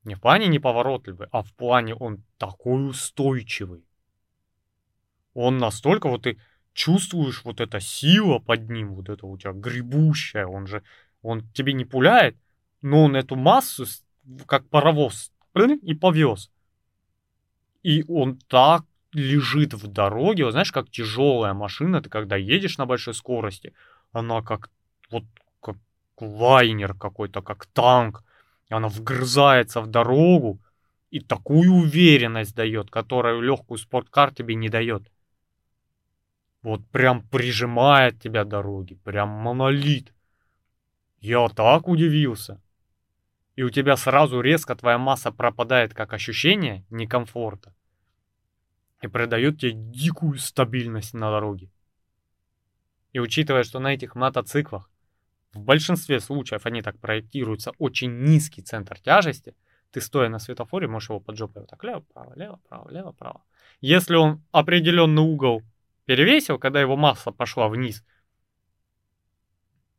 [0.04, 3.84] Не в плане неповоротливый, а в плане он такой устойчивый.
[5.34, 6.40] Он настолько, вот ты
[6.74, 10.84] чувствуешь вот эта сила под ним, вот это у тебя гребущая, он же,
[11.22, 12.38] он тебе не пуляет,
[12.82, 13.86] но он эту массу,
[14.46, 16.52] как паровоз, и повез.
[17.82, 18.86] И он так
[19.16, 23.74] лежит в дороге, вот знаешь, как тяжелая машина, ты когда едешь на большой скорости,
[24.12, 24.70] она как
[25.10, 25.24] вот
[25.62, 25.78] как
[26.20, 28.24] лайнер какой-то, как танк,
[28.70, 30.60] она вгрызается в дорогу
[31.12, 35.10] и такую уверенность дает, которую легкую спорткар тебе не дает.
[36.62, 40.14] Вот прям прижимает тебя дороги, прям монолит.
[41.20, 42.62] Я так удивился.
[43.56, 47.74] И у тебя сразу резко твоя масса пропадает как ощущение некомфорта
[49.02, 51.70] и придает тебе дикую стабильность на дороге.
[53.14, 54.90] И учитывая, что на этих мотоциклах
[55.54, 59.56] в большинстве случаев они так проектируются, очень низкий центр тяжести,
[59.92, 63.12] ты стоя на светофоре можешь его под жопой вот так лево, право, лево, право, лево,
[63.14, 63.42] право.
[63.80, 65.62] Если он определенный угол
[66.06, 68.04] перевесил, когда его масса пошла вниз,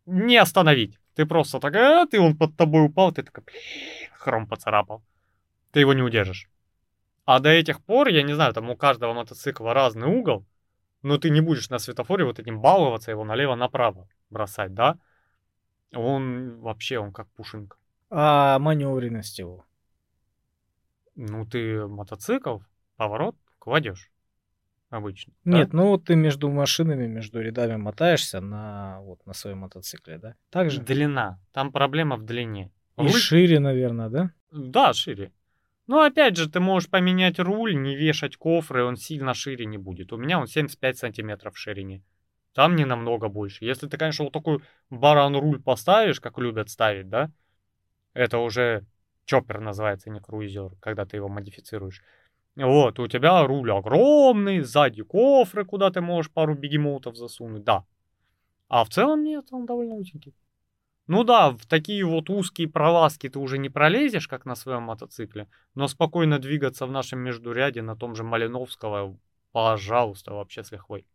[0.05, 0.99] не остановить.
[1.15, 5.03] Ты просто так, а, ты он под тобой упал, ты такой, блин, хром поцарапал.
[5.73, 6.51] Ты его не удержишь.
[7.27, 10.47] А до этих пор, я не знаю, там у каждого мотоцикла разный угол,
[11.03, 14.97] но ты не будешь на светофоре вот этим баловаться, его налево-направо бросать, да?
[15.93, 17.77] Он вообще, он как пушинка.
[18.11, 19.67] А маневренность его?
[21.17, 22.59] Ну, ты мотоцикл,
[22.97, 24.11] поворот кладешь
[24.91, 25.33] обычно.
[25.45, 25.59] да?
[25.59, 30.37] Нет, ну вот ты между машинами, между рядами мотаешься на, вот, на своем мотоцикле, да?
[30.51, 30.81] Так же?
[30.81, 31.41] Длина.
[31.53, 32.71] Там проблема в длине.
[32.99, 34.31] И Руль- шире, наверное, да?
[34.53, 35.33] Да, шире.
[35.87, 40.13] Но опять же, ты можешь поменять руль, не вешать кофры, он сильно шире не будет.
[40.13, 42.03] У меня он 75 сантиметров в ширине.
[42.55, 43.65] Там не намного больше.
[43.65, 47.31] Если ты, конечно, вот такой баран-руль поставишь, как любят ставить, да,
[48.15, 48.85] это уже
[49.27, 52.03] чоппер называется, не круизер, когда ты его модифицируешь.
[52.57, 57.85] Вот, у тебя руль огромный, сзади кофры, куда ты можешь пару бегемотов засунуть, да.
[58.69, 60.35] А в целом нет, он довольно узенький.
[61.07, 65.49] Ну да, в такие вот узкие пролазки ты уже не пролезешь, как на своем мотоцикле,
[65.75, 69.17] но спокойно двигаться в нашем междуряде на том же Малиновского,
[69.53, 71.07] пожалуйста, вообще с лихвой.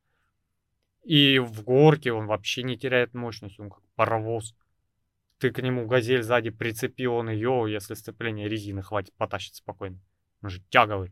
[1.04, 4.56] И в горке он вообще не теряет мощность, он как паровоз.
[5.40, 10.00] Ты к нему газель сзади прицепил, он ее, если сцепление резины хватит, потащит спокойно.
[10.42, 11.12] Он же тяговый.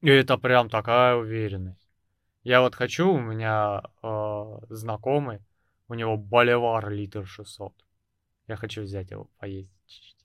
[0.00, 1.86] И это прям такая уверенность.
[2.44, 5.40] Я вот хочу, у меня э, знакомый,
[5.88, 7.72] у него боливар литр 600.
[8.48, 10.16] Я хочу взять его поездить чуть-чуть.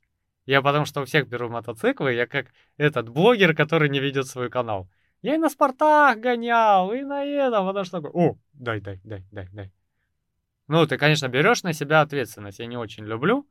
[0.45, 2.47] Я потому что у всех беру мотоциклы, я как
[2.77, 4.89] этот блогер, который не ведет свой канал.
[5.21, 9.47] Я и на спортах гонял, и на этом, потому что о, дай, дай, дай, дай,
[9.51, 9.71] дай.
[10.67, 13.47] Ну, ты, конечно, берешь на себя ответственность, я не очень люблю.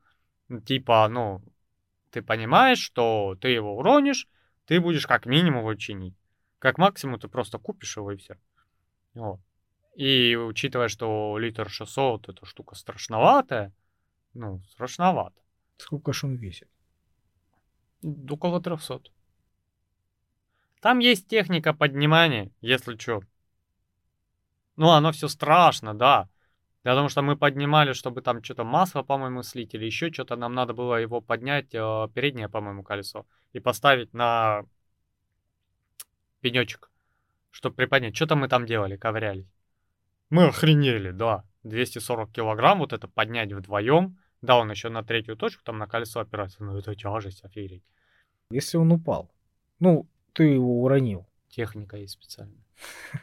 [0.65, 1.41] Типа, ну,
[2.09, 4.27] ты понимаешь, что ты его уронишь,
[4.65, 6.15] ты будешь как минимум его чинить.
[6.59, 8.37] Как максимум ты просто купишь его и все.
[9.13, 9.39] Вот.
[9.95, 13.73] И учитывая, что литр 600 эта штука страшноватая,
[14.33, 15.35] ну, страшновато.
[15.77, 16.69] Сколько ж он весит?
[18.29, 19.11] Около 300.
[20.81, 23.21] Там есть техника поднимания, если что.
[24.77, 26.29] Ну, оно все страшно, да.
[26.83, 30.35] Потому что мы поднимали, чтобы там что-то масло, по-моему, слить или еще что-то.
[30.35, 34.63] Нам надо было его поднять, э, переднее, по-моему, колесо, и поставить на
[36.39, 36.89] пенечек,
[37.51, 38.15] чтобы приподнять.
[38.15, 39.45] Что-то мы там делали, ковырялись.
[40.31, 41.43] Мы охренели, да.
[41.63, 44.17] 240 килограмм вот это поднять вдвоем.
[44.41, 46.63] Да, он еще на третью точку, там на колесо опирается.
[46.63, 47.83] Ну, это тяжесть, офигеть.
[48.49, 49.29] Если он упал,
[49.79, 51.27] ну, ты его уронил.
[51.49, 52.63] Техника есть специальная.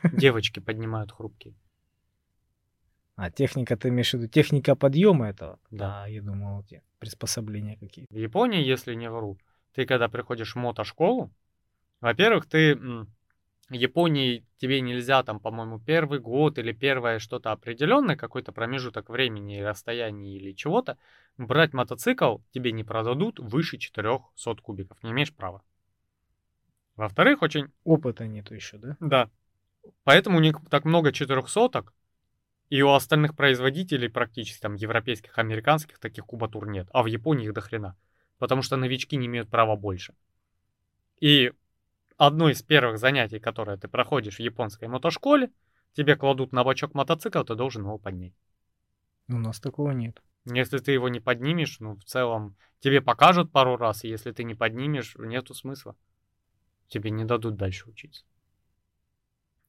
[0.13, 1.55] Девочки поднимают хрупкие.
[3.17, 5.59] А техника, ты имеешь в виду техника подъема этого?
[5.71, 6.05] Да.
[6.05, 8.15] А, я думал, те приспособления какие-то.
[8.15, 9.39] В Японии, если не вру,
[9.73, 11.33] ты когда приходишь в мотошколу,
[12.01, 13.13] во-первых, ты м,
[13.75, 20.37] Японии тебе нельзя там, по-моему, первый год или первое что-то определенное, какой-то промежуток времени, расстояния
[20.37, 20.97] или чего-то,
[21.37, 25.03] брать мотоцикл тебе не продадут выше 400 кубиков.
[25.03, 25.63] Не имеешь права.
[26.97, 27.71] Во-вторых, очень...
[27.85, 28.97] Опыта нету еще, да?
[29.01, 29.31] Да.
[30.05, 31.85] Поэтому у них так много 400
[32.71, 36.89] и у остальных производителей практически, там, европейских, американских, таких кубатур нет.
[36.93, 37.97] А в Японии их до хрена.
[38.39, 40.15] Потому что новички не имеют права больше.
[41.21, 41.53] И
[42.19, 45.51] одно из первых занятий, которое ты проходишь в японской мотошколе,
[45.95, 48.35] тебе кладут на бачок мотоцикл, ты должен его поднять.
[49.29, 50.21] У нас такого нет.
[50.45, 54.45] Если ты его не поднимешь, ну, в целом, тебе покажут пару раз, и если ты
[54.45, 55.97] не поднимешь, нету смысла.
[56.89, 58.25] Тебе не дадут дальше учиться.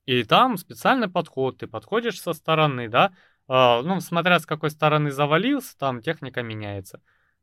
[0.06, 3.14] И там специальный подход, ты подходишь со стороны, да,
[3.48, 7.02] э, ну, смотря с какой стороны завалился, там техника меняется.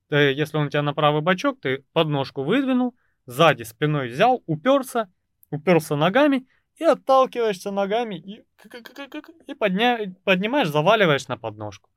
[0.09, 2.97] Ты, если он у тебя на правый бочок, ты подножку выдвинул,
[3.27, 5.09] сзади спиной взял, уперся,
[5.51, 6.47] уперся ногами
[6.77, 8.45] и отталкиваешься ногами и,
[9.47, 11.91] и подня, поднимаешь, заваливаешь на подножку.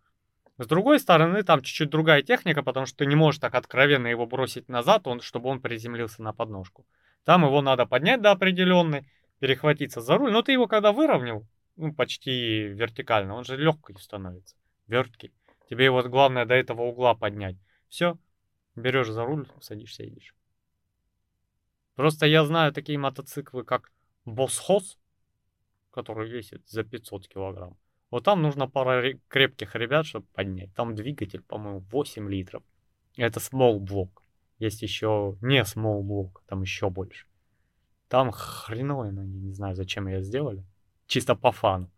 [0.58, 4.28] С другой стороны, там чуть-чуть другая техника, потому что ты не можешь так откровенно его
[4.28, 6.86] бросить назад, он, чтобы он приземлился на подножку.
[7.24, 10.34] Там его надо поднять до определенной, перехватиться за руль.
[10.34, 11.48] Но ты его когда выровнял,
[11.78, 14.58] ну, почти вертикально, он же легкий становится,
[14.88, 15.32] верткий.
[15.70, 17.56] Тебе его главное до этого угла поднять.
[17.88, 18.18] Все,
[18.76, 20.36] берешь за руль, садишься, едешь.
[22.00, 23.92] Просто я знаю такие мотоциклы, как
[24.24, 24.98] Босхос,
[25.92, 27.76] который весит за 500 килограмм.
[28.10, 30.74] Вот там нужно пара крепких ребят, чтобы поднять.
[30.76, 32.64] Там двигатель, по-моему, 8 литров.
[33.18, 34.24] Это small блок.
[34.60, 37.28] Есть еще не small блок, там еще больше.
[38.08, 40.64] Там хреновые ноги, не знаю, зачем ее сделали.
[41.06, 41.92] Чисто по фану.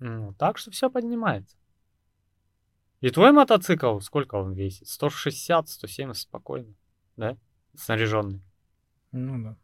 [0.00, 1.56] Ну, так что все поднимается.
[3.00, 4.86] И твой мотоцикл, сколько он весит?
[4.86, 6.74] 160, 170 спокойно,
[7.16, 7.38] да?
[7.76, 8.42] Снаряженный.
[9.12, 9.56] Ну да.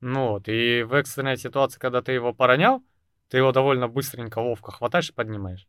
[0.00, 2.82] Ну вот, и в экстренной ситуации, когда ты его поронял,
[3.28, 5.68] ты его довольно быстренько, ловко хватаешь и поднимаешь.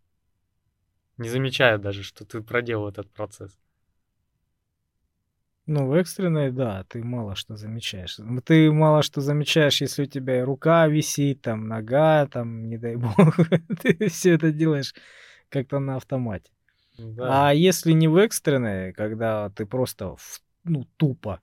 [1.18, 3.58] Не замечая даже, что ты проделал этот процесс.
[5.68, 8.18] Ну, в экстренной, да, ты мало что замечаешь.
[8.46, 12.96] Ты мало что замечаешь, если у тебя и рука висит, там, нога, там, не дай
[12.98, 13.16] бог.
[13.82, 14.94] ты все это делаешь
[15.50, 16.52] как-то на автомате.
[16.98, 17.50] Да.
[17.50, 21.42] А если не в экстренной, когда ты просто, в- ну, тупо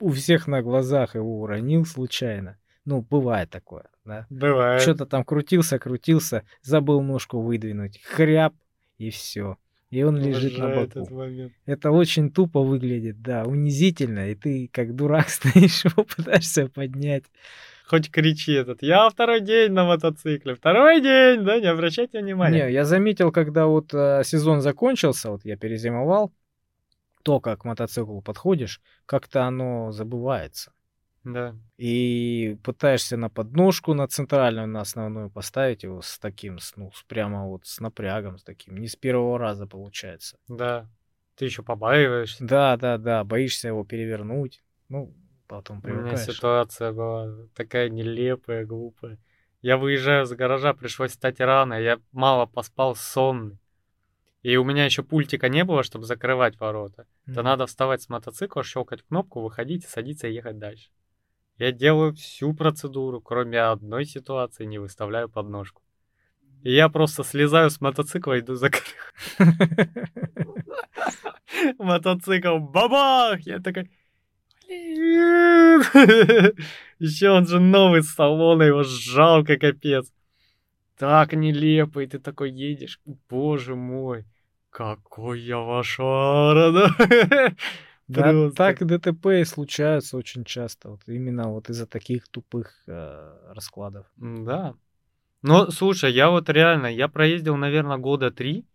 [0.00, 2.58] у всех на глазах его уронил случайно.
[2.84, 4.26] Ну, бывает такое, да.
[4.30, 4.80] Бывает.
[4.80, 8.54] Что-то там крутился, крутился, забыл ножку выдвинуть, хряб,
[8.96, 9.58] и все.
[9.90, 10.80] И он лежит на боку.
[10.80, 11.52] этот момент.
[11.64, 17.24] Это очень тупо выглядит, да, унизительно, и ты как дурак стоишь, его пытаешься поднять.
[17.86, 22.66] Хоть кричи этот, я второй день на мотоцикле, второй день, да, не обращайте внимания.
[22.66, 26.30] Не, я заметил, когда вот э, сезон закончился, вот я перезимовал,
[27.22, 30.72] то, как к мотоциклу подходишь, как-то оно забывается.
[31.24, 31.54] Да.
[31.76, 37.02] И пытаешься на подножку, на центральную, на основную поставить его с таким, с, ну, с
[37.02, 38.76] прямо вот с напрягом, с таким.
[38.78, 40.38] Не с первого раза получается.
[40.48, 40.88] Да.
[41.36, 42.44] Ты еще побаиваешься.
[42.44, 44.62] Да, да, да, боишься его перевернуть.
[44.88, 45.14] Ну,
[45.46, 46.34] потом У меня привыкаешь.
[46.34, 49.18] ситуация была такая нелепая, глупая.
[49.60, 53.58] Я выезжаю с гаража, пришлось встать рано, я мало поспал, сонный.
[54.42, 57.06] И у меня еще пультика не было, чтобы закрывать ворота.
[57.26, 57.44] То Мгм.
[57.44, 60.90] надо вставать с мотоцикла, щелкать кнопку, выходить, садиться и ехать дальше.
[61.58, 65.82] Я делаю всю процедуру, кроме одной ситуации, не выставляю подножку.
[66.62, 68.94] И я просто слезаю с мотоцикла, иду закрывать.
[71.78, 73.40] Мотоцикл, бабах!
[73.40, 73.90] Я такой...
[76.98, 80.12] Еще он же новый с салона, его жалко капец.
[80.98, 83.00] Так нелепо, и ты такой едешь.
[83.28, 84.24] Боже мой,
[84.70, 87.54] какой я лошара, да?
[88.08, 90.90] Да, так ДТП и случаются очень часто.
[90.90, 94.06] Вот именно вот из-за таких тупых э, раскладов.
[94.16, 94.74] Да.
[95.42, 98.66] Но, слушай, я вот реально, я проездил, наверное, года три,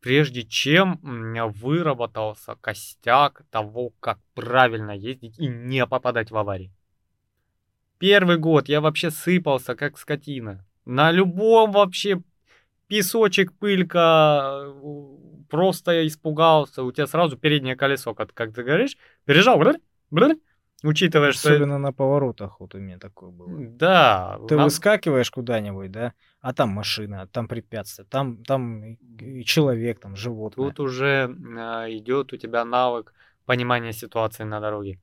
[0.00, 6.72] прежде чем у меня выработался костяк того, как правильно ездить и не попадать в аварии.
[7.98, 10.66] Первый год я вообще сыпался, как скотина.
[10.84, 12.22] На любом вообще
[12.88, 15.16] песочек, пылька, э,
[15.48, 19.76] просто испугался, у тебя сразу переднее колесо, как, как ты говоришь, пережал, блин,
[20.10, 20.40] блин,
[20.82, 21.50] учитывая, что...
[21.50, 23.48] Особенно на поворотах вот у меня такое было.
[23.58, 24.38] Да.
[24.48, 28.96] Ты нам- выскакиваешь куда-нибудь, да, а там машина, там препятствие, там, там
[29.44, 30.68] человек, там животное.
[30.68, 33.14] Тут уже а, идет у тебя навык
[33.46, 34.98] понимания ситуации на дороге.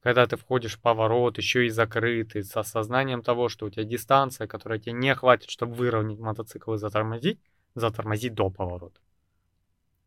[0.00, 4.46] Когда ты входишь в поворот, еще и закрытый, с осознанием того, что у тебя дистанция,
[4.46, 7.40] которая тебе не хватит, чтобы выровнять мотоцикл и затормозить,
[7.74, 9.00] затормозить до поворота.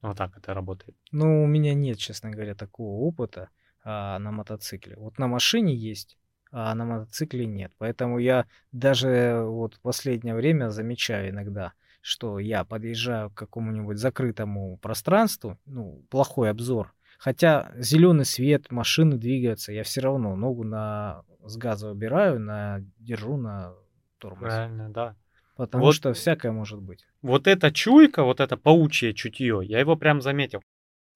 [0.02, 0.96] Вот так это работает.
[1.12, 3.50] Ну, у меня нет, честно говоря, такого опыта
[3.84, 4.96] а, на мотоцикле.
[4.96, 6.18] Вот на машине есть,
[6.52, 7.72] а на мотоцикле нет.
[7.78, 14.78] Поэтому я даже вот в последнее время замечаю иногда, что я подъезжаю к какому-нибудь закрытому
[14.78, 16.94] пространству, ну, плохой обзор.
[17.22, 23.38] Хотя зеленый свет, машины двигаются, я все равно ногу на с газа убираю, на держу
[23.38, 23.76] на
[24.18, 24.46] тормозе.
[24.56, 25.16] Правильно, да.
[25.56, 27.06] Потому Вот- что всякое может быть.
[27.22, 30.64] Вот эта чуйка, вот это паучье чутье, я его прям заметил.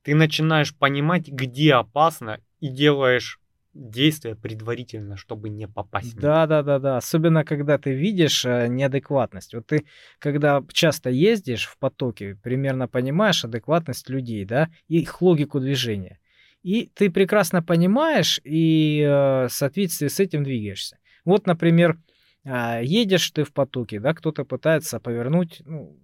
[0.04, 3.40] Ты начинаешь понимать, где опасно, и делаешь
[3.76, 6.16] действия предварительно, чтобы не попасть.
[6.16, 6.98] Да, да, да, да.
[6.98, 9.54] Особенно, когда ты видишь э, неадекватность.
[9.54, 9.86] Вот ты,
[10.20, 16.20] когда часто ездишь в потоке, примерно понимаешь адекватность людей, да, и их логику движения.
[16.64, 20.98] И ты прекрасно понимаешь и э, в соответствии с этим двигаешься.
[21.26, 22.00] Вот, например,
[22.46, 26.00] а, едешь ты в потоке, да, кто-то пытается повернуть, ну,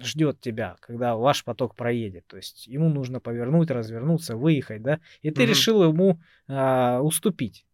[0.00, 2.26] ждет тебя, когда ваш поток проедет.
[2.26, 5.50] То есть ему нужно повернуть, развернуться, выехать, да, и ты Мгм.
[5.50, 7.66] решил ему а, уступить.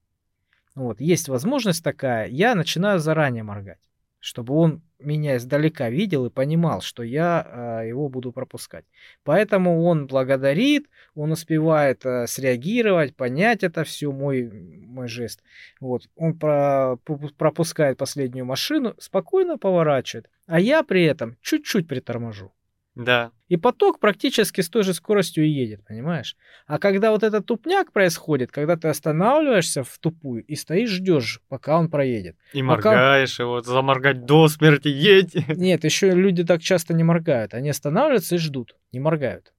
[0.75, 3.81] Вот, есть возможность такая, я начинаю заранее моргать,
[4.21, 8.85] чтобы он меня издалека видел и понимал, что я а, его буду пропускать.
[9.23, 15.43] Поэтому он благодарит, он успевает а, среагировать, понять это все, мой, мой жест.
[15.81, 22.53] Вот, он про- пу- пропускает последнюю машину, спокойно поворачивает, а я при этом чуть-чуть приторможу.
[22.99, 23.31] Да.
[23.47, 26.37] И поток практически с той же скоростью и едет, понимаешь?
[26.67, 31.79] А когда вот этот тупняк происходит, когда ты останавливаешься в тупую и стоишь, ждешь, пока
[31.79, 32.37] он проедет.
[32.53, 35.35] И Пока- моргаешь, и вот заморгать до смерти, едь.
[35.49, 37.55] Нет, еще люди так часто не моргают.
[37.55, 39.53] Они останавливаются и ждут, не моргают.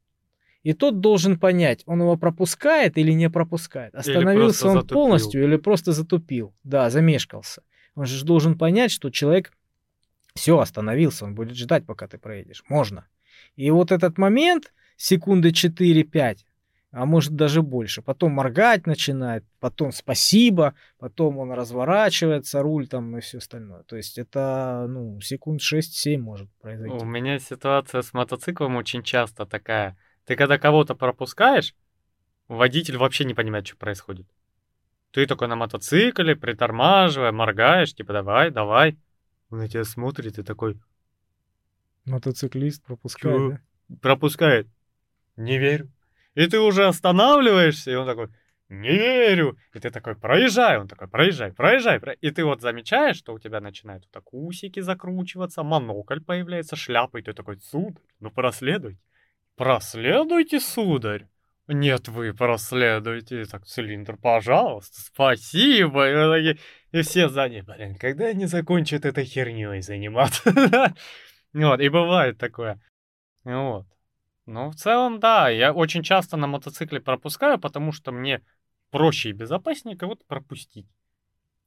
[0.63, 3.95] И тот должен понять, он его пропускает или не пропускает.
[3.95, 4.95] Остановился он затупил.
[4.95, 6.53] полностью или просто затупил.
[6.65, 7.63] Да, замешкался.
[7.95, 9.53] Он же должен понять, что человек
[10.35, 12.63] все, остановился, он будет ждать, пока ты проедешь.
[12.67, 13.07] Можно.
[13.55, 16.39] И вот этот момент, секунды 4-5,
[16.91, 23.21] а может даже больше, потом моргать начинает, потом спасибо, потом он разворачивается, руль там и
[23.21, 23.83] все остальное.
[23.83, 26.95] То есть это, ну, секунд 6-7 может произойти.
[26.95, 29.97] У меня ситуация с мотоциклом очень часто такая.
[30.25, 31.75] Ты когда кого-то пропускаешь,
[32.47, 34.27] водитель вообще не понимает, что происходит.
[35.11, 38.97] Ты такой на мотоцикле, притормаживая, моргаешь, типа давай, давай.
[39.49, 40.79] Он на тебя смотрит и такой
[42.05, 43.49] Мотоциклист пропускает, Чё?
[43.51, 43.97] да?
[44.01, 44.67] пропускает.
[45.35, 45.89] Не верю.
[46.35, 48.29] И ты уже останавливаешься, и он такой,
[48.69, 49.57] не верю.
[49.73, 50.77] И ты такой, проезжай.
[50.77, 51.99] Он такой, проезжай, проезжай.
[51.99, 52.13] про-».
[52.13, 57.17] И ты вот замечаешь, что у тебя начинают вот так усики закручиваться, монокль появляется, шляпа,
[57.17, 58.99] и ты такой, сударь, ну проследуйте.
[59.55, 61.27] Проследуйте, сударь.
[61.67, 63.45] Нет, вы проследуйте.
[63.45, 66.37] Так, цилиндр, пожалуйста, спасибо.
[66.37, 66.57] И,
[66.91, 70.53] и все сзади, блин, когда они закончат этой херней заниматься?
[71.53, 72.79] Вот, и бывает такое.
[73.43, 73.85] Вот.
[74.45, 78.41] Ну, в целом, да, я очень часто на мотоцикле пропускаю, потому что мне
[78.91, 80.87] проще и безопаснее кого-то пропустить.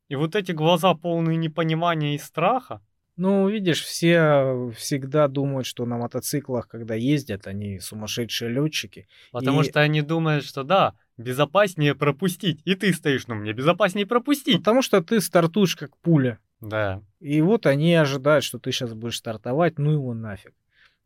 [0.09, 2.81] И вот эти глаза полные непонимания и страха,
[3.17, 9.07] Ну, видишь, все всегда думают, что на мотоциклах, когда ездят, они сумасшедшие летчики.
[9.33, 12.63] потому И- что они думают, что да, безопаснее пропустить.
[12.65, 14.57] И ты стоишь, ну мне безопаснее пропустить.
[14.59, 16.39] Потому что ты стартуешь как пуля.
[16.63, 17.03] Да.
[17.19, 20.55] И вот они ожидают, что ты сейчас будешь стартовать, ну его нафиг.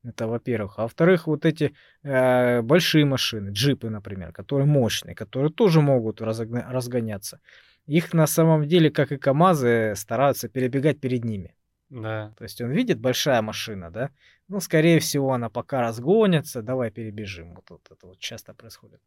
[0.05, 0.79] Это во-первых.
[0.79, 6.71] А во-вторых, вот эти э, большие машины, джипы, например, которые мощные, которые тоже могут разогна-
[6.71, 7.41] разгоняться.
[7.87, 11.57] Их на самом деле, как и КАМАЗы, стараются перебегать перед ними.
[11.89, 12.35] Да.
[12.37, 14.11] То есть он видит большая машина, да?
[14.49, 17.55] Ну, скорее всего, она пока разгонится, давай перебежим.
[17.55, 19.01] Вот, вот это вот часто происходит.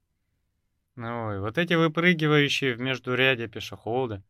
[0.96, 4.24] Ну, и вот эти выпрыгивающие в междуряде пешеходы.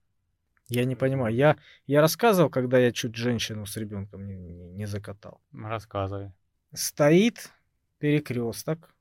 [0.70, 1.36] Я не понимаю.
[1.36, 5.42] Я, я рассказывал, когда я чуть женщину с ребенком не, не- не закатал.
[5.52, 6.32] Рассказывай.
[6.74, 7.52] Стоит
[7.98, 8.94] перекресток,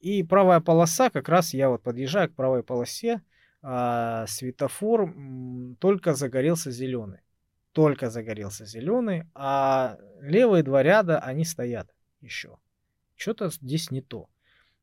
[0.00, 3.22] и правая полоса, как раз я вот подъезжаю к правой полосе,
[3.62, 5.14] а светофор
[5.78, 7.20] только загорелся зеленый.
[7.72, 11.88] Только загорелся зеленый, а левые два ряда, они стоят
[12.20, 12.58] еще.
[13.16, 14.28] Что-то здесь не то.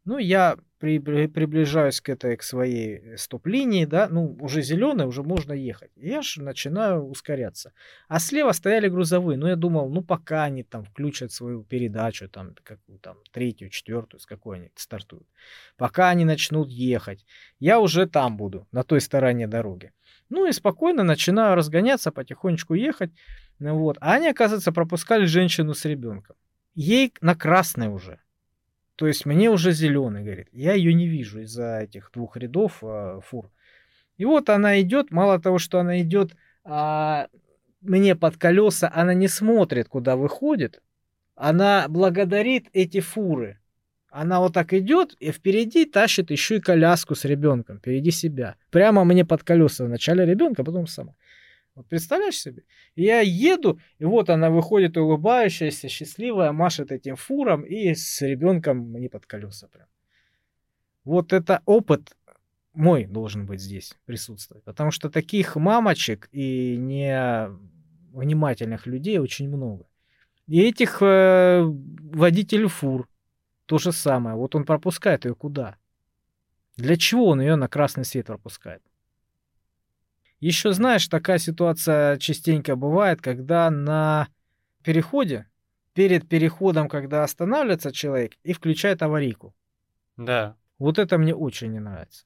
[0.05, 5.91] Ну, я приближаюсь к этой, к своей стоп-линии, да, ну, уже зеленый, уже можно ехать.
[5.95, 7.73] Я же начинаю ускоряться.
[8.07, 12.55] А слева стояли грузовые, ну, я думал, ну, пока они там включат свою передачу, там,
[12.63, 15.27] какую там, третью, четвертую, с какой они стартуют.
[15.77, 17.25] Пока они начнут ехать,
[17.59, 19.91] я уже там буду, на той стороне дороги.
[20.29, 23.11] Ну, и спокойно начинаю разгоняться, потихонечку ехать,
[23.59, 23.97] вот.
[23.99, 26.35] А они, оказывается, пропускали женщину с ребенком.
[26.75, 28.19] Ей на красной уже.
[28.99, 30.49] То есть мне уже зеленый, говорит.
[30.51, 33.49] Я ее не вижу из-за этих двух рядов э, фур.
[34.17, 36.35] И вот она идет, мало того, что она идет
[36.65, 37.27] а,
[37.79, 40.81] мне под колеса, она не смотрит, куда выходит.
[41.35, 43.61] Она благодарит эти фуры.
[44.09, 48.57] Она вот так идет и впереди тащит еще и коляску с ребенком, впереди себя.
[48.69, 49.85] Прямо мне под колеса.
[49.85, 51.15] Вначале ребенка, потом сама.
[51.79, 52.63] Вот представляешь себе?
[52.97, 59.07] Я еду, и вот она выходит улыбающаяся, счастливая, машет этим фуром и с ребенком мне
[59.07, 59.87] под колеса прям.
[61.05, 62.17] Вот это опыт
[62.73, 64.65] мой должен быть здесь присутствовать.
[64.65, 67.47] Потому что таких мамочек и не
[68.11, 69.85] внимательных людей очень много.
[70.47, 73.07] И этих э, водителей фур
[73.67, 74.35] то же самое.
[74.35, 75.77] Вот он пропускает ее куда?
[76.75, 78.81] Для чего он ее на красный свет пропускает?
[80.39, 84.29] Еще знаешь, такая ситуация частенько бывает, когда на
[84.83, 85.47] переходе,
[85.93, 89.53] перед переходом, когда останавливается человек и включает аварийку.
[90.15, 90.55] Да.
[90.77, 92.25] Вот это мне очень не нравится.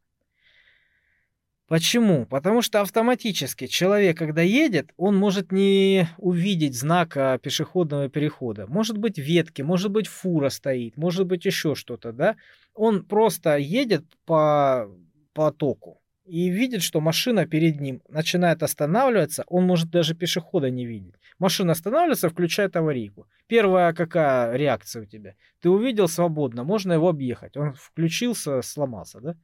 [1.68, 2.28] Почему?
[2.28, 8.68] Потому что автоматически человек, когда едет, он может не увидеть знака пешеходного перехода.
[8.68, 12.36] Может быть ветки, может быть фура стоит, может быть еще что-то, да?
[12.76, 14.88] Он просто едет по
[15.34, 21.16] потоку и видит, что машина перед ним начинает останавливаться, он может даже пешехода не видеть.
[21.40, 23.28] Машина останавливается, включает аварийку.
[23.48, 25.36] Первая какая реакция у тебя?
[25.60, 27.58] Ты увидел свободно, можно его объехать.
[27.58, 29.36] Он включился, сломался, да?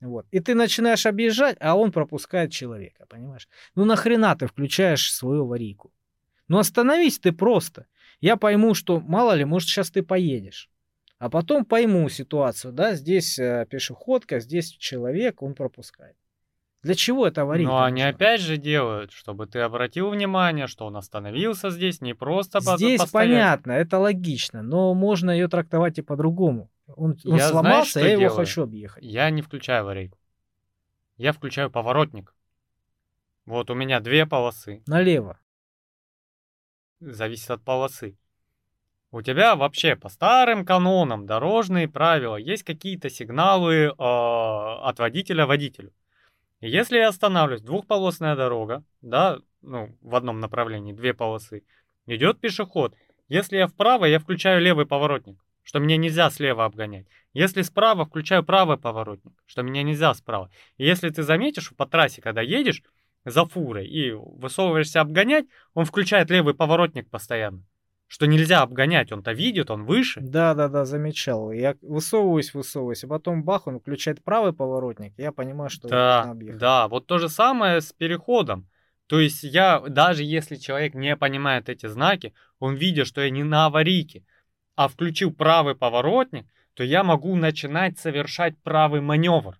[0.00, 0.26] Вот.
[0.30, 3.48] И ты начинаешь объезжать, а он пропускает человека, понимаешь?
[3.74, 5.92] Ну нахрена ты включаешь свою аварийку?
[6.48, 7.86] Ну остановись ты просто.
[8.20, 10.70] Я пойму, что мало ли, может сейчас ты поедешь.
[11.24, 16.18] А потом пойму ситуацию, да, здесь э, пешеходка, здесь человек, он пропускает.
[16.82, 17.70] Для чего это аварийка?
[17.72, 22.60] Но они опять же делают, чтобы ты обратил внимание, что он остановился здесь не просто
[22.60, 23.10] Здесь постоять.
[23.30, 26.70] понятно, это логично, но можно ее трактовать и по-другому.
[26.88, 28.36] Он, он Я сломался, что я его делаю?
[28.36, 29.02] хочу объехать.
[29.02, 30.18] Я не включаю аварийку.
[31.16, 32.34] Я включаю поворотник.
[33.46, 34.82] Вот у меня две полосы.
[34.86, 35.40] Налево.
[37.00, 38.18] Зависит от полосы.
[39.14, 45.92] У тебя вообще по старым канонам дорожные правила есть какие-то сигналы э, от водителя водителю.
[46.58, 51.62] И если я останавливаюсь, двухполосная дорога, да, ну, в одном направлении, две полосы,
[52.06, 52.96] идет пешеход.
[53.28, 57.06] Если я вправо, я включаю левый поворотник, что мне нельзя слева обгонять.
[57.34, 60.50] Если справа, включаю правый поворотник, что меня нельзя справа.
[60.76, 62.82] И если ты заметишь, по трассе, когда едешь
[63.24, 67.62] за фурой и высовываешься обгонять, он включает левый поворотник постоянно.
[68.14, 70.20] Что нельзя обгонять, он-то видит, он выше.
[70.20, 71.50] Да, да, да, замечал.
[71.50, 75.14] Я высовываюсь, высовываюсь, а потом бах, он включает правый поворотник.
[75.16, 76.60] Я понимаю, что Да, объехать.
[76.60, 78.68] да, вот то же самое с переходом.
[79.08, 83.42] То есть я, даже если человек не понимает эти знаки, он видит, что я не
[83.42, 84.22] на аварийке,
[84.76, 89.58] а включил правый поворотник, то я могу начинать совершать правый маневр.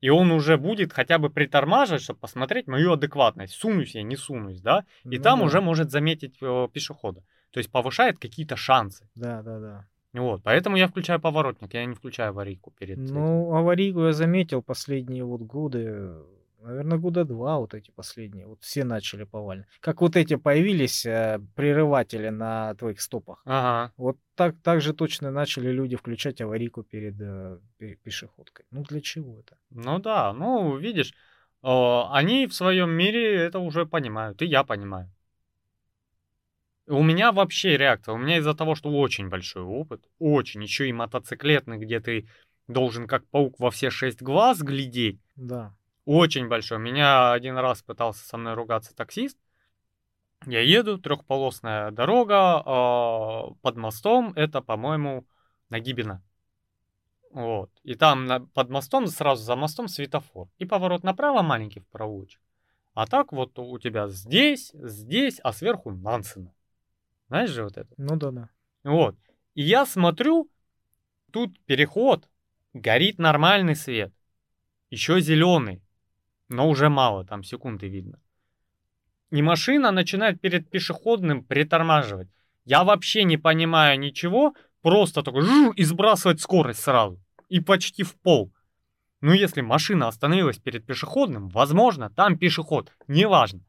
[0.00, 3.54] И он уже будет хотя бы притормаживать, чтобы посмотреть мою адекватность.
[3.54, 4.84] Сунусь я, не сунусь, да?
[5.04, 5.44] И Ну там да.
[5.44, 7.22] уже может заметить э, пешехода.
[7.56, 9.08] То есть повышает какие-то шансы.
[9.14, 9.86] Да, да, да.
[10.12, 13.14] Вот, поэтому я включаю поворотник, я не включаю аварийку перед этим.
[13.14, 16.12] Ну, аварийку я заметил последние вот годы,
[16.60, 18.46] наверное, года два вот эти последние.
[18.46, 19.64] Вот все начали повально.
[19.80, 23.40] Как вот эти появились э, прерыватели на твоих стопах.
[23.46, 23.90] Ага.
[23.96, 28.66] Вот так, так же точно начали люди включать аварийку перед э, пе- пешеходкой.
[28.70, 29.56] Ну, для чего это?
[29.70, 31.14] Ну да, ну видишь,
[31.62, 35.10] э, они в своем мире это уже понимают, и я понимаю.
[36.88, 40.92] У меня вообще реакция, у меня из-за того, что очень большой опыт, очень, еще и
[40.92, 42.28] мотоциклетный, где ты
[42.68, 45.74] должен как паук во все шесть глаз глядеть, Да.
[46.04, 46.78] очень большой.
[46.78, 49.36] Меня один раз пытался со мной ругаться таксист.
[50.46, 55.26] Я еду, трехполосная дорога, э, под мостом, это, по-моему,
[55.70, 56.22] Нагибина.
[57.32, 57.70] Вот.
[57.82, 60.48] И там на- под мостом, сразу за мостом светофор.
[60.58, 62.40] И поворот направо маленький в проволочек.
[62.94, 66.52] А так вот у тебя здесь, здесь, а сверху Нансена.
[67.28, 67.92] Знаешь же вот это?
[67.96, 68.48] Ну да, да.
[68.84, 69.16] Вот.
[69.54, 70.50] И я смотрю,
[71.32, 72.28] тут переход,
[72.72, 74.12] горит нормальный свет.
[74.90, 75.82] Еще зеленый,
[76.48, 78.20] но уже мало, там секунды видно.
[79.30, 82.28] И машина начинает перед пешеходным притормаживать.
[82.64, 87.20] Я вообще не понимаю ничего, просто такой жу, и сбрасывать скорость сразу.
[87.48, 88.52] и почти в пол.
[89.20, 93.60] Ну, если машина остановилась перед пешеходным, возможно, там пешеход, неважно.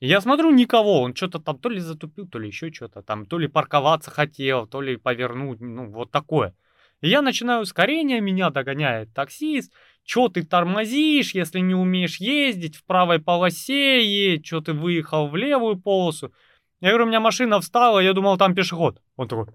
[0.00, 3.38] Я смотрю, никого, он что-то там то ли затупил, то ли еще что-то там, то
[3.38, 6.54] ли парковаться хотел, то ли повернуть, ну, вот такое.
[7.02, 9.72] И я начинаю ускорение, меня догоняет таксист,
[10.04, 15.36] что ты тормозишь, если не умеешь ездить, в правой полосе едь, что ты выехал в
[15.36, 16.32] левую полосу.
[16.80, 19.02] Я говорю, у меня машина встала, я думал, там пешеход.
[19.16, 19.48] Он такой,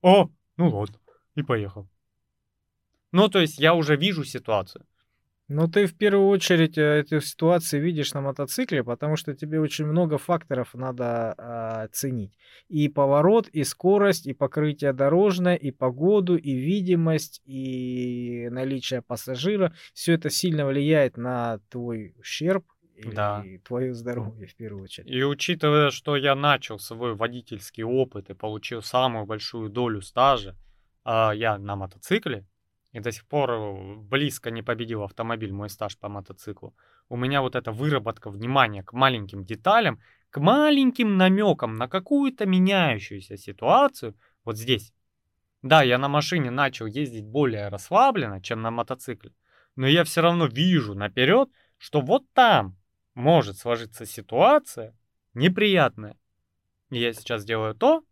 [0.00, 0.96] о, ну ладно,
[1.34, 1.88] и поехал.
[3.12, 4.86] Ну, то есть я уже вижу ситуацию.
[5.48, 9.84] Ну, ты в первую очередь э, эту ситуацию видишь на мотоцикле, потому что тебе очень
[9.84, 12.32] много факторов надо а, ценить.
[12.68, 19.74] И поворот, и скорость, и покрытие дорожное, и погоду, и видимость, и наличие пассажира.
[19.92, 22.64] Все это сильно влияет на твой ущерб
[23.12, 23.42] Да.
[23.44, 25.10] и твое здоровье в первую очередь.
[25.10, 30.56] И учитывая, что я начал свой водительский опыт и получил самую большую долю стажа,
[31.04, 32.46] а, я на мотоцикле,
[32.94, 36.74] и до сих пор э, близко не победил автомобиль мой стаж по мотоциклу.
[37.08, 40.00] У меня вот эта выработка внимания к маленьким деталям,
[40.30, 44.14] к маленьким намекам на какую-то меняющуюся ситуацию
[44.44, 44.94] вот здесь.
[45.62, 49.32] Да, я на машине начал ездить более расслабленно, чем на мотоцикле,
[49.74, 51.48] но я все равно вижу наперед,
[51.78, 52.76] что вот там
[53.14, 54.96] может сложиться ситуация
[55.34, 56.16] неприятная.
[56.90, 58.04] И я сейчас делаю то,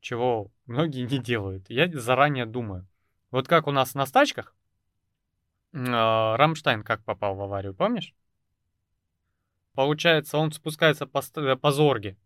[0.00, 1.70] чего многие не делают.
[1.70, 2.86] Я заранее думаю.
[3.30, 4.54] Вот как у нас на стачках,
[5.72, 8.14] а, Рамштайн как попал в аварию, помнишь?
[9.74, 12.16] Получается, он спускается по, ст- по Зорге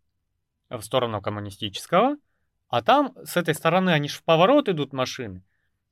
[0.70, 2.16] в сторону коммунистического,
[2.68, 5.42] а там с этой стороны они же в поворот идут машины.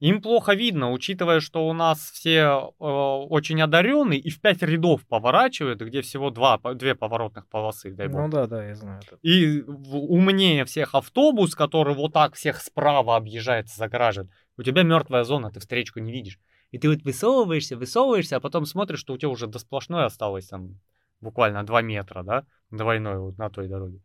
[0.03, 5.07] Им плохо видно, учитывая, что у нас все э, очень одаренные и в пять рядов
[5.07, 8.23] поворачивают, где всего два, две поворотных полосы, дай бог.
[8.23, 9.17] Ну да, да, я знаю это.
[9.23, 14.29] И умнее всех автобус, который вот так всех справа объезжает, загражен.
[14.57, 16.41] У тебя мертвая зона, ты встречку не видишь.
[16.73, 20.49] И ты вот высовываешься, высовываешься, а потом смотришь, что у тебя уже до сплошной осталось
[20.49, 20.81] там
[21.21, 24.01] буквально 2 метра, да, двойной вот на той дороге.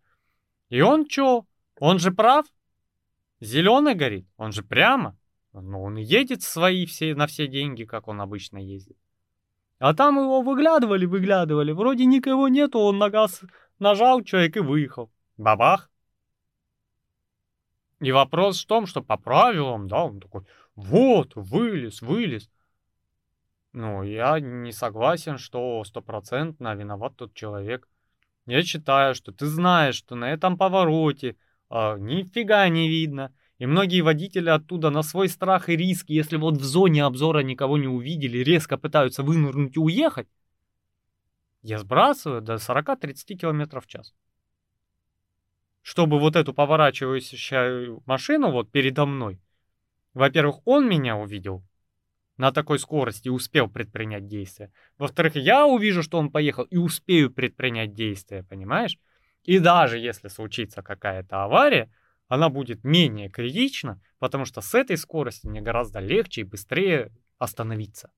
[0.69, 1.48] И он чё?
[1.80, 2.45] Он же прав.
[3.40, 5.16] Зеленый горит, он же прямо.
[5.61, 8.97] Ну, он едет свои все, на все деньги, как он обычно ездит.
[9.79, 11.71] А там его выглядывали, выглядывали.
[11.71, 13.41] Вроде никого нету, он на газ
[13.79, 15.11] нажал, человек и выехал.
[15.38, 15.89] Бабах.
[17.99, 22.49] И вопрос в том, что по правилам, да, он такой, вот, вылез, вылез.
[23.73, 27.88] Ну, я не согласен, что стопроцентно виноват тот человек.
[28.45, 31.35] Я считаю, что ты знаешь, что на этом повороте
[31.69, 33.34] а, нифига не видно.
[33.59, 37.77] И многие водители оттуда на свой страх и риск, если вот в зоне обзора никого
[37.77, 40.27] не увидели, резко пытаются вынырнуть и уехать,
[41.63, 44.13] я сбрасываю до 40-30 км в час.
[45.81, 49.41] Чтобы вот эту поворачивающую машину вот передо мной,
[50.13, 51.63] во-первых, он меня увидел
[52.38, 54.71] на такой скорости и успел предпринять действие.
[54.97, 58.99] Во-вторых, я увижу, что он поехал и успею предпринять действие, понимаешь?
[59.43, 61.91] И даже если случится какая-то авария,
[62.27, 68.11] она будет менее критична, потому что с этой скорости мне гораздо легче и быстрее остановиться.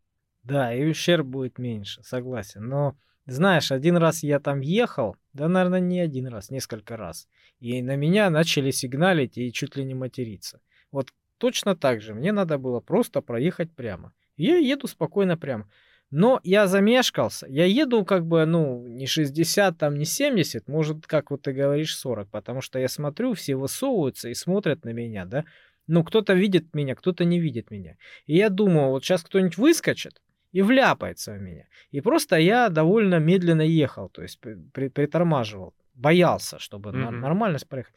[0.43, 2.67] Да, и ущерб будет меньше, согласен.
[2.67, 7.27] Но, знаешь, один раз я там ехал, да, наверное, не один раз, несколько раз.
[7.59, 10.61] И на меня начали сигналить и чуть ли не материться.
[10.91, 12.13] Вот точно так же.
[12.13, 14.13] Мне надо было просто проехать прямо.
[14.37, 15.69] И я еду спокойно прямо.
[16.11, 17.45] Но я замешкался.
[17.47, 21.95] Я еду как бы, ну, не 60, там, не 70, может, как вот ты говоришь,
[21.95, 22.29] 40.
[22.29, 25.45] Потому что я смотрю, все высовываются и смотрят на меня, да.
[25.87, 27.97] Ну, кто-то видит меня, кто-то не видит меня.
[28.25, 30.21] И я думаю, вот сейчас кто-нибудь выскочит
[30.51, 31.67] и вляпается в меня.
[31.91, 35.73] И просто я довольно медленно ехал, то есть при- притормаживал.
[35.93, 37.19] Боялся, чтобы Мгм.
[37.21, 37.93] нормально проехать.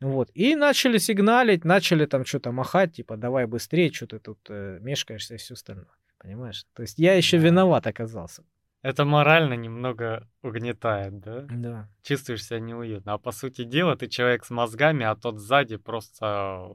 [0.00, 0.30] Вот.
[0.34, 5.34] И начали сигналить, начали там что-то махать, типа, давай быстрее, что ты тут э, мешкаешься
[5.34, 5.86] и все остальное.
[6.26, 6.66] Понимаешь?
[6.74, 7.44] То есть я еще Да.
[7.46, 8.42] виноват оказался.
[8.82, 11.46] Это морально немного угнетает, да?
[11.48, 11.88] Да.
[12.02, 13.12] Чувствуешь себя неуютно.
[13.12, 16.74] А по сути дела, ты человек с мозгами, а тот сзади просто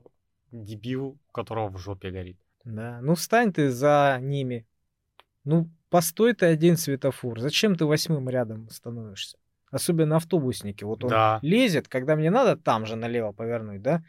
[0.52, 2.38] дебил, у которого в жопе горит.
[2.64, 3.00] Да.
[3.02, 4.66] Ну встань ты за ними.
[5.44, 7.40] Ну, постой ты один светофор.
[7.42, 9.38] Зачем ты восьмым рядом становишься?
[9.70, 10.86] Особенно автобусники.
[10.86, 11.40] Вот он Да.
[11.42, 14.02] лезет, когда мне надо там же налево повернуть, да?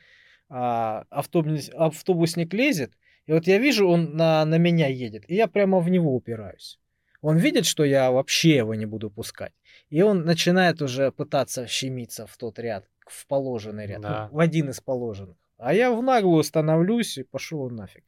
[0.48, 2.92] А, автобус, автобусник лезет,
[3.26, 6.78] и вот я вижу, он на, на меня едет, и я прямо в него упираюсь.
[7.20, 9.52] Он видит, что я вообще его не буду пускать.
[9.90, 14.28] И он начинает уже пытаться щемиться в тот ряд, в положенный ряд, ну, Да.
[14.32, 15.36] в один из положенных.
[15.58, 18.04] А я в наглую становлюсь и пошел он нафиг.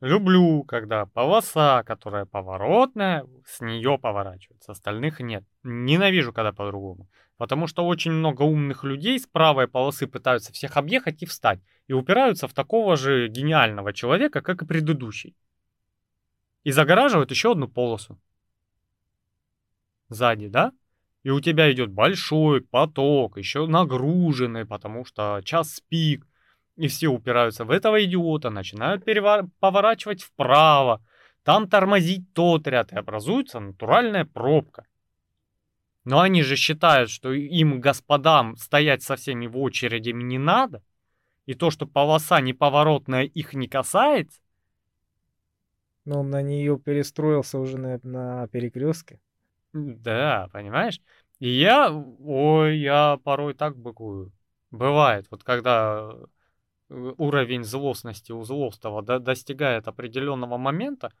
[0.00, 5.44] Люблю, когда полоса, которая поворотная, с нее поворачивают, с остальных нет.
[5.64, 7.08] Ненавижу, когда по-другому.
[7.38, 11.60] Потому что очень много умных людей с правой полосы пытаются всех объехать и встать.
[11.86, 15.34] И упираются в такого же гениального человека, как и предыдущий.
[16.64, 18.18] и загораживают еще одну полосу.
[20.10, 20.72] Сзади, да?
[21.22, 26.26] И у тебя идет большой поток, еще нагруженный, потому что час пик,
[26.76, 29.48] и все упираются в этого идиота, начинают перевор...
[29.60, 31.02] поворачивать вправо,
[31.42, 34.86] там тормозить тот ряд, и образуется натуральная пробка.
[36.08, 40.82] Но они же считают, что им, господам, стоять со всеми в очередями не надо,
[41.44, 44.40] и то, что полоса неповоротная их не касается.
[46.06, 49.20] Но он на нее перестроился уже на, на перекрестке.
[49.74, 50.98] Да, понимаешь?
[51.40, 54.32] И я, ой, я порой так быкую.
[54.70, 56.10] Бывает, вот когда
[56.88, 61.12] э, уровень злостности у злостного до, достигает определенного момента,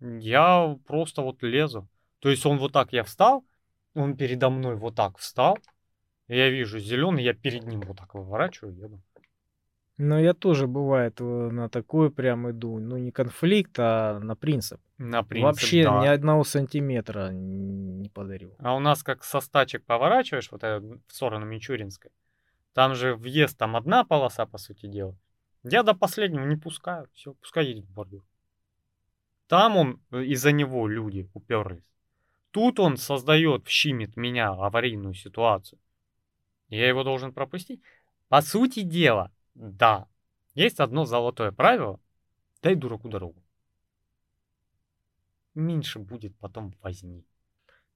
[0.00, 1.88] я просто вот лезу.
[2.18, 3.47] То есть он вот так, я встал,
[3.98, 5.58] он передо мной вот так встал,
[6.28, 9.02] я вижу зеленый, я перед ним вот так выворачиваю, еду.
[9.96, 12.78] Но я тоже, бывает, на такое прям иду.
[12.78, 14.80] Ну, не конфликт, а на принцип.
[14.96, 16.02] На принцип, Вообще да.
[16.02, 18.54] ни одного сантиметра не подарю.
[18.58, 22.12] А у нас как со стачек поворачиваешь, вот это в сторону Мичуринской,
[22.74, 25.16] там же въезд, там одна полоса, по сути дела.
[25.64, 28.22] Я до последнего не пускаю, все, пускай едет бордюр.
[29.48, 31.90] Там он, э, из-за него люди уперлись.
[32.50, 35.78] Тут он создает, щимит меня аварийную ситуацию.
[36.68, 37.80] Я его должен пропустить.
[38.28, 40.06] По сути дела, да,
[40.54, 42.00] есть одно золотое правило.
[42.62, 43.42] Дай дураку дорогу.
[45.54, 47.24] Меньше будет потом возни.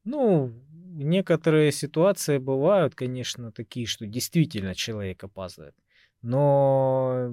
[0.05, 5.75] Ну, некоторые ситуации бывают, конечно, такие, что действительно человек опаздывает.
[6.23, 7.31] Но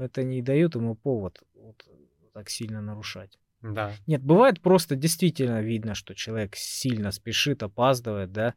[0.00, 1.84] это не дает ему повод вот,
[2.32, 3.38] так сильно нарушать.
[3.62, 3.92] Да.
[4.06, 8.54] Нет, бывает просто действительно видно, что человек сильно спешит, опаздывает, да.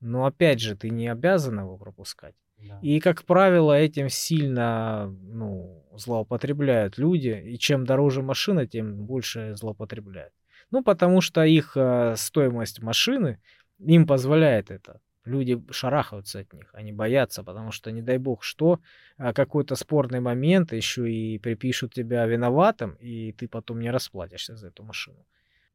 [0.00, 2.34] Но опять же, ты не обязан его пропускать.
[2.58, 2.78] да.
[2.82, 7.40] И, как правило, этим сильно ну, злоупотребляют люди.
[7.44, 10.32] И чем дороже машина, тем больше злоупотребляют.
[10.70, 13.40] Ну, потому что их э, стоимость машины
[13.78, 15.00] им позволяет это.
[15.24, 18.80] Люди шарахаются от них, они боятся, потому что, не дай бог, что
[19.18, 24.68] а, какой-то спорный момент еще и припишут тебя виноватым, и ты потом не расплатишься за
[24.68, 25.26] эту машину.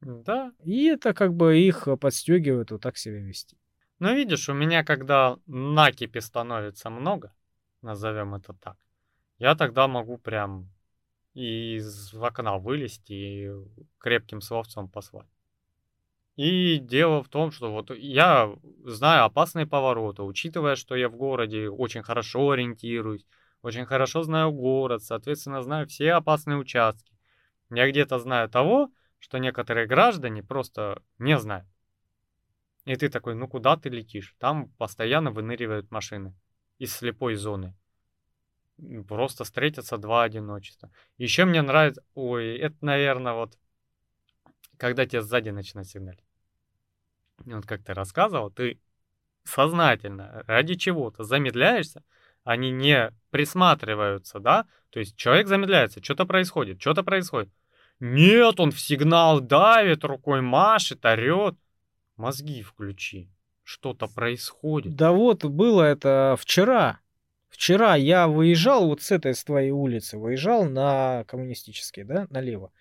[0.02, 0.52] Да.
[0.64, 3.58] И это как бы их подстегивает вот так себя вести.
[4.00, 7.32] Но видишь, у меня когда накипи становится много,
[7.82, 8.78] назовем это так,
[9.38, 10.70] я тогда могу прям
[11.34, 13.52] из окна вылезти и
[14.00, 15.28] крепким словцом послать.
[16.36, 18.53] И дело в том, что вот я
[18.84, 23.26] знаю опасные повороты, учитывая, что я в городе очень хорошо ориентируюсь,
[23.62, 27.14] очень хорошо знаю город, соответственно, знаю все опасные участки.
[27.70, 31.68] Я где-то знаю того, что некоторые граждане просто не знают.
[32.84, 34.36] И ты такой, ну куда ты летишь?
[34.38, 36.36] Там постоянно выныривают машины
[36.80, 37.74] из слепой зоны.
[39.07, 40.91] Просто встретятся два одиночества.
[41.18, 43.57] Еще мне нравится, ой, это, наверное, вот,
[44.78, 46.25] когда тебе сзади начинают сигналить.
[47.44, 48.80] Вот как ты рассказывал, ты
[49.44, 52.03] сознательно ради чего-то замедляешься,
[52.44, 54.66] они не присматриваются, да?
[54.90, 57.52] То есть человек замедляется, что-то происходит, что-то происходит.
[57.99, 61.56] Нет, он в сигнал давит, рукой машет, орет.
[62.18, 63.30] Мозги включи.
[63.64, 64.95] Что-то происходит.
[64.95, 66.99] Да вот было это вчера.
[67.49, 72.72] Вчера я выезжал вот с этой с твоей улицы, выезжал на коммунистический, да, налево.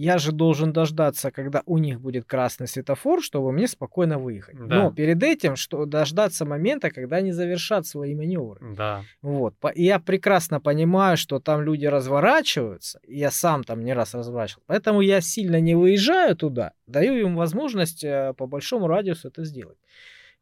[0.00, 4.54] Я же должен дождаться, когда у них будет красный светофор, чтобы мне спокойно выехать.
[4.56, 4.84] Да.
[4.84, 8.76] Но перед этим, что дождаться момента, когда они завершат свои маневры.
[8.76, 9.02] Да.
[9.22, 9.56] Вот.
[9.74, 13.00] И Я прекрасно понимаю, что там люди разворачиваются.
[13.08, 14.62] и Я сам там не раз разворачивал.
[14.66, 16.74] Поэтому я сильно не выезжаю туда.
[16.86, 19.78] Даю им возможность э, по большому радиусу это сделать.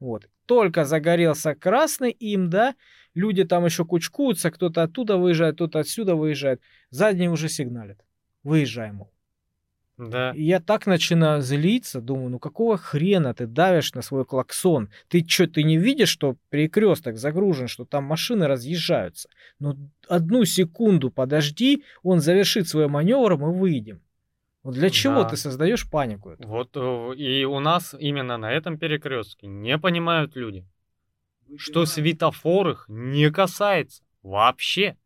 [0.01, 0.29] Вот.
[0.45, 2.75] Только загорелся красный им, да,
[3.15, 6.61] люди там еще кучкуются, кто-то оттуда выезжает, кто-то отсюда выезжает.
[6.91, 8.05] Задние уже сигналят.
[8.43, 9.16] Выезжаем, мол.
[9.99, 10.33] Да.
[10.33, 14.91] И я так начинаю злиться, думаю, ну какого хрена ты давишь на свой клаксон?
[15.09, 19.31] Ты что, ты не видишь, что перекресток загружен, что там машины разъезжаются?
[19.59, 24.03] Ну одну секунду подожди, он завершит свой маневр, мы выйдем.
[24.63, 25.31] Вот для чего Да.
[25.31, 26.31] ты создаешь панику?
[26.31, 26.47] эту?
[26.47, 30.67] Вот э, и у нас именно на этом перекрестке не понимают люди,
[31.57, 34.97] что светофор их не касается вообще.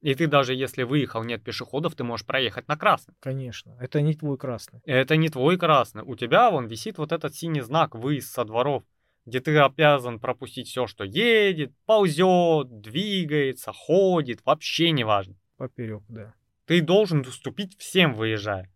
[0.00, 3.14] И ты даже если выехал, нет пешеходов, ты можешь проехать на красный.
[3.20, 4.80] Конечно, это не твой красный.
[4.86, 6.02] Это не твой красный.
[6.02, 8.82] У тебя вон висит вот этот синий знак «Выезд со дворов»,
[9.26, 15.36] где ты обязан пропустить все, что едет, ползет, двигается, ходит, вообще не важно.
[15.58, 16.32] Поперек, да.
[16.64, 18.72] Ты должен уступить всем, выезжая.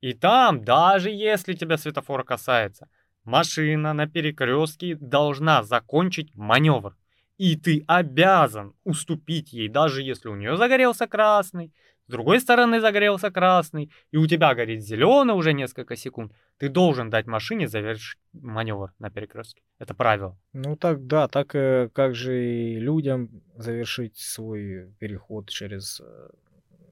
[0.00, 2.88] И там, даже если тебя светофор касается,
[3.24, 6.96] машина на перекрестке должна закончить маневр.
[7.36, 11.72] И ты обязан уступить ей, даже если у нее загорелся красный,
[12.06, 17.08] с другой стороны загорелся красный, и у тебя горит зеленый уже несколько секунд, ты должен
[17.08, 19.62] дать машине завершить маневр на перекрестке.
[19.78, 20.38] Это правило.
[20.52, 26.28] Ну так да, так э, как же и людям завершить свой переход через э,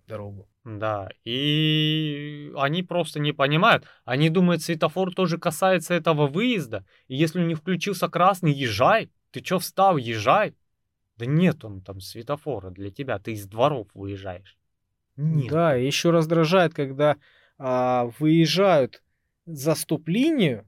[0.06, 0.48] дорогу.
[0.64, 3.85] Да, и они просто не понимают.
[4.05, 6.86] Они думают, светофор тоже касается этого выезда.
[7.09, 9.10] И если не включился красный, езжай.
[9.32, 10.54] Ты чё встал, езжай.
[11.16, 14.56] Да нет он там светофора для тебя, ты из дворов выезжаешь.
[15.16, 15.50] Нет.
[15.50, 17.16] Да, еще раздражает, когда
[17.59, 19.02] а, выезжают
[19.46, 20.66] за стоп-линию,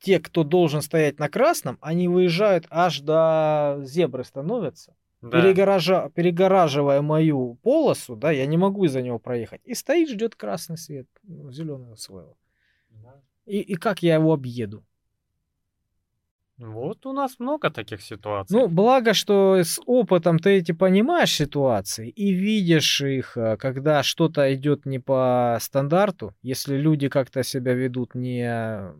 [0.00, 5.40] те, кто должен стоять на красном, они выезжают аж до зебры становятся, да.
[5.40, 9.60] перегоража, перегораживая мою полосу, да, я не могу из-за него проехать.
[9.64, 12.36] И стоит, ждет красный свет, ну, зеленого своего.
[12.90, 13.20] Да.
[13.46, 14.84] И, и как я его объеду?
[16.58, 18.56] Вот у нас много таких ситуаций.
[18.56, 24.52] Ну, благо, что с опытом ты эти понимаешь ситуации и видишь их, э, когда что-то
[24.54, 28.92] идет не по стандарту, если люди как-то себя ведут не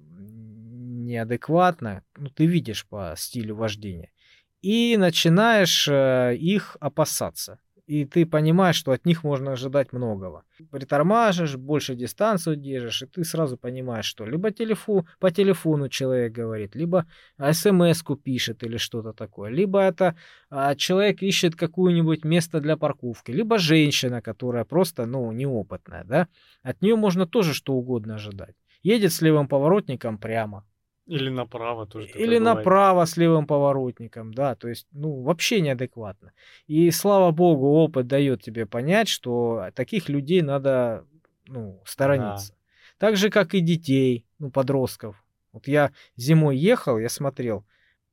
[1.09, 4.13] неадекватно, ну, ты видишь по стилю вождения,
[4.61, 7.59] и начинаешь э, их опасаться
[7.89, 10.45] и ты понимаешь, что от них можно ожидать многого.
[10.71, 16.77] Притормаживаешь, больше дистанцию держишь, и ты сразу понимаешь, что либо телефон, по телефону человек говорит,
[16.77, 17.07] либо
[17.39, 20.17] смс-ку пишет или что-то такое, либо это
[20.51, 26.29] а, человек ищет какое-нибудь место для парковки, либо женщина, которая просто, ну, неопытная, да,
[26.63, 28.55] от нее можно тоже что угодно ожидать.
[28.83, 30.67] Едет с левым поворотником прямо,
[31.09, 32.09] или направо тоже.
[32.11, 36.33] Или направо с левым поворотником, да, то есть, ну, вообще неадекватно.
[36.67, 41.07] И слава богу, опыт дает тебе понять, что таких людей надо,
[41.47, 42.53] ну, сторониться.
[42.53, 42.59] Да.
[42.99, 45.25] Так же, как и детей, ну, подростков.
[45.53, 47.65] Вот я зимой ехал, я смотрел,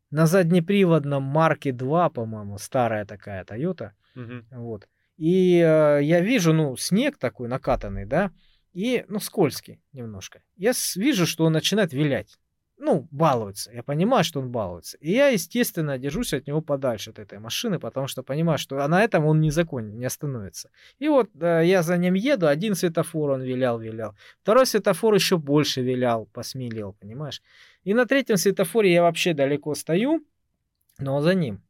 [0.09, 4.45] на заднеприводном марке 2, по-моему, старая такая Toyota, угу.
[4.51, 4.88] вот.
[5.17, 8.31] И э, я вижу, ну, снег такой накатанный, да,
[8.72, 10.41] и, ну, скользкий немножко.
[10.55, 12.39] Я вижу, что он начинает вилять
[12.77, 13.72] ну, балуется.
[13.72, 14.97] Я понимаю, что он балуется.
[14.97, 18.88] И я, естественно, держусь от него подальше, от этой машины, потому что понимаю, что а
[18.88, 20.69] на этом он не закон, не остановится.
[20.99, 24.14] И вот э, я за ним еду, один светофор он вилял, вилял.
[24.41, 27.41] Второй светофор еще больше вилял, посмелел, понимаешь?
[27.85, 30.26] И на третьем светофоре я вообще далеко стою,
[30.99, 31.61] но за ним.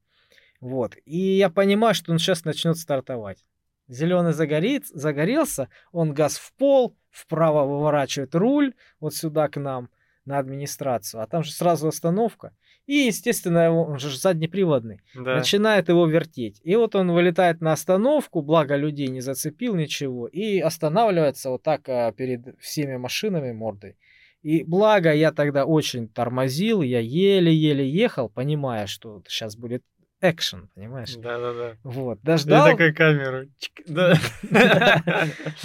[0.59, 0.95] Вот.
[1.05, 3.45] И я понимаю, что он сейчас начнет стартовать.
[3.87, 9.89] Зеленый загорит, загорелся, он газ в пол, вправо выворачивает руль, вот сюда к нам
[10.25, 12.51] на администрацию, а там же сразу остановка.
[12.85, 15.01] И, естественно, он же заднеприводный.
[15.15, 15.37] Да.
[15.37, 16.61] Начинает его вертеть.
[16.63, 21.87] И вот он вылетает на остановку, благо людей не зацепил ничего, и останавливается вот так
[21.89, 23.97] а, перед всеми машинами мордой.
[24.43, 29.83] И благо я тогда очень тормозил, я еле-еле ехал, понимая, что сейчас будет
[30.21, 31.15] экшен, понимаешь?
[31.15, 31.77] Да-да-да.
[31.83, 32.67] Вот, дождал...
[32.67, 33.47] Я такой камеру.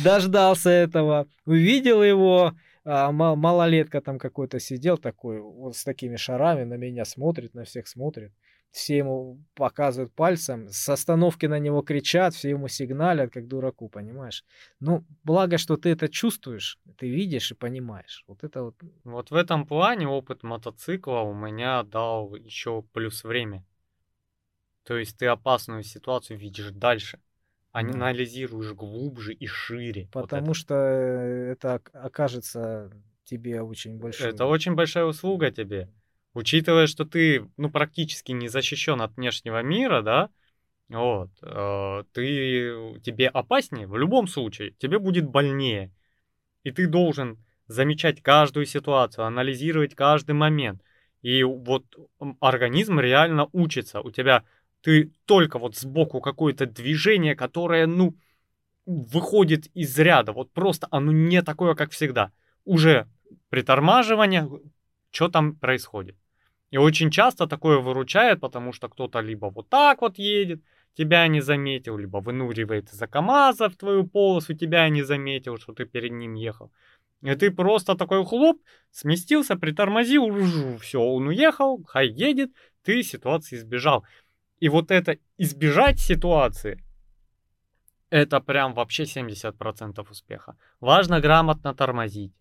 [0.02, 2.54] Дождался этого, увидел его,
[2.84, 7.88] а, малолетка там какой-то сидел такой, вот с такими шарами, на меня смотрит, на всех
[7.88, 8.32] смотрит.
[8.70, 14.44] Все ему показывают пальцем, с остановки на него кричат, все ему сигналят, как дураку, понимаешь?
[14.78, 18.24] Ну, благо, что ты это чувствуешь, ты видишь и понимаешь.
[18.28, 18.76] Вот это вот.
[19.02, 23.66] Вот в этом плане опыт мотоцикла у меня дал еще плюс время.
[24.84, 27.18] То есть ты опасную ситуацию видишь дальше
[27.72, 30.08] анализируешь глубже и шире.
[30.12, 32.90] Потому вот что э, это окажется
[33.24, 34.30] тебе очень большой.
[34.30, 35.88] Это очень большая услуга тебе.
[36.34, 40.30] Учитывая, что ты, ну, практически не защищен от внешнего мира, да,
[40.88, 45.92] вот, э, ты, тебе опаснее в любом случае, тебе будет больнее.
[46.64, 47.38] И ты должен
[47.68, 50.82] замечать каждую ситуацию, анализировать каждый момент.
[51.22, 51.84] И вот
[52.40, 54.00] организм реально учится.
[54.00, 54.44] У тебя
[54.82, 58.14] ты только вот сбоку какое-то движение, которое, ну,
[58.86, 60.32] выходит из ряда.
[60.32, 62.32] Вот просто оно не такое, как всегда.
[62.64, 63.06] Уже
[63.50, 64.48] притормаживание,
[65.10, 66.16] что там происходит.
[66.70, 70.62] И очень часто такое выручает, потому что кто-то либо вот так вот едет,
[70.94, 75.84] тебя не заметил, либо вынуривает из-за КамАЗа в твою полосу, тебя не заметил, что ты
[75.84, 76.70] перед ним ехал.
[77.22, 82.50] И ты просто такой хлоп, сместился, притормозил, все, он уехал, хай едет,
[82.82, 84.04] ты ситуации избежал.
[84.60, 86.84] И вот это избежать ситуации,
[88.10, 90.56] это прям вообще 70% успеха.
[90.80, 92.34] Важно грамотно тормозить.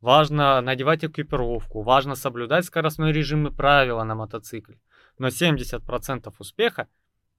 [0.00, 4.78] Важно надевать экипировку, важно соблюдать скоростной режим и правила на мотоцикле.
[5.18, 6.88] Но 70% успеха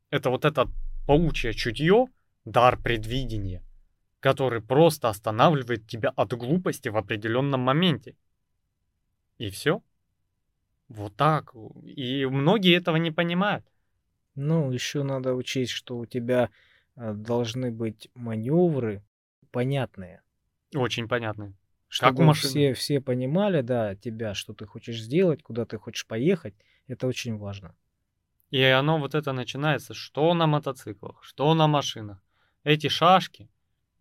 [0.09, 0.67] это вот это
[1.05, 2.07] паучье чутье,
[2.45, 3.63] дар предвидения,
[4.19, 8.15] который просто останавливает тебя от глупости в определенном моменте.
[9.37, 9.81] И все.
[10.87, 11.53] Вот так.
[11.83, 13.65] И многие этого не понимают.
[14.37, 16.51] Ну, еще надо учесть, что у тебя
[16.95, 19.03] э, должны быть маневры
[19.49, 20.21] понятные.
[20.75, 21.55] Очень понятно.
[21.87, 22.49] Чтобы у машины.
[22.49, 26.53] все, все понимали, да, тебя, что ты хочешь сделать, куда ты хочешь поехать.
[26.85, 27.75] Это очень важно.
[28.51, 32.19] И оно вот это начинается, что на мотоциклах, что на машинах.
[32.63, 33.49] Эти шашки,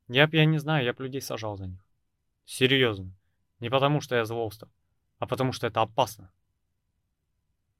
[0.06, 1.80] я б, я не знаю, я бы людей сажал за них.
[2.44, 3.10] Серьезно.
[3.60, 4.68] Не потому, что я злостов,
[5.18, 6.30] а потому, что это опасно.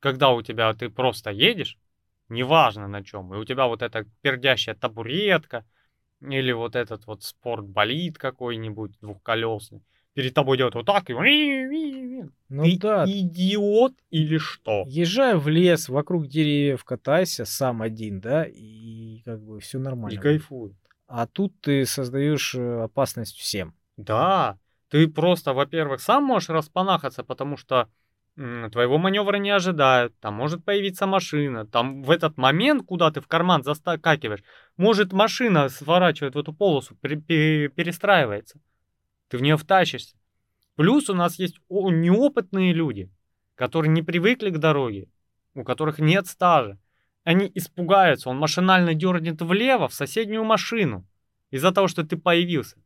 [0.01, 1.77] Когда у тебя ты просто едешь,
[2.29, 5.65] неважно на чем, и у тебя вот эта пердящая табуретка,
[6.21, 9.83] или вот этот вот спортболид какой-нибудь двухколесный,
[10.15, 12.23] перед тобой идет вот так, и...
[12.49, 14.85] Ну ты да, идиот или что?
[14.87, 20.17] езжай в лес, вокруг деревьев катайся сам один, да, и как бы все И нормально.
[20.17, 20.23] будет.
[20.23, 20.77] кайфуй.
[21.09, 23.75] А тут ты создаешь э, опасность всем.
[23.97, 24.59] Да,
[24.89, 27.89] ты просто, во-первых, сам можешь распанахаться, потому что
[28.37, 33.27] твоего маневра не ожидают, там может появиться машина, там в этот момент, куда ты в
[33.27, 34.43] карман застакиваешь,
[34.77, 38.61] может машина сворачивает в эту полосу, пере- пере- перестраивается,
[39.29, 40.17] ты в нее втащишься.
[40.75, 43.11] Плюс у нас есть неопытные люди,
[43.55, 45.09] которые не привыкли к дороге,
[45.55, 46.79] у которых нет стажа.
[47.25, 51.07] Они испугаются, он машинально дернет влево в соседнюю машину
[51.51, 52.77] из-за того, что ты появился.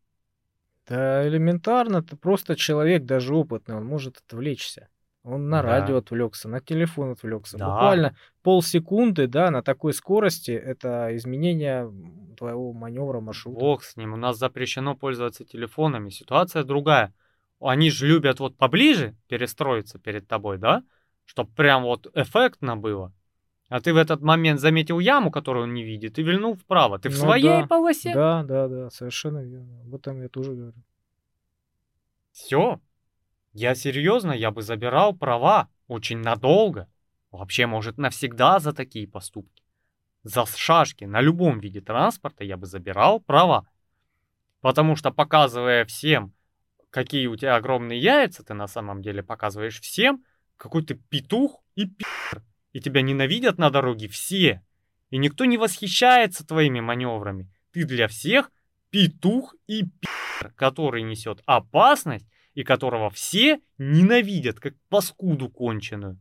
[0.86, 4.89] Да элементарно, ты просто человек, даже опытный, он может отвлечься.
[5.22, 5.68] Он на Да.
[5.68, 7.59] радио отвлекся, на телефон отвлекся.
[7.59, 7.66] Да.
[7.66, 11.92] Буквально полсекунды, да, на такой скорости это изменение
[12.38, 13.60] твоего маневра маршрута.
[13.60, 16.09] Бог с ним, у нас запрещено пользоваться телефонами.
[16.09, 17.12] Ситуация другая.
[17.60, 20.82] Они же любят вот поближе перестроиться перед тобой, да?
[21.26, 23.12] Чтоб прям вот эффектно было.
[23.68, 26.98] А ты в этот момент заметил яму, которую он не видит, и вильнул вправо.
[26.98, 28.14] Ты в Ну своей да, полосе?
[28.14, 29.82] Да, да, да, совершенно верно.
[29.82, 30.74] Об этом я тоже говорю.
[32.32, 32.80] Все.
[33.52, 36.89] Я серьезно, я бы забирал права очень надолго.
[37.31, 39.64] Вообще, может, навсегда за такие поступки.
[40.22, 43.66] За шашки на любом виде транспорта я бы забирал права.
[44.60, 46.32] Потому что показывая всем,
[46.90, 50.24] какие у тебя огромные яйца, ты на самом деле показываешь всем,
[50.56, 52.43] какой ты петух и пи***р.
[52.72, 54.62] И тебя ненавидят на дороге все.
[55.09, 57.51] И никто не восхищается твоими маневрами.
[57.72, 58.52] Ты для всех
[58.90, 62.27] петух и пи***р, который несет опасность
[62.60, 66.18] и которого все ненавидят, как паскуду конченую.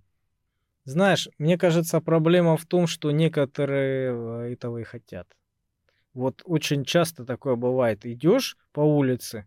[0.86, 5.28] Знаешь, мне кажется, проблема в том, что некоторые э, этого и хотят.
[6.14, 8.06] Вот очень часто такое бывает.
[8.06, 9.46] Идешь по улице,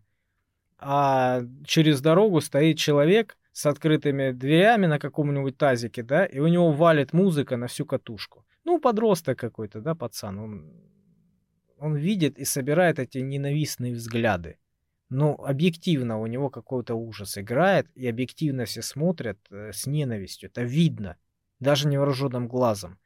[0.77, 6.71] а через дорогу стоит человек с открытыми дверями на каком-нибудь тазике, да, и у него
[6.71, 8.45] валит музыка на всю катушку.
[8.63, 10.39] Ну, подросток какой-то, да, пацан.
[10.39, 10.71] Он,
[11.77, 14.57] он видит и собирает эти ненавистные взгляды.
[15.13, 20.49] Но объективно у него какой-то ужас играет, и объективно все смотрят э, с ненавистью.
[20.49, 21.15] Это видно,
[21.59, 22.97] даже невооруженным глазом.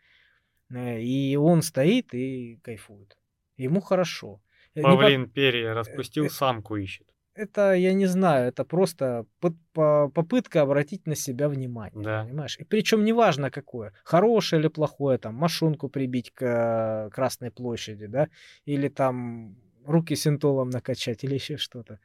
[0.69, 3.17] Э, И он стоит и кайфует.
[3.57, 4.41] Ему хорошо.
[4.75, 7.07] Э, не по- Павлин перья распустил, самку ищет.
[7.33, 9.25] Это, я не знаю, это просто
[9.73, 12.03] по- попытка обратить на себя внимание.
[12.03, 12.23] Да.
[12.23, 12.57] Понимаешь?
[12.57, 13.91] И причем неважно какое.
[14.03, 18.27] Хорошее или плохое, там, машинку прибить к Красной площади, да,
[18.65, 19.55] или там
[19.87, 21.99] руки синтолом накачать, или еще что-то.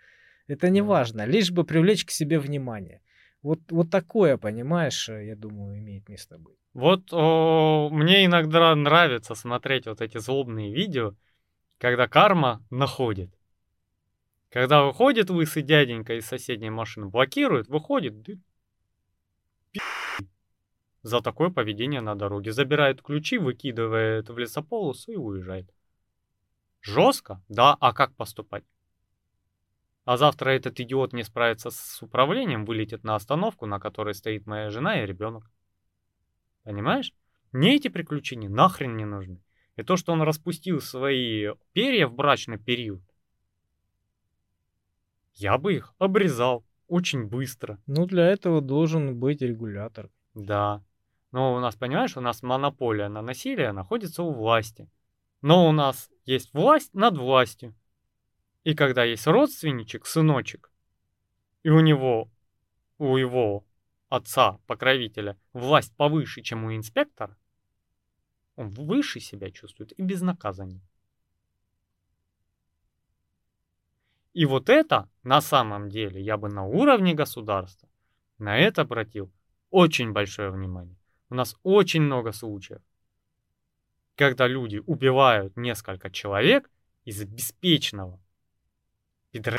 [0.46, 3.00] Это не важно, лишь бы привлечь к себе внимание.
[3.42, 6.56] Вот, вот такое, понимаешь, э, я думаю, имеет место быть.
[6.74, 11.14] Вот о, мне иногда нравится смотреть вот эти злобные видео,
[11.78, 13.30] когда карма находит.
[14.48, 18.34] Когда выходит лысый дяденька из соседней машины, блокирует, выходит, да
[19.72, 19.80] пи***.
[21.02, 22.52] за такое поведение на дороге.
[22.52, 25.70] Забирает ключи, выкидывает в лесополосу и уезжает.
[26.82, 27.42] Жестко?
[27.48, 28.64] Да, а как поступать?
[30.04, 34.68] А завтра этот идиот не справится с управлением, вылетит на остановку, на которой стоит моя
[34.70, 35.48] жена и ребенок.
[36.64, 37.12] Понимаешь?
[37.52, 39.40] Мне эти приключения нахрен не нужны.
[39.76, 43.02] И то, что он распустил свои перья в брачный период,
[45.34, 47.78] я бы их обрезал очень быстро.
[47.86, 50.10] Ну, для этого должен быть регулятор.
[50.34, 50.84] Да.
[51.30, 54.90] Но у нас, понимаешь, у нас монополия на насилие находится у власти.
[55.42, 57.74] Но у нас есть власть над властью.
[58.64, 60.72] И когда есть родственничек, сыночек,
[61.64, 62.30] и у него,
[62.98, 63.66] у его
[64.08, 67.36] отца, покровителя, власть повыше, чем у инспектора,
[68.54, 70.82] он выше себя чувствует и безнаказаннее.
[74.32, 77.88] И вот это, на самом деле, я бы на уровне государства
[78.38, 79.32] на это обратил
[79.70, 80.96] очень большое внимание.
[81.28, 82.82] У нас очень много случаев,
[84.22, 86.70] когда люди убивают несколько человек
[87.04, 88.20] из беспечного
[89.32, 89.58] пидор...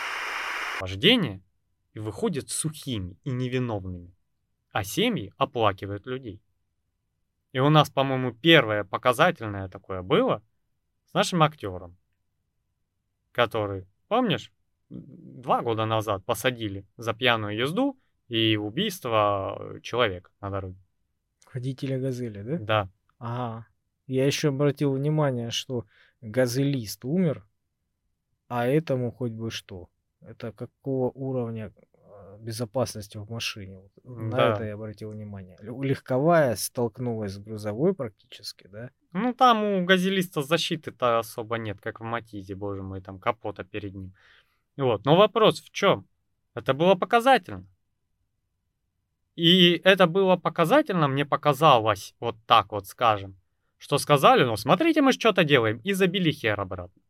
[0.79, 1.41] вождения
[1.93, 4.15] и выходят сухими и невиновными,
[4.71, 6.41] а семьи оплакивают людей.
[7.51, 10.41] И у нас, по-моему, первое показательное такое было
[11.07, 11.97] с нашим актером,
[13.33, 14.49] который, помнишь,
[14.89, 17.99] два года назад посадили за пьяную езду
[18.29, 20.79] и убийство человека на дороге.
[21.53, 22.57] Водителя газели, да?
[22.59, 22.89] Да.
[23.19, 23.67] Ага.
[24.07, 25.85] Я еще обратил внимание, что
[26.21, 27.45] газелист умер,
[28.47, 29.89] а этому хоть бы что.
[30.21, 33.79] Это какого уровня а, безопасности в машине.
[33.79, 34.53] Вот На Да.
[34.53, 35.57] это я обратил внимание.
[35.61, 38.89] Легковая столкнулась с грузовой практически, да?
[39.11, 43.93] Ну, там у газелиста защиты-то особо нет, как в Матизе, боже мой, там капота перед
[43.93, 44.13] ним.
[44.77, 46.07] Вот, но вопрос в чем?
[46.55, 47.65] Это было показательно.
[49.35, 53.35] И это было показательно, мне показалось, вот так вот скажем,
[53.83, 57.01] что сказали, ну, смотрите, мы что-то делаем, и забили хер обратно.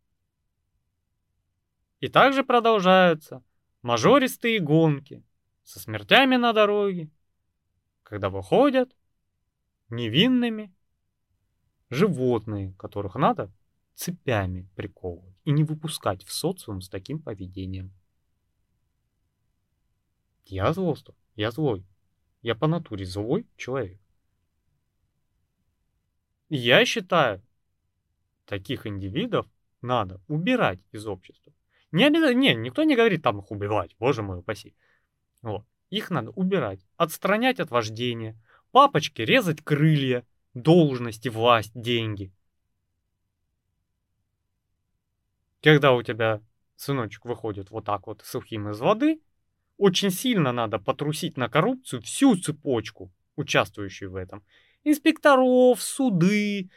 [2.00, 3.44] И также продолжаются
[3.84, 5.24] мажористые гонки
[5.62, 7.12] со смертями на дороге,
[8.02, 8.92] когда выходят
[9.90, 10.74] невинными
[11.92, 13.54] животные, которых надо
[13.94, 17.94] цепями приковывать и не выпускать в социум с таким поведением.
[20.46, 21.86] Я злосту, я злой.
[22.42, 24.03] Я по натуре злой человек.
[26.50, 27.42] Я считаю,
[28.46, 29.48] таких индивидов
[29.82, 31.54] надо убирать из общества.
[31.92, 34.76] Не обязательно, не, никто не говорит там их убивать, боже мой, упаси.
[35.42, 35.66] Вот.
[35.90, 38.36] Их надо убирать, отстранять от вождения,
[38.72, 42.32] папочки резать крылья, должности, власть, деньги.
[45.62, 46.42] Когда у тебя
[46.76, 49.22] сыночек выходит вот так вот сухим из воды,
[49.78, 54.44] очень сильно надо потрусить на коррупцию всю цепочку, участвующую в этом.
[54.84, 56.70] Инспекторов, суды,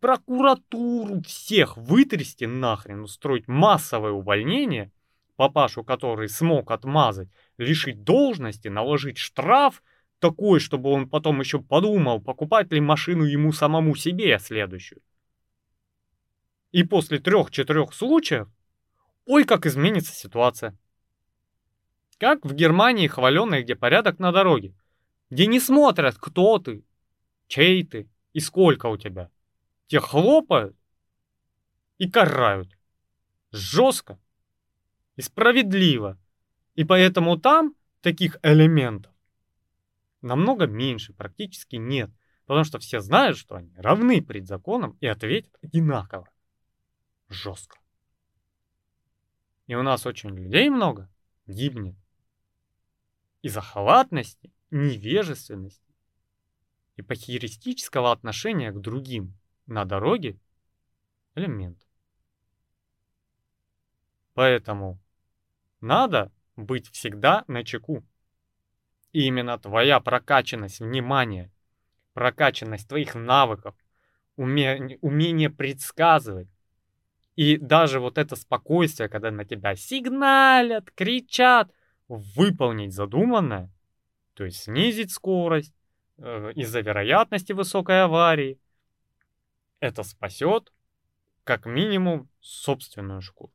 [0.00, 4.90] прокуратуру, всех вытрясти нахрен, устроить массовое увольнение,
[5.36, 9.82] папашу, который смог отмазать, лишить должности, наложить штраф
[10.18, 15.00] такой, чтобы он потом еще подумал, покупать ли машину ему самому себе следующую.
[16.72, 18.48] И после трех-четырех случаев,
[19.24, 20.76] ой, как изменится ситуация.
[22.18, 24.74] Как в Германии хваленной, где порядок на дороге,
[25.30, 26.84] где не смотрят, кто ты,
[27.50, 29.28] чей ты и сколько у тебя.
[29.88, 30.76] Те хлопают
[31.98, 32.70] и карают.
[33.50, 34.18] Жестко
[35.16, 36.16] и справедливо.
[36.76, 39.12] И поэтому там таких элементов
[40.22, 42.10] намного меньше, практически нет.
[42.46, 46.28] Потому что все знают, что они равны перед законом и ответят одинаково.
[47.28, 47.78] Жестко.
[49.66, 51.08] И у нас очень людей много
[51.46, 51.96] гибнет
[53.42, 55.89] из-за халатности, невежественности
[56.96, 57.02] и
[58.12, 59.34] отношения к другим
[59.66, 60.38] на дороге
[61.34, 61.78] элемент.
[64.34, 64.98] Поэтому
[65.80, 68.04] надо быть всегда на чеку.
[69.12, 71.50] И именно твоя прокачанность внимания,
[72.12, 73.74] прокачанность твоих навыков,
[74.36, 76.48] уме- умение предсказывать,
[77.36, 81.72] и даже вот это спокойствие, когда на тебя сигналят, кричат,
[82.08, 83.70] выполнить задуманное,
[84.34, 85.74] то есть снизить скорость
[86.54, 88.58] из-за вероятности высокой аварии,
[89.80, 90.72] это спасет
[91.44, 93.52] как минимум собственную шкуру.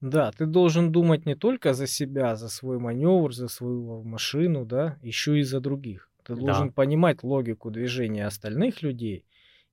[0.00, 4.96] Да, ты должен думать не только за себя, за свой маневр, за свою машину, да,
[5.02, 6.10] еще и за других.
[6.24, 6.40] Ты Да.
[6.40, 9.24] должен понимать логику движения остальных людей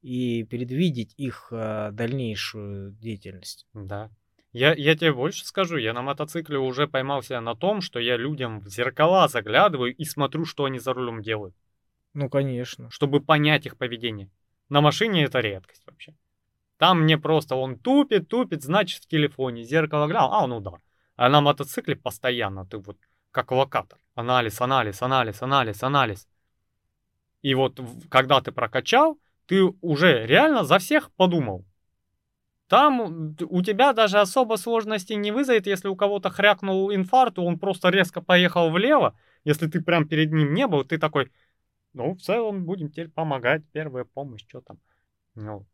[0.01, 3.67] и предвидеть их а, дальнейшую деятельность.
[3.73, 4.09] Да.
[4.51, 8.15] Я, я тебе больше скажу, я на мотоцикле уже поймал себя на том, что я
[8.15, 11.53] людям в зеркала заглядываю и смотрю, что они за рулем делают,
[12.15, 12.89] Ну, конечно.
[12.89, 14.29] чтобы понять их поведение.
[14.69, 16.15] На машине это редкость вообще.
[16.77, 20.79] Там мне просто он тупит, тупит, значит в телефоне зеркало глянул, а ну да.
[21.17, 22.97] А на мотоцикле постоянно ты вот
[23.31, 23.99] как локатор.
[24.15, 26.27] Анализ, анализ, анализ, анализ, анализ.
[27.41, 27.79] И вот
[28.09, 31.65] когда ты прокачал, ты уже реально за всех подумал.
[32.67, 37.89] Там у тебя даже особо сложностей не вызовет, если у кого-то хрякнул инфаркт, он просто
[37.89, 39.15] резко поехал влево.
[39.43, 41.31] Если ты прям перед ним не был, ты такой,
[41.95, 44.77] ну, в целом будем теперь помогать, первая помощь, что там.
[45.33, 45.65] Ну,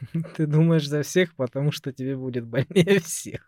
[0.36, 3.46] Ты думаешь за всех, потому что тебе будет больнее всех.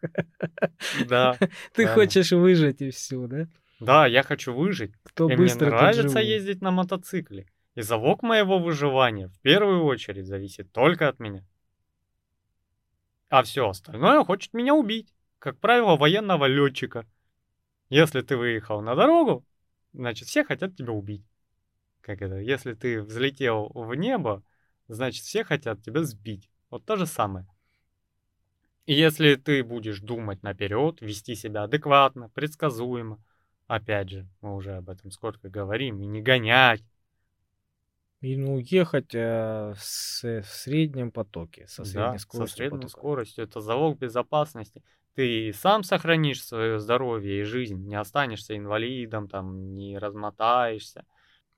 [1.06, 1.38] да,
[1.72, 1.94] Ты Да.
[1.94, 3.46] хочешь выжить и все, да?
[3.78, 4.92] да, я хочу выжить.
[5.04, 7.46] Кто и мне быстро, тот нравится ездить на мотоцикле.
[7.76, 11.44] И залог моего выживания в первую очередь зависит только от меня.
[13.28, 15.14] А все остальное хочет меня убить.
[15.38, 17.06] Как правило, военного летчика.
[17.88, 19.46] Если ты выехал на дорогу,
[19.92, 21.24] значит все хотят тебя убить.
[22.00, 22.36] Как это?
[22.36, 24.42] Если ты взлетел в небо,
[24.88, 26.48] значит все хотят тебя сбить.
[26.70, 27.46] Вот то же самое.
[28.86, 33.22] И если ты будешь думать наперед, вести себя адекватно, предсказуемо,
[33.66, 36.82] опять же, мы уже об этом сколько говорим, и не гонять,
[38.20, 42.90] И, ну, ехать э, с, в среднем потоке, со средней Да, со скоростью средней потока.
[42.90, 43.44] скоростью.
[43.44, 44.82] Это залог безопасности.
[45.14, 51.04] Ты сам сохранишь свое здоровье и жизнь, не останешься инвалидом, там, не размотаешься,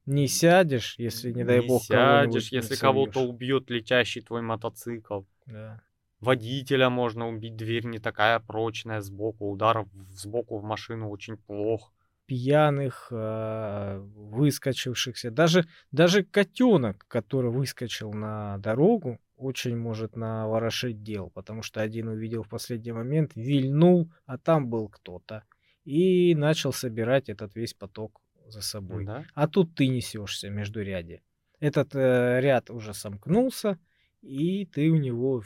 [0.06, 5.22] Не сядешь, если, не дай не бог, сядешь, если кого-то убьет летящий твой мотоцикл.
[5.46, 5.82] Да.
[6.20, 11.92] Водителя можно убить, дверь не такая прочная сбоку, удар сбоку в машину очень плох.
[12.26, 15.30] Пьяных, э, выскочившихся.
[15.30, 22.42] Даже, даже котенок, который выскочил на дорогу, очень может наворошить дел, потому что один увидел
[22.42, 25.44] в последний момент, вильнул, а там был кто-то.
[25.84, 28.20] И начал собирать этот весь поток
[28.50, 29.04] за собой.
[29.04, 29.24] Да?
[29.34, 31.22] А тут ты несешься между ряде.
[31.60, 33.78] Этот э, ряд уже сомкнулся,
[34.22, 35.42] и ты в него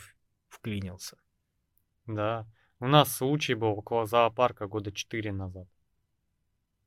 [0.48, 1.16] вклинился.
[2.06, 2.46] Да.
[2.80, 5.68] У нас случай был около зоопарка года 4 назад.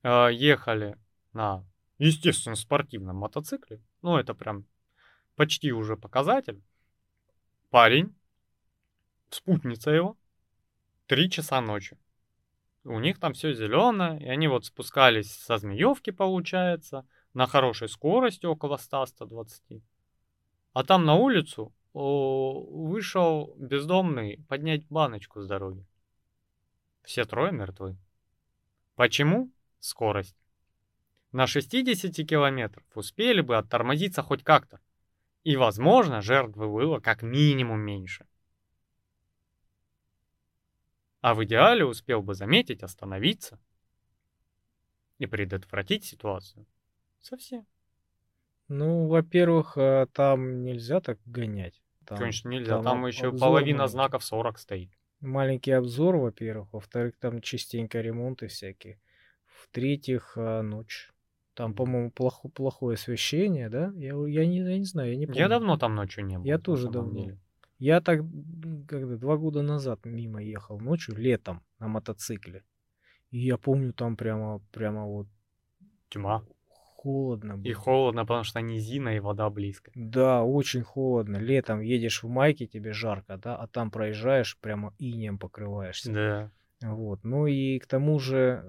[0.04, 0.98] Э, Ехали
[1.34, 1.66] на,
[1.98, 3.82] естественно, спортивном мотоцикле.
[4.02, 4.66] Ну, это прям
[5.36, 6.62] почти уже показатель.
[7.70, 8.16] Парень,
[9.30, 10.18] спутница его,
[11.08, 11.98] 3 часа ночи.
[12.88, 18.46] У них там все зеленое, и они вот спускались со Змеевки, получается, на хорошей скорости,
[18.46, 19.82] около 100-120.
[20.72, 25.86] А там на улицу вышел бездомный поднять баночку с дороги.
[27.04, 27.98] Все трое мертвы.
[28.96, 29.52] Почему?
[29.80, 30.38] Скорость.
[31.34, 34.80] На 60 километров успели бы оттормозиться хоть как-то.
[35.44, 38.27] И, возможно, жертвы было как минимум меньше.
[41.28, 43.60] А в идеале успел бы заметить, остановиться
[45.18, 46.66] и предотвратить ситуацию.
[47.20, 47.66] Совсем.
[48.70, 51.82] Ну, во-первых, э, там нельзя так гонять.
[52.06, 52.76] Там Конечно, нельзя.
[52.76, 53.92] там Там еще обзор половина маленький.
[53.92, 54.90] знаков 40 стоит.
[55.20, 56.72] маленький обзор, во-первых.
[56.72, 59.02] Во-вторых, там частенько ремонты всякие.
[59.48, 61.12] В-третьих, э, ночь.
[61.56, 63.92] Там, по-моему, плохо, плохое освещение, да?
[63.96, 65.42] Я, я, не, я не знаю, я не помню.
[65.42, 66.46] Я давно там ночью не был.
[66.46, 67.20] Я тоже давно.
[67.20, 67.38] деле.
[67.80, 68.22] Я так,
[68.88, 72.64] когда два года назад мимо ехал ночью, летом, на мотоцикле.
[73.30, 75.28] И я помню, там прямо, прямо вот
[76.10, 76.44] Тьма.
[76.96, 77.68] холодно было.
[77.68, 79.92] И холодно, потому что низина и вода близко.
[79.96, 81.38] Да, очень холодно.
[81.38, 86.12] Летом едешь в майке, тебе жарко, да, а там проезжаешь, прямо инеем покрываешься.
[86.12, 86.52] Да.
[86.82, 87.24] Вот.
[87.24, 88.64] Ну и к тому же,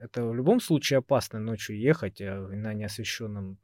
[0.00, 3.58] это в любом случае опасно ночью ехать э, на неосвещенном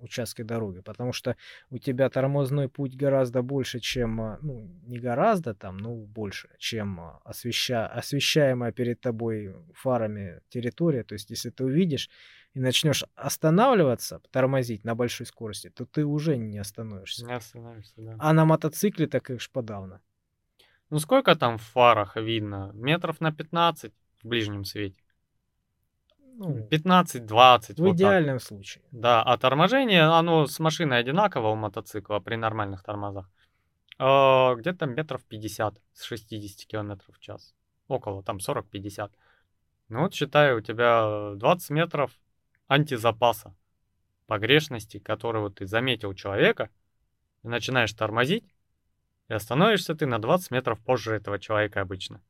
[0.00, 1.36] участке дороги, потому что
[1.70, 7.00] у тебя тормозной путь гораздо больше, чем, а, ну, не гораздо там, ну, больше, чем
[7.00, 7.86] а, освеща...
[7.86, 11.04] освещаемая перед тобой фарами территория.
[11.04, 12.10] То есть, если ты увидишь
[12.54, 17.26] и начнешь останавливаться, тормозить на большой скорости, то ты уже не остановишься.
[17.26, 18.16] Не остановишься, да.
[18.18, 20.00] А на мотоцикле так их подавно.
[20.90, 22.70] Ну сколько там в фарах видно?
[22.72, 23.92] Метров на 15
[24.22, 25.00] в ближнем свете.
[26.38, 27.74] Ну, 15-20.
[27.74, 27.96] в вот так.
[27.96, 28.84] идеальном случае.
[28.92, 33.28] Да, а торможение, оно с машиной одинаково у мотоцикла при нормальных тормозах.
[33.98, 37.54] А, Где-то метров 50 с 60 километров в час.
[37.88, 39.10] Около, там 40-50.
[39.88, 42.12] Ну вот считай, у тебя 20 метров
[42.68, 43.52] антизапаса
[44.28, 46.70] погрешности, которого ты заметил человека,
[47.42, 48.44] и начинаешь тормозить,
[49.26, 52.22] и остановишься ты на 20 метров позже этого человека обычно.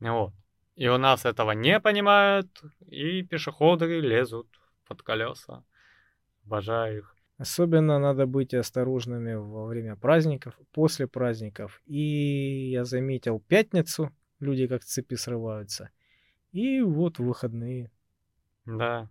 [0.00, 0.32] Вот.
[0.76, 4.48] И у нас этого не понимают, и пешеходы лезут
[4.86, 5.64] под колеса.
[6.44, 7.16] Обожаю их.
[7.38, 11.80] Особенно надо быть осторожными во время праздников, после праздников.
[11.86, 14.10] И я заметил пятницу,
[14.40, 15.90] люди как цепи срываются.
[16.52, 17.90] И вот выходные.
[18.66, 19.08] Да.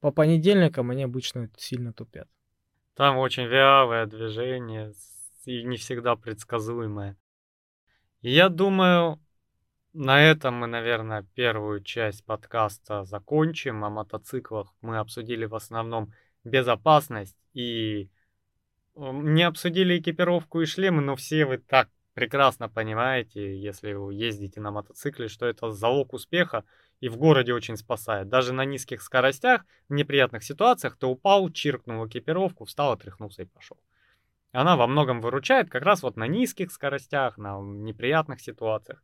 [0.00, 2.28] По понедельникам они обычно сильно тупят.
[2.94, 4.92] Там очень вялое движение
[5.44, 7.16] и не всегда предсказуемое.
[8.20, 9.18] И я думаю,
[9.92, 13.84] на этом мы, наверное, первую часть подкаста закончим.
[13.84, 16.12] О мотоциклах мы обсудили в основном
[16.44, 18.08] безопасность и
[18.94, 24.70] не обсудили экипировку и шлемы, но все вы так прекрасно понимаете, если вы ездите на
[24.70, 26.64] мотоцикле, что это залог успеха
[27.00, 28.28] и в городе очень спасает.
[28.28, 33.78] Даже на низких скоростях, в неприятных ситуациях ты упал, чиркнул экипировку, встал, отряхнулся и пошел.
[34.52, 39.02] Она во многом выручает как раз вот на низких скоростях, на неприятных ситуациях.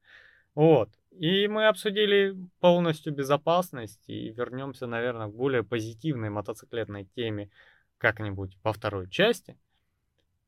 [0.59, 0.91] Вот.
[1.13, 7.49] И мы обсудили полностью безопасность и вернемся, наверное, к более позитивной мотоциклетной теме
[7.97, 9.57] как-нибудь во второй части.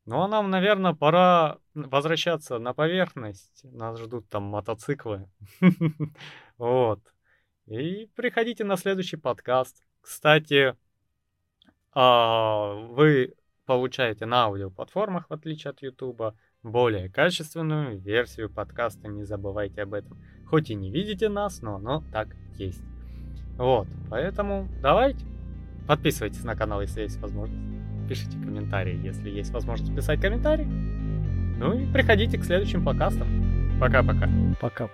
[0.03, 3.63] Ну а нам, наверное, пора возвращаться на поверхность.
[3.63, 5.29] Нас ждут там мотоциклы.
[6.57, 6.99] Вот.
[7.67, 9.81] И приходите на следующий подкаст.
[10.01, 10.75] Кстати,
[11.93, 13.35] а, вы
[13.65, 19.07] получаете на аудиоплатформах, в отличие от Ютуба, более качественную версию подкаста.
[19.07, 20.17] Не забывайте об этом.
[20.45, 22.83] Хоть и не видите нас, но оно так есть.
[23.57, 25.25] Вот, поэтому давайте.
[25.87, 27.61] Подписывайтесь на канал, если есть возможность.
[28.07, 30.65] пишите комментарии, если есть возможность писать комментарии.
[30.65, 33.77] Ну и приходите к следующим подкастам.
[33.79, 34.29] Пока-пока.
[34.59, 34.89] Пока.